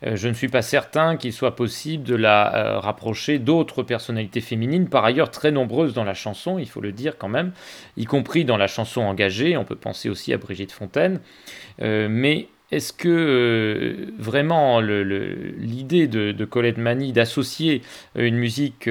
Euh, 0.05 0.15
je 0.15 0.27
ne 0.27 0.33
suis 0.33 0.47
pas 0.47 0.61
certain 0.61 1.17
qu'il 1.17 1.33
soit 1.33 1.55
possible 1.55 2.03
de 2.03 2.15
la 2.15 2.55
euh, 2.55 2.79
rapprocher 2.79 3.39
d'autres 3.39 3.83
personnalités 3.83 4.41
féminines, 4.41 4.89
par 4.89 5.05
ailleurs 5.05 5.31
très 5.31 5.51
nombreuses 5.51 5.93
dans 5.93 6.03
la 6.03 6.13
chanson, 6.13 6.57
il 6.59 6.67
faut 6.67 6.81
le 6.81 6.91
dire 6.91 7.17
quand 7.17 7.29
même, 7.29 7.51
y 7.97 8.05
compris 8.05 8.45
dans 8.45 8.57
la 8.57 8.67
chanson 8.67 9.01
engagée, 9.01 9.57
on 9.57 9.65
peut 9.65 9.75
penser 9.75 10.09
aussi 10.09 10.33
à 10.33 10.37
Brigitte 10.37 10.71
Fontaine, 10.71 11.19
euh, 11.81 12.07
mais 12.09 12.47
est-ce 12.71 12.93
que 12.93 14.13
vraiment 14.17 14.79
l'idée 14.79 16.07
de, 16.07 16.31
de, 16.31 16.45
Colette 16.45 16.77
Mani 16.77 17.11
d'associer 17.11 17.81
une 18.15 18.37
musique 18.37 18.89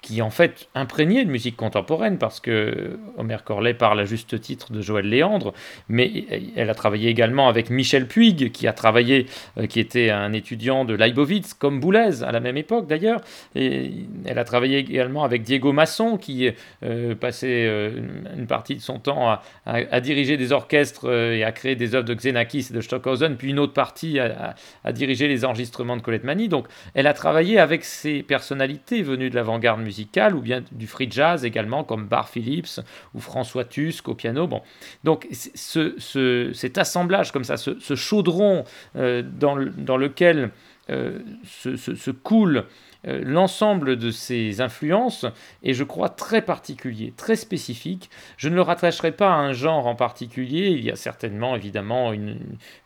qui 0.00 0.18
est 0.18 0.22
en 0.22 0.30
fait 0.30 0.68
imprégné 0.74 1.24
de 1.24 1.30
musique 1.30 1.56
contemporaine, 1.56 2.18
parce 2.18 2.38
que 2.38 2.98
Omer 3.16 3.42
Corlet 3.42 3.74
parle 3.74 3.98
à 4.00 4.04
juste 4.04 4.40
titre 4.40 4.70
de 4.72 4.80
Joël 4.80 5.08
Léandre, 5.08 5.52
mais 5.88 6.24
elle 6.54 6.70
a 6.70 6.74
travaillé 6.74 7.10
également 7.10 7.48
avec 7.48 7.68
Michel 7.68 8.06
Puig, 8.06 8.52
qui 8.52 8.68
a 8.68 8.72
travaillé, 8.72 9.26
euh, 9.58 9.66
qui 9.66 9.80
était 9.80 10.10
un 10.10 10.32
étudiant 10.32 10.84
de 10.84 10.94
Leibovitz, 10.94 11.52
comme 11.52 11.80
Boulez, 11.80 12.22
à 12.22 12.30
la 12.30 12.38
même 12.38 12.56
époque 12.56 12.86
d'ailleurs, 12.86 13.20
et 13.56 13.90
elle 14.24 14.38
a 14.38 14.44
travaillé 14.44 14.78
également 14.78 15.24
avec 15.24 15.42
Diego 15.42 15.72
Masson, 15.72 16.16
qui 16.16 16.48
euh, 16.84 17.14
passait 17.16 17.66
euh, 17.66 18.00
une 18.36 18.46
partie 18.46 18.76
de 18.76 18.80
son 18.80 19.00
temps 19.00 19.38
à, 19.66 20.00
diriger 20.00 20.36
des 20.36 20.52
orchestres 20.52 21.10
et 21.10 21.42
à 21.42 21.50
créer 21.50 21.74
des 21.74 21.94
œuvres 21.96 22.04
de 22.04 22.14
Xenakis 22.14 22.68
et 22.70 22.72
de 22.72 22.80
Stockhausen, 22.80 23.36
puis 23.36 23.50
une 23.50 23.58
autre 23.58 23.72
partie 23.72 24.20
à, 24.20 24.54
à 24.84 24.92
diriger 24.92 25.26
les 25.26 25.44
enregistrements 25.44 25.96
de 25.96 26.02
Colette 26.02 26.24
Mani, 26.24 26.48
donc 26.48 26.66
elle 26.94 27.08
a 27.08 27.14
travaillé 27.14 27.58
avec 27.58 27.84
ces 27.84 28.22
personnalités 28.22 29.02
venues 29.02 29.30
de 29.30 29.34
l'avant-garde 29.34 29.87
musical 29.88 30.36
ou 30.36 30.40
bien 30.40 30.62
du 30.70 30.86
free 30.86 31.08
jazz 31.10 31.44
également, 31.44 31.82
comme 31.82 32.06
Bar 32.06 32.28
Phillips 32.28 32.80
ou 33.14 33.20
François 33.20 33.64
Tusk 33.64 34.08
au 34.08 34.14
piano. 34.14 34.46
Bon. 34.46 34.62
Donc 35.04 35.26
ce, 35.30 36.50
cet 36.52 36.78
assemblage 36.78 37.32
comme 37.32 37.44
ça, 37.44 37.56
ce, 37.56 37.94
chaudron 37.94 38.64
euh, 38.96 39.22
dans, 39.22 39.54
lequel 39.96 40.50
euh, 40.90 41.18
se, 41.44 41.76
se, 41.76 42.10
coule 42.10 42.58
euh, 42.58 42.62
l'ensemble 43.04 43.96
de 43.96 44.10
ces 44.10 44.60
influences 44.60 45.26
est, 45.62 45.72
je 45.72 45.84
crois, 45.84 46.08
très 46.08 46.42
particulier, 46.42 47.12
très 47.16 47.36
spécifique. 47.36 48.10
Je 48.36 48.48
ne 48.48 48.54
le 48.54 48.62
rattacherai 48.62 49.12
pas 49.12 49.30
à 49.30 49.36
un 49.36 49.52
genre 49.52 49.86
en 49.86 49.94
particulier. 49.94 50.68
Il 50.68 50.84
y 50.84 50.90
a 50.90 50.96
certainement, 50.96 51.54
évidemment, 51.54 52.12
une, 52.12 52.38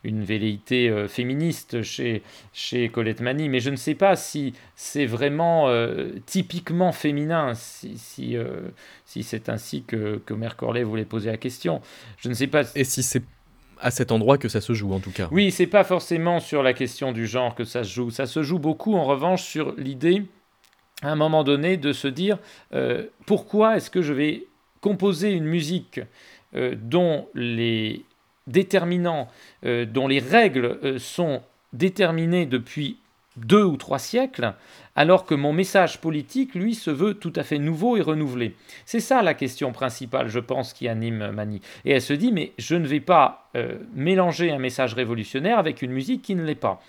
une 0.03 0.23
velléité 0.23 0.89
euh, 0.89 1.07
féministe 1.07 1.81
chez, 1.81 2.21
chez 2.53 2.89
Colette 2.89 3.21
Mani, 3.21 3.49
mais 3.49 3.59
je 3.59 3.69
ne 3.69 3.75
sais 3.75 3.95
pas 3.95 4.15
si 4.15 4.53
c'est 4.75 5.05
vraiment 5.05 5.69
euh, 5.69 6.11
typiquement 6.25 6.91
féminin, 6.91 7.53
si, 7.55 7.97
si, 7.97 8.37
si 9.05 9.23
c'est 9.23 9.49
ainsi 9.49 9.83
que, 9.83 10.21
que 10.25 10.33
Mercorlet 10.33 10.83
voulait 10.83 11.05
poser 11.05 11.31
la 11.31 11.37
question. 11.37 11.81
Je 12.17 12.29
ne 12.29 12.33
sais 12.33 12.47
pas. 12.47 12.63
Et 12.75 12.83
si 12.83 13.03
c'est 13.03 13.23
à 13.83 13.91
cet 13.91 14.11
endroit 14.11 14.37
que 14.37 14.47
ça 14.47 14.61
se 14.61 14.73
joue 14.73 14.93
en 14.93 14.99
tout 14.99 15.11
cas. 15.11 15.27
Oui, 15.31 15.51
c'est 15.51 15.67
pas 15.67 15.83
forcément 15.83 16.39
sur 16.39 16.63
la 16.63 16.73
question 16.73 17.11
du 17.11 17.27
genre 17.27 17.53
que 17.53 17.65
ça 17.65 17.83
se 17.83 17.93
joue. 17.93 18.09
Ça 18.09 18.25
se 18.25 18.41
joue 18.41 18.57
beaucoup 18.57 18.95
en 18.95 19.03
revanche 19.03 19.43
sur 19.43 19.75
l'idée, 19.77 20.23
à 21.01 21.11
un 21.11 21.15
moment 21.15 21.43
donné, 21.43 21.75
de 21.77 21.91
se 21.91 22.07
dire 22.07 22.39
euh, 22.73 23.05
pourquoi 23.25 23.75
est-ce 23.75 23.91
que 23.91 24.01
je 24.01 24.13
vais 24.13 24.47
composer 24.79 25.31
une 25.31 25.45
musique 25.45 25.99
euh, 26.55 26.75
dont 26.81 27.27
les 27.35 28.05
déterminants, 28.47 29.27
euh, 29.65 29.85
dont 29.85 30.07
les 30.07 30.19
règles 30.19 30.99
sont 30.99 31.41
déterminées 31.73 32.45
depuis 32.45 32.97
deux 33.35 33.63
ou 33.63 33.77
trois 33.77 33.99
siècles, 33.99 34.53
alors 34.95 35.25
que 35.25 35.35
mon 35.35 35.53
message 35.53 35.99
politique, 35.99 36.55
lui, 36.55 36.75
se 36.75 36.91
veut 36.91 37.15
tout 37.15 37.33
à 37.35 37.43
fait 37.43 37.59
nouveau 37.59 37.97
et 37.97 38.01
renouvelé. 38.01 38.55
C'est 38.85 38.99
ça 38.99 39.21
la 39.21 39.33
question 39.33 39.71
principale, 39.71 40.27
je 40.27 40.39
pense, 40.39 40.73
qui 40.73 40.87
anime 40.87 41.31
Mani. 41.31 41.61
Et 41.85 41.91
elle 41.91 42.01
se 42.01 42.13
dit, 42.13 42.31
mais 42.31 42.53
je 42.57 42.75
ne 42.75 42.87
vais 42.87 42.99
pas 42.99 43.49
euh, 43.55 43.77
mélanger 43.93 44.51
un 44.51 44.59
message 44.59 44.93
révolutionnaire 44.93 45.57
avec 45.59 45.81
une 45.81 45.91
musique 45.91 46.21
qui 46.21 46.35
ne 46.35 46.43
l'est 46.43 46.55
pas. 46.55 46.81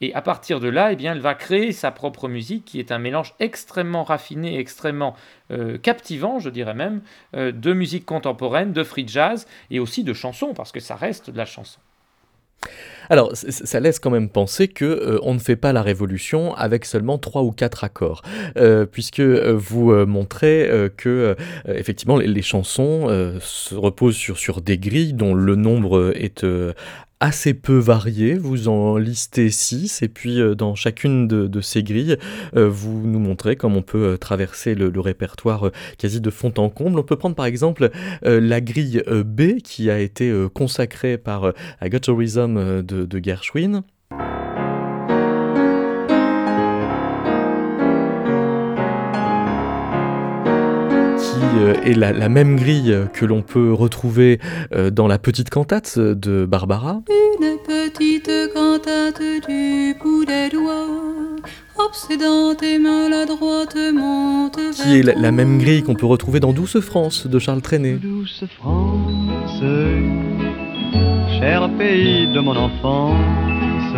Et 0.00 0.14
à 0.14 0.22
partir 0.22 0.60
de 0.60 0.68
là, 0.68 0.92
eh 0.92 0.96
bien, 0.96 1.12
elle 1.12 1.20
va 1.20 1.34
créer 1.34 1.72
sa 1.72 1.90
propre 1.90 2.28
musique, 2.28 2.64
qui 2.64 2.78
est 2.78 2.90
un 2.90 2.98
mélange 2.98 3.34
extrêmement 3.38 4.02
raffiné, 4.02 4.58
extrêmement 4.58 5.14
euh, 5.50 5.76
captivant, 5.76 6.38
je 6.38 6.48
dirais 6.48 6.74
même, 6.74 7.02
euh, 7.36 7.52
de 7.52 7.72
musique 7.74 8.06
contemporaine, 8.06 8.72
de 8.72 8.82
free 8.82 9.06
jazz 9.06 9.46
et 9.70 9.78
aussi 9.78 10.02
de 10.02 10.14
chansons, 10.14 10.54
parce 10.54 10.72
que 10.72 10.80
ça 10.80 10.96
reste 10.96 11.28
de 11.28 11.36
la 11.36 11.44
chanson. 11.44 11.80
Alors, 13.10 13.32
ça 13.34 13.80
laisse 13.80 13.98
quand 13.98 14.10
même 14.10 14.28
penser 14.28 14.68
que 14.68 14.84
euh, 14.84 15.18
on 15.22 15.34
ne 15.34 15.40
fait 15.40 15.56
pas 15.56 15.72
la 15.72 15.82
révolution 15.82 16.54
avec 16.54 16.84
seulement 16.84 17.18
trois 17.18 17.42
ou 17.42 17.50
quatre 17.50 17.82
accords, 17.82 18.22
euh, 18.56 18.86
puisque 18.86 19.18
euh, 19.18 19.52
vous 19.52 19.92
montrez 20.06 20.70
que 20.96 21.34
effectivement 21.66 22.16
les, 22.16 22.42
chansons 22.42 23.08
se 23.40 23.74
reposent 23.74 24.16
sur, 24.16 24.38
sur 24.38 24.60
des 24.60 24.78
grilles 24.78 25.12
dont 25.12 25.34
le 25.34 25.56
nombre 25.56 26.12
est 26.14 26.44
assez 27.20 27.54
peu 27.54 27.78
variés. 27.78 28.34
Vous 28.34 28.68
en 28.68 28.96
listez 28.96 29.50
six, 29.50 30.02
et 30.02 30.08
puis 30.08 30.40
euh, 30.40 30.54
dans 30.54 30.74
chacune 30.74 31.28
de, 31.28 31.60
ces 31.60 31.82
grilles, 31.82 32.16
euh, 32.56 32.68
vous 32.68 33.06
nous 33.06 33.18
montrez 33.18 33.56
comment 33.56 33.78
on 33.78 33.82
peut 33.82 34.12
euh, 34.12 34.16
traverser 34.16 34.74
le, 34.74 35.00
répertoire 35.00 35.70
quasi 35.98 36.20
de 36.20 36.30
fond 36.30 36.52
en 36.58 36.68
comble. 36.68 36.98
On 36.98 37.02
peut 37.02 37.16
prendre 37.16 37.34
par 37.34 37.46
exemple 37.46 37.90
la 38.22 38.60
grille 38.60 39.02
B 39.24 39.60
qui 39.64 39.90
a 39.90 39.98
été 39.98 40.30
consacrée 40.52 41.16
par 41.16 41.52
I 41.80 41.88
Got 41.88 42.12
a 42.12 42.16
Rhythm 42.16 42.82
de, 42.82 43.06
de 43.06 43.24
Gershwin. 43.24 43.82
Est 51.84 51.94
la, 51.94 52.28
même 52.28 52.56
grille 52.56 52.96
que 53.12 53.24
l'on 53.24 53.42
peut 53.42 53.72
retrouver 53.72 54.40
dans 54.92 55.06
la 55.06 55.18
petite 55.18 55.50
cantate 55.50 55.98
de 55.98 56.44
Barbara. 56.46 57.02
Une 57.08 57.56
petite 57.58 58.30
cantate 58.54 59.22
du 59.46 59.94
bout 60.02 60.24
des 60.24 60.48
doigts 60.50 60.86
obsédante 61.86 62.62
et 62.62 62.78
maladroite 62.78 63.76
monte 63.94 64.58
Qui 64.74 64.98
est 64.98 65.02
la, 65.02 65.32
même 65.32 65.58
grille 65.58 65.82
qu'on 65.82 65.94
peut 65.94 66.06
retrouver 66.06 66.40
dans 66.40 66.52
Douce 66.52 66.80
France 66.80 67.26
de 67.26 67.38
Charles 67.38 67.62
Trenet. 67.62 67.94
Douce 67.94 68.44
France, 68.58 69.60
cher 71.38 71.70
pays 71.78 72.32
de 72.32 72.40
mon 72.40 72.56
enfance, 72.56 73.94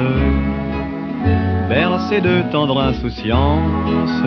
bercé 1.69 2.21
de 2.21 2.51
tendre 2.53 2.81
insouciance 2.81 4.23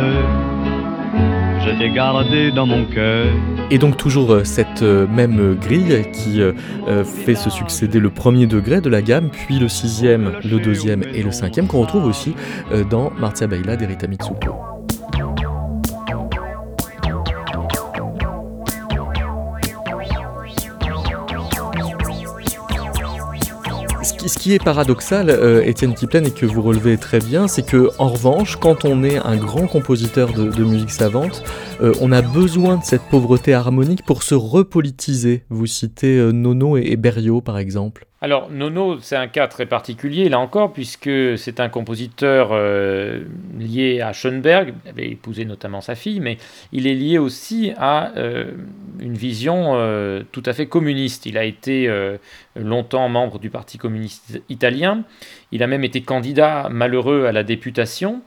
je 1.66 1.88
gardé 1.88 2.52
dans 2.52 2.66
mon 2.66 2.86
cœur. 2.86 3.28
Et 3.72 3.78
donc 3.78 3.98
toujours 3.98 4.32
euh, 4.32 4.44
cette 4.44 4.84
euh, 4.84 5.08
même 5.08 5.58
grille 5.60 6.06
qui 6.12 6.42
euh, 6.42 6.54
fait 7.04 7.36
se 7.36 7.50
succéder 7.50 8.00
le 8.00 8.10
premier 8.10 8.48
degré 8.48 8.82
de 8.82 8.90
la 8.90 9.02
gamme, 9.02 9.30
puis 9.30 9.60
le 9.60 9.68
sixième, 9.68 10.34
le 10.44 10.60
deuxième 10.60 11.04
et 11.04 11.24
le 11.24 11.32
cinquième 11.32 11.68
qu'on 11.68 11.82
retrouve 11.82 12.06
aussi 12.06 12.36
dans 12.90 13.12
Martia 13.18 13.48
Baila 13.48 13.76
d'Erita 13.76 14.08
Mitsuko. 14.08 14.75
Ce 24.28 24.40
qui 24.40 24.54
est 24.54 24.64
paradoxal, 24.64 25.30
euh, 25.30 25.64
Étienne 25.64 25.94
Kiplen, 25.94 26.26
et 26.26 26.32
que 26.32 26.46
vous 26.46 26.62
relevez 26.62 26.98
très 26.98 27.20
bien, 27.20 27.48
c'est 27.48 27.66
que 27.66 27.90
en 28.00 28.10
revanche, 28.10 28.58
quand 28.58 28.86
on 28.86 29.04
est 29.04 29.18
un 29.18 29.38
grand 29.38 29.68
compositeur 29.68 30.34
de, 30.34 30.64
musique 30.64 30.92
savante, 30.92 31.44
euh, 31.82 31.94
on 32.02 32.12
a 32.12 32.22
besoin 32.22 32.78
de 32.78 32.84
cette 32.84 33.04
pauvreté 33.04 33.54
harmonique 33.54 34.04
pour 34.06 34.24
se 34.24 34.36
repolitiser. 34.36 35.44
Vous 35.50 35.68
citez 35.68 36.18
euh, 36.18 36.32
Nono 36.32 36.78
et, 36.78 36.84
et 36.88 36.96
Berriot, 36.96 37.42
par 37.42 37.58
exemple. 37.58 38.08
Alors, 38.26 38.50
Nono, 38.50 38.98
c'est 39.02 39.18
un 39.18 39.28
cas 39.28 39.48
très 39.48 39.68
particulier, 39.68 40.30
là 40.30 40.40
encore, 40.40 40.74
puisque 40.74 41.38
c'est 41.38 41.60
un 41.60 41.70
compositeur 41.70 42.50
euh, 42.54 43.24
lié 43.60 44.02
à 44.02 44.14
Schoenberg, 44.14 44.74
il 44.84 44.90
avait 44.90 45.10
épousé 45.12 45.46
notamment 45.46 45.80
sa 45.80 45.94
fille, 45.94 46.20
mais 46.22 46.40
il 46.72 46.88
est 46.88 46.96
lié 46.96 47.20
aussi 47.20 47.72
à 47.78 48.18
euh, 48.18 48.50
une 49.00 49.14
vision 49.14 49.76
euh, 49.76 50.24
tout 50.32 50.42
à 50.48 50.54
fait 50.54 50.66
communiste. 50.66 51.28
Il 51.28 51.38
a 51.38 51.44
été 51.44 51.88
longtemps 52.56 53.10
membre 53.10 53.40
du 53.40 53.50
Parti 53.50 53.78
communiste 53.78 54.42
italien, 54.50 55.04
il 55.52 55.64
a 55.64 55.68
même 55.68 55.84
été 55.84 56.02
candidat 56.02 56.70
malheureux 56.72 57.26
à 57.26 57.32
la 57.32 57.44
députation. 57.44 58.22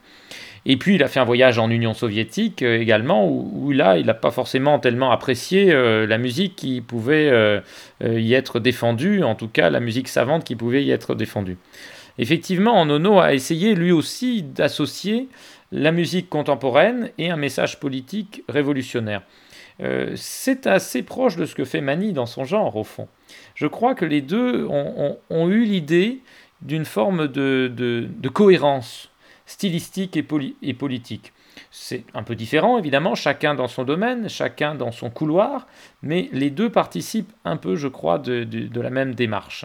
Et 0.67 0.77
puis 0.77 0.97
il 0.97 1.03
a 1.03 1.09
fait 1.09 1.21
un 1.21 1.25
voyage 1.25 1.59
en 1.59 1.71
Union 1.71 1.95
soviétique 1.95 2.63
euh, 2.63 2.81
également, 2.81 3.27
où, 3.27 3.71
là, 3.73 3.97
il 3.97 4.07
n'a 4.07 4.15
pas 4.15 4.31
forcément 4.31 4.79
tellement 4.79 5.11
apprécié 5.11 5.73
euh, 5.73 6.07
la 6.07 6.19
musique 6.19 6.57
qui 6.57 6.81
pouvait 6.81 7.31
euh, 7.31 7.61
y 8.03 8.35
être 8.35 8.61
défendue, 8.61 9.23
en 9.23 9.35
tout 9.35 9.49
cas 9.49 9.71
la 9.71 9.81
musique 9.81 10.09
savante 10.09 10.45
qui 10.45 10.57
pouvait 10.57 10.85
y 10.85 10.91
être 10.91 11.15
défendue. 11.15 11.57
Effectivement, 12.19 12.85
Nono 12.85 13.21
a 13.21 13.33
essayé 13.33 13.75
lui 13.75 13.93
aussi 13.93 14.43
d'associer 14.43 15.29
la 15.71 15.93
musique 15.93 16.29
contemporaine 16.29 17.11
et 17.17 17.31
un 17.31 17.37
message 17.37 17.79
politique 17.79 18.43
révolutionnaire. 18.49 19.23
C'est 20.17 20.67
assez 20.67 21.03
proche 21.03 21.37
de 21.37 21.47
ce 21.47 21.55
que 21.55 21.65
fait 21.65 21.81
Mani 21.81 22.13
dans 22.13 22.27
son 22.27 22.45
genre, 22.45 22.77
au 22.77 22.85
fond. 22.85 23.09
Je 23.55 23.67
crois 23.67 23.95
que 23.95 24.05
les 24.05 24.23
deux 24.23 24.67
ont, 24.67 25.49
eu 25.49 25.65
l'idée 25.65 26.21
d'une 26.63 26.85
forme 26.85 27.29
de 27.29 28.29
cohérence 28.33 29.11
stylistique 29.47 30.17
et, 30.17 30.27
et 30.63 30.75
politique. 30.75 31.33
C'est 31.71 32.05
un 32.15 32.23
peu 32.23 32.35
différent, 32.35 32.79
évidemment, 32.79 33.15
chacun 33.15 33.55
dans 33.55 33.67
son 33.67 33.85
domaine, 33.85 34.29
chacun 34.29 34.75
dans 34.75 34.93
son 34.93 35.11
couloir, 35.11 35.67
mais 36.03 36.29
les 36.33 36.51
deux 36.51 36.71
participent 36.71 37.33
un 37.45 37.57
peu, 37.57 37.77
je 37.77 37.89
crois, 37.89 38.19
de, 38.19 38.81
la 38.81 38.91
même 38.91 39.15
démarche. 39.15 39.65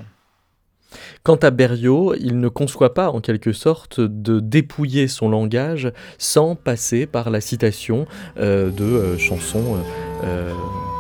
Quant 1.24 1.36
à 1.36 1.52
Berriot, 1.52 2.16
il 2.16 2.40
ne 2.40 2.48
conçoit 2.48 2.94
pas 2.94 3.10
en 3.10 3.22
quelque 3.22 3.54
sorte 3.54 4.00
de 4.00 4.40
dépouiller 4.40 5.08
son 5.08 5.30
langage 5.30 5.92
sans 6.18 6.56
passer 6.56 7.06
par 7.06 7.30
la 7.30 7.42
citation 7.42 8.06
euh, 8.38 8.70
de 8.70 8.84
euh, 8.84 9.18
chansons 9.18 9.78
euh, 10.24 10.54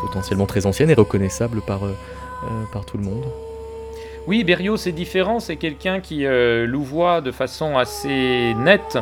potentiellement 0.05 0.45
très 0.45 0.65
anciennes 0.65 0.89
et 0.89 0.95
reconnaissables 0.95 1.61
par, 1.61 1.81
par 2.71 2.85
tout 2.85 2.97
le 2.97 3.03
monde. 3.03 3.23
Oui, 4.25 4.45
Berriot, 4.45 4.77
c'est 4.77 4.93
différent. 4.93 5.39
C'est 5.41 5.57
quelqu'un 5.57 5.99
qui 5.99 6.25
euh, 6.25 6.65
louvoie 6.65 7.19
de 7.19 7.31
façon 7.31 7.77
assez 7.77 8.53
nette 8.57 8.97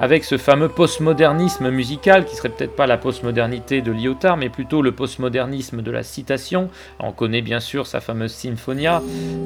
avec 0.00 0.24
ce 0.24 0.36
fameux 0.36 0.68
postmodernisme 0.68 1.70
musical 1.70 2.24
qui 2.24 2.34
serait 2.34 2.48
peut-être 2.48 2.74
pas 2.74 2.88
la 2.88 2.96
postmodernité 2.96 3.82
de 3.82 3.92
Lyotard, 3.92 4.36
mais 4.36 4.48
plutôt 4.48 4.82
le 4.82 4.90
postmodernisme 4.90 5.80
de 5.80 5.90
la 5.92 6.02
citation. 6.02 6.70
On 6.98 7.12
connaît 7.12 7.42
bien 7.42 7.60
sûr 7.60 7.86
sa 7.86 8.00
fameuse 8.00 8.32
Symphonia, 8.32 9.00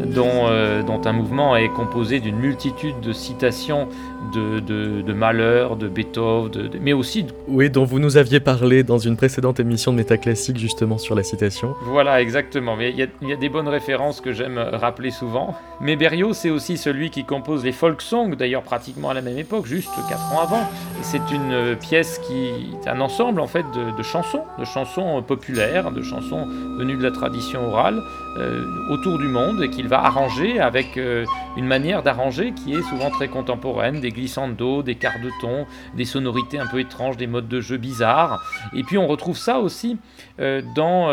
dont, 0.07 0.47
euh, 0.49 0.83
dont 0.83 1.03
un 1.05 1.13
mouvement 1.13 1.57
est 1.57 1.69
composé 1.69 2.21
d'une 2.21 2.37
multitude 2.37 2.99
de 3.01 3.13
citations 3.13 3.89
de, 4.35 4.61
de, 4.61 5.03
de 5.03 5.13
Mahler, 5.13 5.69
de 5.79 5.89
Beethoven, 5.89 6.71
mais 6.81 6.95
aussi. 6.95 7.27
Oui, 7.47 7.69
dont 7.69 7.85
vous 7.85 7.99
nous 7.99 8.17
aviez 8.17 8.41
parlé 8.41 8.83
dans 8.83 8.99
une 8.99 9.17
précédente 9.17 9.61
émission 9.61 9.93
de 9.93 9.99
Métaclassique, 9.99 10.59
justement 10.59 10.97
sur 10.97 11.15
la 11.15 11.23
citation. 11.23 11.75
Voilà, 11.83 12.23
exactement. 12.23 12.77
Il 12.81 12.99
y, 12.99 13.27
y, 13.27 13.33
a 13.33 13.37
des 13.37 13.49
bonnes 13.49 13.69
références 13.69 14.21
que 14.21 14.33
j'aime 14.33 14.59
rappeler 14.59 15.11
souvent. 15.19 15.55
Mais 15.81 15.95
Berriot, 15.95 16.33
c'est 16.33 16.51
aussi 16.51 16.77
celui 16.77 17.11
qui 17.11 17.25
compose 17.25 17.65
les 17.65 17.71
folk 17.71 18.03
songs, 18.03 18.35
d'ailleurs 18.35 18.63
pratiquement 18.63 19.11
à 19.11 19.15
la 19.15 19.21
même 19.21 19.39
époque, 19.39 19.67
juste 19.67 19.91
4 20.09 20.33
ans 20.33 20.41
avant. 20.41 20.69
C'est 21.03 21.31
une 21.31 21.53
euh, 21.53 21.75
pièce 21.77 22.19
qui 22.19 22.49
est 22.49 22.89
un 22.89 23.01
ensemble 23.01 23.41
en 23.41 23.47
fait 23.47 23.65
de, 23.73 24.03
chansons, 24.03 24.43
de 24.59 24.65
chansons 24.65 25.23
populaires, 25.23 25.93
de 25.93 26.03
chansons 26.03 26.47
venues 26.79 26.97
de 26.97 27.03
la 27.03 27.13
tradition 27.13 27.69
orale 27.69 28.03
euh, 28.39 28.65
autour 28.91 29.19
du 29.19 29.29
monde 29.29 29.63
et 29.63 29.71
qu'il 29.71 29.87
va 29.87 30.05
arranger 30.05 30.59
avec 30.59 30.97
euh, 30.97 31.25
une 31.57 31.67
manière 31.67 32.03
d'arranger 32.03 32.53
qui 32.53 32.75
est 32.75 32.83
souvent 32.83 33.11
très 33.11 33.29
contemporaine, 33.29 34.01
des 34.01 34.11
glissandos, 34.11 34.83
des 34.83 34.97
quarts 34.97 35.21
de 35.23 35.31
ton, 35.41 35.67
des 35.97 36.05
sonorités 36.05 36.59
un 36.59 36.67
peu 36.67 36.81
étranges, 36.81 37.17
des 37.17 37.29
modes 37.29 37.49
de 37.49 37.61
jeu 37.61 37.77
bizarres. 37.77 38.43
Et 38.75 38.83
puis 38.83 38.99
on 38.99 39.07
retrouve 39.07 39.37
ça 39.37 39.61
aussi 39.61 39.97
dans, 40.39 41.09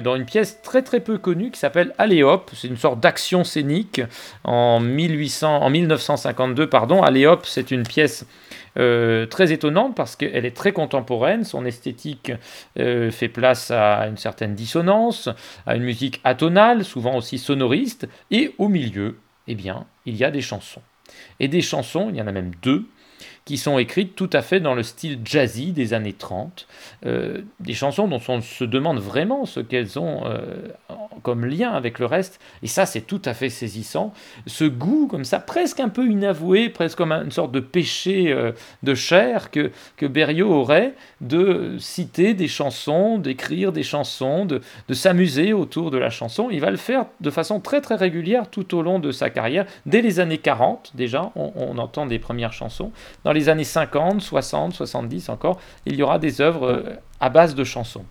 dans 0.00 0.16
une 0.16 0.26
pièce 0.26 0.60
très 0.62 0.82
très 0.82 1.00
peu 1.00 1.18
connue 1.18 1.50
qui 1.50 1.58
s'appelle 1.58 1.94
Aléop. 1.98 2.50
C'est 2.54 2.68
une 2.68 2.76
sorte 2.76 3.00
d'action 3.00 3.44
scénique 3.46 4.02
en, 4.44 4.80
1800, 4.80 5.62
en 5.62 5.70
1952. 5.70 6.68
Pardon. 6.68 7.02
Aléop, 7.02 7.46
c'est 7.46 7.70
une 7.70 7.84
pièce 7.84 8.26
euh, 8.78 9.24
très 9.24 9.52
étonnante 9.52 9.96
parce 9.96 10.16
qu'elle 10.16 10.44
est 10.44 10.54
très 10.54 10.72
contemporaine, 10.72 11.44
son 11.44 11.64
esthétique 11.64 12.32
euh, 12.78 13.10
fait 13.10 13.28
place 13.28 13.70
à 13.70 14.06
une 14.06 14.18
certaine 14.18 14.54
dissonance, 14.54 15.30
à 15.66 15.76
une 15.76 15.82
musique 15.82 16.20
atonale, 16.24 16.84
souvent 16.84 17.16
aussi 17.16 17.38
sonoriste, 17.38 18.06
et 18.30 18.54
au 18.58 18.68
milieu, 18.68 19.16
eh 19.48 19.54
bien, 19.54 19.86
il 20.04 20.16
y 20.16 20.24
a 20.24 20.30
des 20.30 20.42
chansons. 20.42 20.82
Et 21.40 21.48
des 21.48 21.62
chansons, 21.62 22.10
il 22.10 22.16
y 22.16 22.22
en 22.22 22.26
a 22.26 22.32
même 22.32 22.52
deux, 22.60 22.84
qui 23.46 23.56
sont 23.58 23.78
écrites 23.78 24.16
tout 24.16 24.28
à 24.32 24.42
fait 24.42 24.58
dans 24.58 24.74
le 24.74 24.82
style 24.82 25.20
jazzy 25.24 25.70
des 25.70 25.94
années 25.94 26.12
30, 26.12 26.66
euh, 27.06 27.42
des 27.60 27.74
chansons 27.74 28.08
dont 28.08 28.20
on 28.28 28.42
se 28.42 28.64
demande 28.64 28.98
vraiment 28.98 29.46
ce 29.46 29.60
qu'elles 29.60 30.00
ont 30.00 30.26
euh, 30.26 30.40
comme 31.22 31.46
lien 31.46 31.70
avec 31.70 32.00
le 32.00 32.06
reste, 32.06 32.40
et 32.64 32.66
ça 32.66 32.86
c'est 32.86 33.02
tout 33.02 33.22
à 33.24 33.34
fait 33.34 33.48
saisissant, 33.48 34.12
ce 34.46 34.64
goût 34.64 35.06
comme 35.06 35.24
ça, 35.24 35.38
presque 35.38 35.78
un 35.78 35.88
peu 35.88 36.08
inavoué, 36.08 36.68
presque 36.70 36.98
comme 36.98 37.12
une 37.12 37.30
sorte 37.30 37.52
de 37.52 37.60
péché 37.60 38.32
euh, 38.32 38.50
de 38.82 38.94
chair 38.96 39.52
que, 39.52 39.70
que 39.96 40.06
Berriot 40.06 40.52
aurait 40.52 40.94
de 41.20 41.76
citer 41.78 42.34
des 42.34 42.48
chansons, 42.48 43.16
d'écrire 43.16 43.70
des 43.70 43.84
chansons, 43.84 44.44
de, 44.44 44.60
de 44.88 44.94
s'amuser 44.94 45.52
autour 45.52 45.92
de 45.92 45.98
la 45.98 46.10
chanson, 46.10 46.48
il 46.50 46.60
va 46.60 46.72
le 46.72 46.76
faire 46.76 47.06
de 47.20 47.30
façon 47.30 47.60
très 47.60 47.80
très 47.80 47.94
régulière 47.94 48.50
tout 48.50 48.76
au 48.76 48.82
long 48.82 48.98
de 48.98 49.12
sa 49.12 49.30
carrière, 49.30 49.66
dès 49.86 50.02
les 50.02 50.18
années 50.18 50.38
40 50.38 50.90
déjà, 50.96 51.30
on, 51.36 51.52
on 51.54 51.78
entend 51.78 52.06
des 52.06 52.18
premières 52.18 52.52
chansons, 52.52 52.90
dans 53.22 53.35
les 53.36 53.48
années 53.48 53.64
50, 53.64 54.20
60, 54.20 54.72
70 54.72 55.28
encore, 55.28 55.60
il 55.84 55.96
y 55.96 56.02
aura 56.02 56.18
des 56.18 56.40
œuvres 56.40 56.68
euh, 56.68 56.96
à 57.20 57.28
base 57.28 57.54
de 57.54 57.64
chansons. 57.64 58.04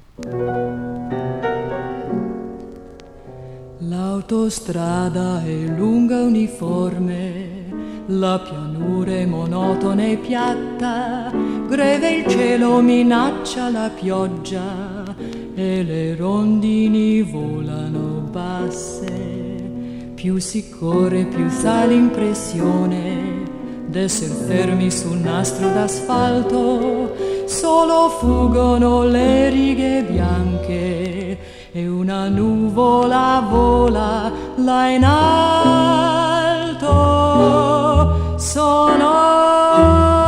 L'autostrada 3.82 5.44
è 5.44 5.68
lunga 5.76 6.22
uniforme, 6.22 7.66
la 8.08 8.40
pianura 8.40 9.12
è 9.12 9.26
monotona 9.26 10.06
e 10.06 10.18
piatta, 10.18 11.32
greve 11.68 12.10
il 12.18 12.28
cielo 12.28 12.82
minaccia 12.82 13.70
la 13.70 13.90
pioggia 13.90 15.04
e 15.56 15.84
le 15.84 16.16
rondini 16.16 17.22
volano 17.22 18.22
basse. 18.32 19.34
Più 20.16 20.38
si 20.40 20.70
corre, 20.70 21.26
più 21.26 21.50
sa 21.50 21.86
l'impressione 21.86 23.55
d'esser 23.88 24.30
fermi 24.48 24.90
sul 24.92 25.18
nastro 25.18 25.70
d'asfalto, 25.70 27.16
solo 27.46 28.10
fuggono 28.20 29.04
le 29.04 29.50
righe 29.50 30.04
bianche 30.04 31.38
e 31.72 31.88
una 31.88 32.28
nuvola 32.28 33.46
vola 33.50 34.32
là 34.56 34.90
in 34.90 35.04
alto. 35.04 35.54
Sono 38.38 40.25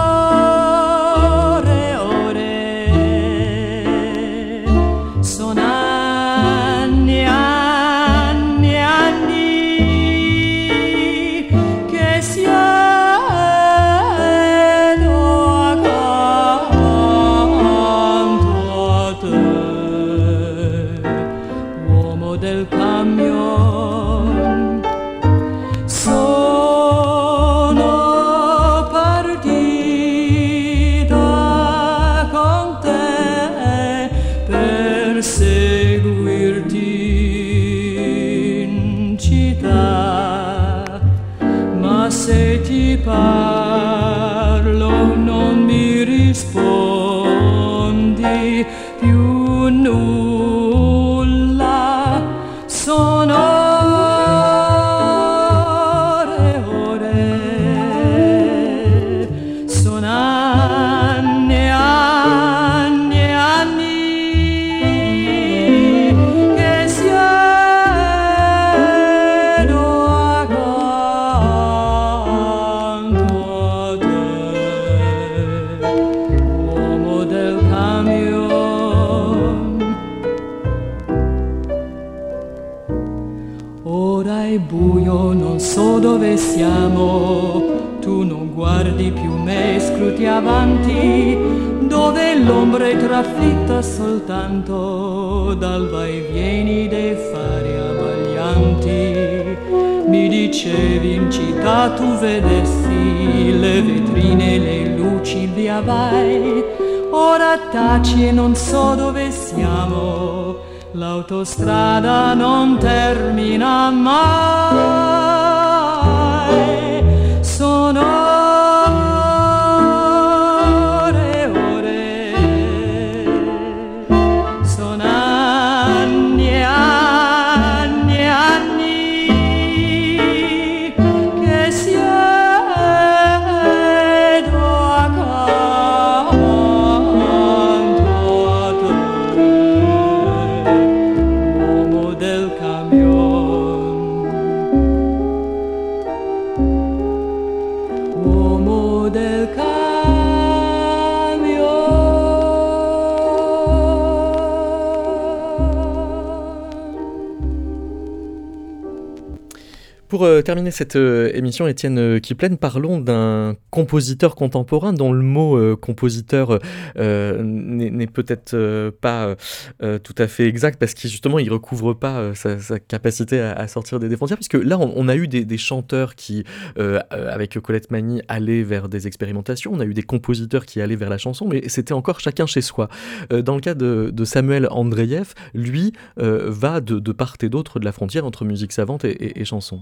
terminer 160.48 160.72
cette 160.72 160.96
euh, 160.96 161.30
émission, 161.34 161.68
Étienne 161.68 162.00
euh, 162.00 162.20
Kiplen, 162.20 162.58
parlons 162.58 163.02
d'un 163.02 163.58
compositeur 163.70 164.34
contemporain 164.34 164.94
dont 164.94 165.12
le 165.12 165.22
mot 165.22 165.58
euh, 165.58 165.76
compositeur 165.76 166.60
n'est 166.96 168.08
peut-être 168.08 168.90
pas 169.02 169.36
tout 169.80 170.16
à 170.18 170.28
fait 170.28 170.48
exact 170.48 170.80
parce 170.80 170.94
qu'il 170.94 171.10
justement 171.10 171.40
il 171.40 171.52
recouvre 171.52 171.94
pas 171.94 172.34
sa, 172.34 172.80
capacité 172.80 173.42
à, 173.42 173.68
sortir 173.68 174.00
des, 174.00 174.16
frontières 174.16 174.38
puisque 174.38 174.54
là 174.54 174.78
on, 174.80 175.08
a 175.08 175.16
eu 175.16 175.28
des, 175.28 175.58
chanteurs 175.58 176.16
qui 176.16 176.44
avec 176.78 177.60
Colette 177.60 177.92
Magny 177.92 178.22
allaient 178.28 178.64
vers 178.64 178.88
des 178.88 179.08
expérimentations, 179.08 179.72
on 179.74 179.80
a 179.80 179.86
eu 179.86 179.94
des 179.94 180.04
compositeurs 180.04 180.66
qui 180.66 180.82
allaient 180.82 180.96
vers 180.96 181.10
la 181.10 181.18
chanson 181.18 181.48
mais 181.48 181.68
c'était 181.68 181.94
encore 181.94 182.20
chacun 182.20 182.46
chez 182.46 182.62
soi. 182.62 182.88
Dans 183.30 183.56
le 183.56 183.62
cas 183.62 183.74
de, 183.74 184.14
Samuel 184.24 184.68
Andreyev, 184.72 185.34
lui 185.54 185.94
va 186.16 186.80
de, 186.80 187.12
part 187.12 187.36
et 187.42 187.50
d'autre 187.50 187.80
de 187.80 187.86
la 187.86 187.92
frontière 187.92 188.26
entre 188.26 188.46
musique 188.46 188.72
savante 188.72 189.04
et 189.06 189.46
chanson. 189.46 189.82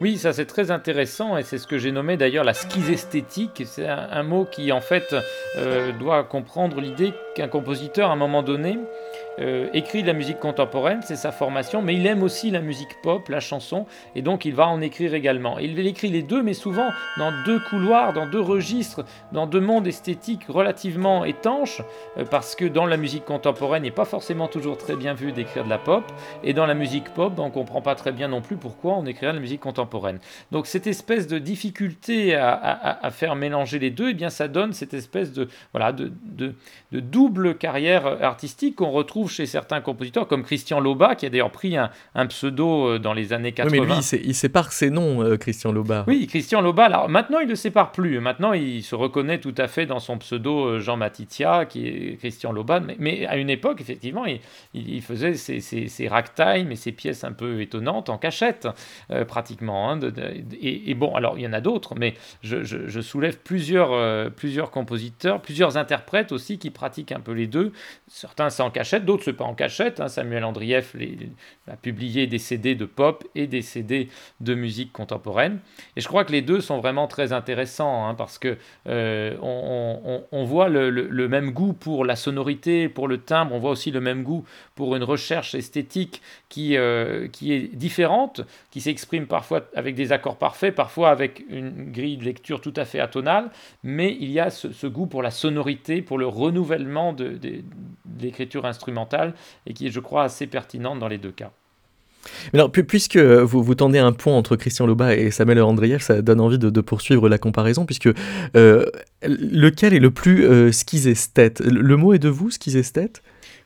Oui, 0.00 0.18
ça 0.18 0.32
c'est 0.32 0.46
très 0.46 0.72
intéressant 0.72 1.36
et 1.36 1.44
c'est 1.44 1.56
ce 1.56 1.68
que 1.68 1.78
j'ai 1.78 1.92
nommé 1.92 2.16
d'ailleurs 2.16 2.42
la 2.42 2.52
schizesthétique. 2.52 3.62
C'est 3.64 3.86
un, 3.86 4.22
mot 4.24 4.44
qui 4.44 4.72
en 4.72 4.80
fait 4.80 5.14
euh, 5.56 5.92
doit 5.92 6.24
comprendre 6.24 6.80
l'idée 6.80 7.12
qu'un 7.36 7.46
compositeur 7.46 8.10
à 8.10 8.14
un 8.14 8.16
moment 8.16 8.42
donné 8.42 8.78
euh, 9.40 9.68
écrit 9.72 10.02
de 10.02 10.06
la 10.06 10.12
musique 10.12 10.38
contemporaine, 10.38 11.00
c'est 11.02 11.16
sa 11.16 11.32
formation, 11.32 11.82
mais 11.82 11.94
il 11.94 12.06
aime 12.06 12.22
aussi 12.22 12.50
la 12.50 12.60
musique 12.60 13.00
pop, 13.02 13.28
la 13.28 13.40
chanson, 13.40 13.86
et 14.14 14.22
donc 14.22 14.44
il 14.44 14.54
va 14.54 14.68
en 14.68 14.80
écrire 14.80 15.14
également. 15.14 15.58
Il 15.58 15.78
écrit 15.86 16.08
les 16.08 16.22
deux, 16.22 16.42
mais 16.42 16.54
souvent 16.54 16.90
dans 17.18 17.32
deux 17.44 17.58
couloirs, 17.58 18.12
dans 18.12 18.26
deux 18.26 18.40
registres, 18.40 19.04
dans 19.32 19.46
deux 19.46 19.60
mondes 19.60 19.86
esthétiques 19.86 20.44
relativement 20.48 21.24
étanches, 21.24 21.82
euh, 22.16 22.24
parce 22.24 22.54
que 22.54 22.64
dans 22.64 22.86
la 22.86 22.96
musique 22.96 23.24
contemporaine, 23.24 23.84
il 23.84 23.88
n'est 23.88 23.94
pas 23.94 24.04
forcément 24.04 24.46
toujours 24.46 24.78
très 24.78 24.94
bien 24.94 25.14
vu 25.14 25.32
d'écrire 25.32 25.64
de 25.64 25.70
la 25.70 25.78
pop, 25.78 26.04
et 26.44 26.52
dans 26.52 26.66
la 26.66 26.74
musique 26.74 27.12
pop, 27.12 27.32
on 27.38 27.46
ne 27.46 27.50
comprend 27.50 27.82
pas 27.82 27.96
très 27.96 28.12
bien 28.12 28.28
non 28.28 28.40
plus 28.40 28.56
pourquoi 28.56 28.94
on 28.94 29.06
écrirait 29.06 29.32
de 29.32 29.38
la 29.38 29.42
musique 29.42 29.60
contemporaine. 29.60 30.20
Donc 30.52 30.66
cette 30.66 30.86
espèce 30.86 31.26
de 31.26 31.38
difficulté 31.38 32.36
à, 32.36 33.10
faire 33.10 33.34
mélanger 33.34 33.78
les 33.78 33.90
deux, 33.90 34.10
eh 34.10 34.14
bien 34.14 34.30
ça 34.30 34.48
donne 34.48 34.72
cette 34.72 34.94
espèce 34.94 35.32
de, 35.32 35.48
voilà, 35.72 35.92
de 35.92 36.54
double 36.92 37.56
carrière 37.56 38.06
artistique 38.22 38.76
qu'on 38.76 38.90
retrouve 38.90 39.23
chez 39.28 39.46
certains 39.46 39.80
compositeurs, 39.80 40.26
comme 40.28 40.42
Christian 40.42 40.80
Loba, 40.80 41.14
qui 41.14 41.26
a 41.26 41.30
d'ailleurs 41.30 41.50
pris 41.50 41.76
un, 41.76 41.90
un 42.14 42.26
pseudo 42.26 42.88
euh, 42.88 42.98
dans 42.98 43.12
les 43.12 43.32
années 43.32 43.52
80. 43.52 43.70
Oui, 43.72 43.80
mais 43.80 43.86
lui, 43.86 44.00
il, 44.00 44.02
sé- 44.02 44.22
il 44.24 44.34
sépare 44.34 44.72
ses 44.72 44.90
noms, 44.90 45.22
euh, 45.22 45.36
Christian 45.36 45.72
Loba. 45.72 46.04
Oui, 46.06 46.26
Christian 46.26 46.60
Loba, 46.60 46.84
alors 46.84 47.08
maintenant 47.08 47.38
il 47.40 47.44
ne 47.46 47.50
le 47.50 47.56
sépare 47.56 47.92
plus. 47.92 48.20
Maintenant 48.20 48.52
il 48.52 48.82
se 48.82 48.94
reconnaît 48.94 49.38
tout 49.40 49.54
à 49.58 49.68
fait 49.68 49.86
dans 49.86 50.00
son 50.00 50.18
pseudo 50.18 50.66
euh, 50.66 50.80
Jean 50.80 50.96
Matitia, 50.96 51.64
qui 51.66 51.86
est 51.86 52.16
Christian 52.18 52.52
Loba. 52.52 52.80
Mais, 52.80 52.96
mais 52.98 53.26
à 53.26 53.36
une 53.36 53.50
époque, 53.50 53.80
effectivement, 53.80 54.24
il, 54.74 55.02
faisait 55.02 55.34
ses, 55.34 55.60
ses, 55.60 55.88
ses 55.88 56.08
ragtime 56.08 56.72
et 56.72 56.76
ses 56.76 56.92
pièces 56.92 57.24
un 57.24 57.32
peu 57.32 57.60
étonnantes 57.60 58.08
en 58.08 58.18
cachette, 58.18 58.68
euh, 59.10 59.24
pratiquement. 59.24 59.90
hein, 59.90 59.96
de- 59.96 60.10
de- 60.10 60.22
et, 60.60 60.90
et 60.90 60.94
bon, 60.94 61.14
alors 61.14 61.38
il 61.38 61.42
y 61.42 61.46
en 61.46 61.52
a 61.52 61.60
d'autres, 61.60 61.94
mais 61.96 62.14
je, 62.42 62.64
je- 62.64 62.88
je 62.88 63.00
soulève 63.00 63.38
plusieurs, 63.38 63.92
euh, 63.92 64.30
plusieurs 64.30 64.70
compositeurs, 64.70 65.40
plusieurs 65.40 65.76
interprètes 65.76 66.32
aussi 66.32 66.58
qui 66.58 66.70
pratiquent 66.70 67.12
un 67.12 67.20
peu 67.20 67.32
les 67.32 67.46
deux. 67.46 67.72
Certains 68.08 68.50
c'est 68.50 68.62
en 68.62 68.70
cachette, 68.70 69.04
d'autres 69.04 69.13
c'est 69.22 69.32
pas 69.32 69.44
en 69.44 69.54
cachette. 69.54 70.00
hein. 70.00 70.08
Samuel 70.08 70.44
Andrieff 70.44 70.96
a 71.70 71.76
publié 71.76 72.26
des 72.26 72.38
CD 72.38 72.74
de 72.74 72.84
pop 72.84 73.24
et 73.34 73.46
des 73.46 73.62
CD 73.62 74.08
de 74.40 74.54
musique 74.54 74.92
contemporaine. 74.92 75.58
Et 75.96 76.00
je 76.00 76.08
crois 76.08 76.24
que 76.24 76.32
les 76.32 76.42
deux 76.42 76.60
sont 76.60 76.78
vraiment 76.78 77.06
très 77.06 77.32
intéressants 77.32 78.06
hein, 78.06 78.14
parce 78.14 78.38
que 78.38 78.56
euh, 78.88 79.36
on, 79.40 80.44
voit 80.44 80.68
le, 80.68 81.28
même 81.28 81.50
goût 81.50 81.72
pour 81.72 82.04
la 82.04 82.16
sonorité, 82.16 82.88
pour 82.88 83.08
le 83.08 83.18
timbre, 83.18 83.54
on 83.54 83.58
voit 83.58 83.70
aussi 83.70 83.90
le 83.90 84.00
même 84.00 84.22
goût 84.22 84.44
pour 84.74 84.96
une 84.96 85.04
recherche 85.04 85.54
esthétique 85.54 86.22
qui, 86.48 86.76
euh, 86.76 87.28
qui 87.28 87.52
est 87.52 87.74
différente, 87.74 88.42
qui 88.70 88.80
s'exprime 88.80 89.26
parfois 89.26 89.62
avec 89.74 89.94
des 89.94 90.12
accords 90.12 90.36
parfaits, 90.36 90.74
parfois 90.74 91.10
avec 91.10 91.44
une 91.48 91.92
grille 91.92 92.16
de 92.16 92.24
lecture 92.24 92.60
tout 92.60 92.74
à 92.76 92.84
fait 92.84 93.00
atonale, 93.00 93.50
mais 93.82 94.16
il 94.18 94.30
y 94.30 94.40
a 94.40 94.50
ce, 94.50 94.72
ce 94.72 94.86
goût 94.86 95.06
pour 95.06 95.22
la 95.22 95.30
sonorité, 95.30 96.02
pour 96.02 96.18
le 96.18 96.26
renouvellement 96.26 97.12
de 97.12 97.38
l'écriture 98.20 98.66
instrumentale 98.66 99.03
et 99.66 99.72
qui 99.74 99.86
est, 99.86 99.90
je 99.90 100.00
crois, 100.00 100.24
assez 100.24 100.46
pertinente 100.46 100.98
dans 100.98 101.08
les 101.08 101.18
deux 101.18 101.32
cas. 101.32 101.50
Mais 102.52 102.58
alors, 102.58 102.72
pu- 102.72 102.84
puisque 102.84 103.18
vous, 103.18 103.62
vous 103.62 103.74
tendez 103.74 103.98
un 103.98 104.12
pont 104.12 104.32
entre 104.32 104.56
Christian 104.56 104.86
Loba 104.86 105.14
et 105.14 105.30
Samuel 105.30 105.60
Andreyev, 105.60 106.00
ça 106.00 106.22
donne 106.22 106.40
envie 106.40 106.58
de, 106.58 106.70
de 106.70 106.80
poursuivre 106.80 107.28
la 107.28 107.36
comparaison, 107.36 107.84
puisque 107.84 108.08
euh, 108.56 108.86
lequel 109.22 109.92
est 109.92 109.98
le 109.98 110.10
plus 110.10 110.46
euh, 110.46 110.72
schizesthète? 110.72 111.60
Le 111.60 111.96
mot 111.98 112.14
est 112.14 112.18
de 112.18 112.30
vous, 112.30 112.50
schizesthète? 112.50 113.22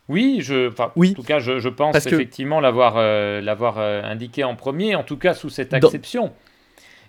Oui, 0.09 0.39
je, 0.41 0.67
enfin, 0.69 0.91
Oui. 0.97 1.11
en 1.11 1.21
tout 1.21 1.23
cas, 1.23 1.39
je, 1.39 1.59
je 1.59 1.69
pense 1.69 2.03
que- 2.03 2.09
effectivement 2.15 2.59
l'avoir 2.59 2.95
euh, 2.97 3.39
l'avoir 3.41 3.77
euh, 3.77 4.01
indiqué 4.03 4.43
en 4.43 4.55
premier, 4.55 4.95
en 4.95 5.03
tout 5.03 5.17
cas 5.17 5.33
sous 5.33 5.49
cette 5.49 5.73
acception. 5.73 6.23
dans, 6.25 6.33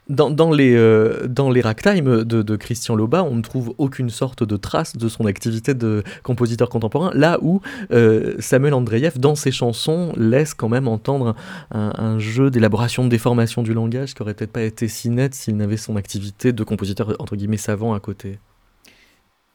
dans 0.09 0.51
les, 0.51 0.75
euh, 0.75 1.27
dans 1.29 1.51
les 1.51 1.61
ragtime 1.61 2.25
de, 2.25 2.43
de 2.43 2.57
Christian 2.57 2.97
Loba, 2.97 3.23
on 3.23 3.37
ne 3.37 3.43
trouve 3.43 3.75
aucune 3.79 4.11
sorte 4.11 4.43
de 4.43 4.57
trace 4.57 4.97
de 4.97 5.09
son 5.09 5.27
activité 5.27 5.75
de 5.75 6.03
compositeur 6.23 6.69
contemporain, 6.69 7.11
là 7.15 7.39
où 7.43 7.61
euh, 7.93 8.35
Samuel 8.41 8.75
Andreyev, 8.75 9.19
dans 9.19 9.35
ses 9.35 9.53
chansons, 9.53 10.13
laisse 10.17 10.55
quand 10.55 10.69
même 10.69 10.89
entendre 10.89 11.35
un, 11.71 12.19
jeu 12.19 12.51
d'élaboration, 12.51 13.05
de 13.05 13.09
déformation 13.09 13.63
du 13.63 13.73
langage 13.73 14.15
qui 14.15 14.23
aurait 14.23 14.35
peut-être 14.35 14.53
pas 14.53 14.63
été 14.63 14.89
si 14.89 15.11
net 15.11 15.35
s'il 15.35 15.57
n'avait 15.57 15.77
son 15.77 15.97
activité 15.97 16.53
de 16.53 16.65
compositeur 16.65 17.15
entre 17.19 17.37
guillemets 17.37 17.57
savant 17.57 17.95
à 17.95 18.01
côté. 18.01 18.39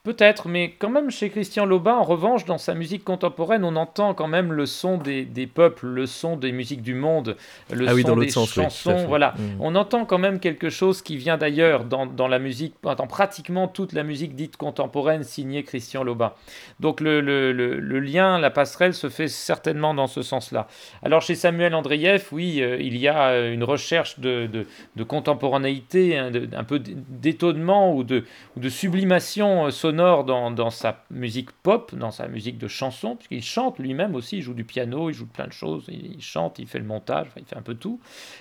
Peut-être, 0.05 0.47
mais 0.47 0.75
quand 0.77 0.89
même 0.91 1.09
chez 1.09 1.29
Christian 1.31 1.65
Lobin, 1.65 1.95
en 1.95 2.03
revanche, 2.03 2.45
dans 2.45 2.59
sa 2.59 2.75
musique 2.75 3.03
contemporaine, 3.03 3.63
on 3.65 3.75
entend 3.75 4.13
quand 4.13 4.27
même 4.27 4.53
le 4.53 4.67
son 4.67 4.97
des, 4.99 5.25
des 5.25 5.47
peuples, 5.47 5.87
le 5.87 6.05
son 6.05 6.37
des 6.37 6.51
musiques 6.51 6.83
du 6.83 6.93
monde, 6.93 7.35
le 7.73 7.87
Ah 7.89 7.95
oui, 7.95 8.03
son 8.03 8.09
dans 8.09 8.15
des 8.17 8.29
sens, 8.29 8.53
chansons. 8.53 9.05
voilà, 9.07 9.33
Mm. 9.35 9.41
on 9.61 9.73
entend 9.75 10.05
quand 10.05 10.19
même 10.19 10.39
quelque 10.39 10.69
chose 10.69 11.01
qui 11.01 11.17
vient 11.17 11.37
d'ailleurs 11.37 11.85
dans, 11.85 12.05
dans 12.05 12.27
la 12.27 12.37
musique, 12.37 12.75
dans 12.83 13.07
pratiquement 13.07 13.67
toute 13.67 13.93
la 13.93 14.03
musique 14.03 14.35
dite 14.35 14.57
contemporaine 14.57 15.23
signée 15.23 15.63
Christian 15.63 16.03
Lobin. 16.03 16.33
Donc 16.79 17.01
le, 17.01 17.19
le- 17.19 17.51
le- 17.51 17.79
le 17.79 17.99
lien, 17.99 18.37
la 18.37 18.51
passerelle 18.51 18.93
se 18.93 19.09
fait 19.09 19.27
certainement 19.27 19.95
dans 19.95 20.05
ce 20.07 20.21
sens-là. 20.21 20.67
Alors 21.01 21.23
chez 21.23 21.33
Samuel 21.33 21.73
Andreyev, 21.73 22.27
oui, 22.31 22.61
euh, 22.61 22.77
il 22.79 22.95
y 22.97 23.07
a 23.07 23.29
euh, 23.29 23.51
une 23.51 23.63
recherche 23.63 24.19
de, 24.19 24.45
de- 24.45 24.67
de 24.95 25.03
contemporanéité, 25.03 26.17
hein, 26.17 26.29
de- 26.29 26.47
un 26.55 26.63
peu 26.63 26.79
d'étonnement 26.79 27.93
ou 27.95 28.03
de, 28.03 28.23
ou 28.55 28.59
de 28.59 28.69
sublimation 28.69 29.65
euh, 29.67 29.71
dans, 29.95 30.69
sa 30.69 31.03
musique 31.11 31.51
pop, 31.51 31.93
dans 31.95 32.11
sa 32.11 32.27
musique 32.27 32.57
de 32.57 32.67
chanson, 32.67 33.15
puisqu'il 33.15 33.43
chante 33.43 33.79
lui-même 33.79 34.15
aussi, 34.15 34.37
il 34.37 34.41
joue 34.41 34.53
du 34.53 34.63
piano, 34.63 35.09
il 35.09 35.13
joue 35.13 35.25
plein 35.25 35.47
de 35.47 35.53
choses, 35.53 35.85
il, 35.87 36.21
chante, 36.21 36.59
il 36.59 36.67
fait 36.67 36.79
le 36.79 36.85
montage, 36.85 37.27
il 37.37 37.45
fait 37.45 37.57
un 37.57 37.61
peu 37.61 37.75
tout. 37.75 37.99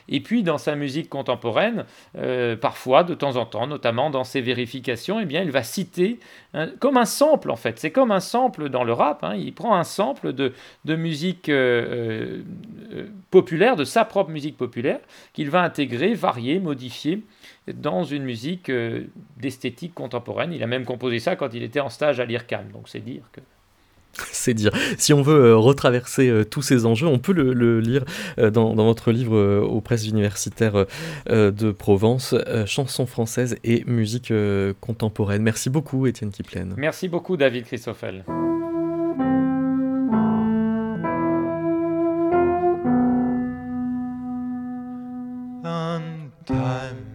Et 0.09 0.21
puis 0.21 0.43
dans 0.43 0.59
sa 0.59 0.75
musique 0.75 1.09
contemporaine, 1.09 1.85
euh, 2.17 2.57
parfois, 2.57 3.05
de 3.05 3.15
temps 3.15 3.37
en 3.37 3.47
temps, 3.47 3.67
notamment 3.67 4.11
dans 4.11 4.25
ses 4.25 4.41
vérifications, 4.41 5.21
eh 5.21 5.25
bien, 5.25 5.43
il 5.43 5.51
va 5.51 5.63
citer, 5.63 6.19
comme 6.79 6.97
un 6.97 7.05
sample 7.05 7.51
en 7.51 7.57
fait, 7.57 7.79
c'est 7.79 7.91
comme 7.91 8.11
un 8.11 8.21
sample 8.21 8.69
dans 8.69 8.85
le 8.85 8.93
rap, 8.93 9.25
hein, 9.25 9.35
il 9.35 9.53
prend 9.53 9.75
un 9.75 9.85
sample 9.85 10.33
de, 10.33 10.53
de 10.85 10.97
musique 10.97 11.49
euh, 11.49 12.43
euh, 12.93 13.07
populaire, 13.31 13.77
de 13.77 13.85
sa 13.85 14.05
propre 14.05 14.31
musique 14.31 14.57
populaire, 14.57 15.01
qu'il 15.33 15.51
va 15.51 15.63
intégrer, 15.63 16.15
varier, 16.15 16.61
modifier 16.61 17.23
dans 17.73 18.05
une 18.05 18.25
musique 18.25 18.69
euh, 18.69 19.05
d'esthétique 19.39 19.95
contemporaine. 19.95 20.53
Il 20.53 20.63
a 20.63 20.67
même 20.67 20.85
composé 20.85 21.19
ça 21.19 21.37
quand 21.37 21.55
il 21.55 21.63
était 21.63 21.81
en 21.81 21.89
stage 21.89 22.21
à 22.21 22.25
l'IRCAM, 22.25 22.71
donc 22.73 22.89
c'est 22.89 23.01
dire 23.01 23.23
que... 23.33 23.41
C'est 24.31 24.55
dire. 24.55 24.71
Si 24.97 25.13
on 25.13 25.23
veut 25.23 25.47
euh, 25.47 25.57
retraverser 25.57 26.29
euh, 26.29 26.45
tous 26.45 26.63
ces 26.63 26.87
enjeux, 26.87 27.09
on 27.09 27.19
peut 27.19 27.33
le, 27.33 27.53
le 27.53 27.81
lire 27.81 28.05
euh, 28.39 28.51
dans, 28.51 28.75
dans 28.75 28.85
votre 28.85 29.11
livre 29.11 29.37
euh, 29.37 29.61
aux 29.61 29.81
presses 29.81 30.07
universitaires 30.07 30.87
de 31.27 31.73
Provence, 31.73 32.33
euh, 32.33 32.65
chansons 32.65 33.07
françaises 33.07 33.57
et 33.65 33.83
musique 33.87 34.31
euh, 34.31 34.73
contemporaine. 34.81 35.43
Merci 35.43 35.69
beaucoup, 35.69 36.07
Étienne 36.07 36.31
Kiplen. 36.31 36.75
Merci 36.77 37.09
beaucoup 37.09 37.37
David 37.37 37.65
Christoffel. 37.65 38.25
on 45.67 46.31
time 46.45 47.14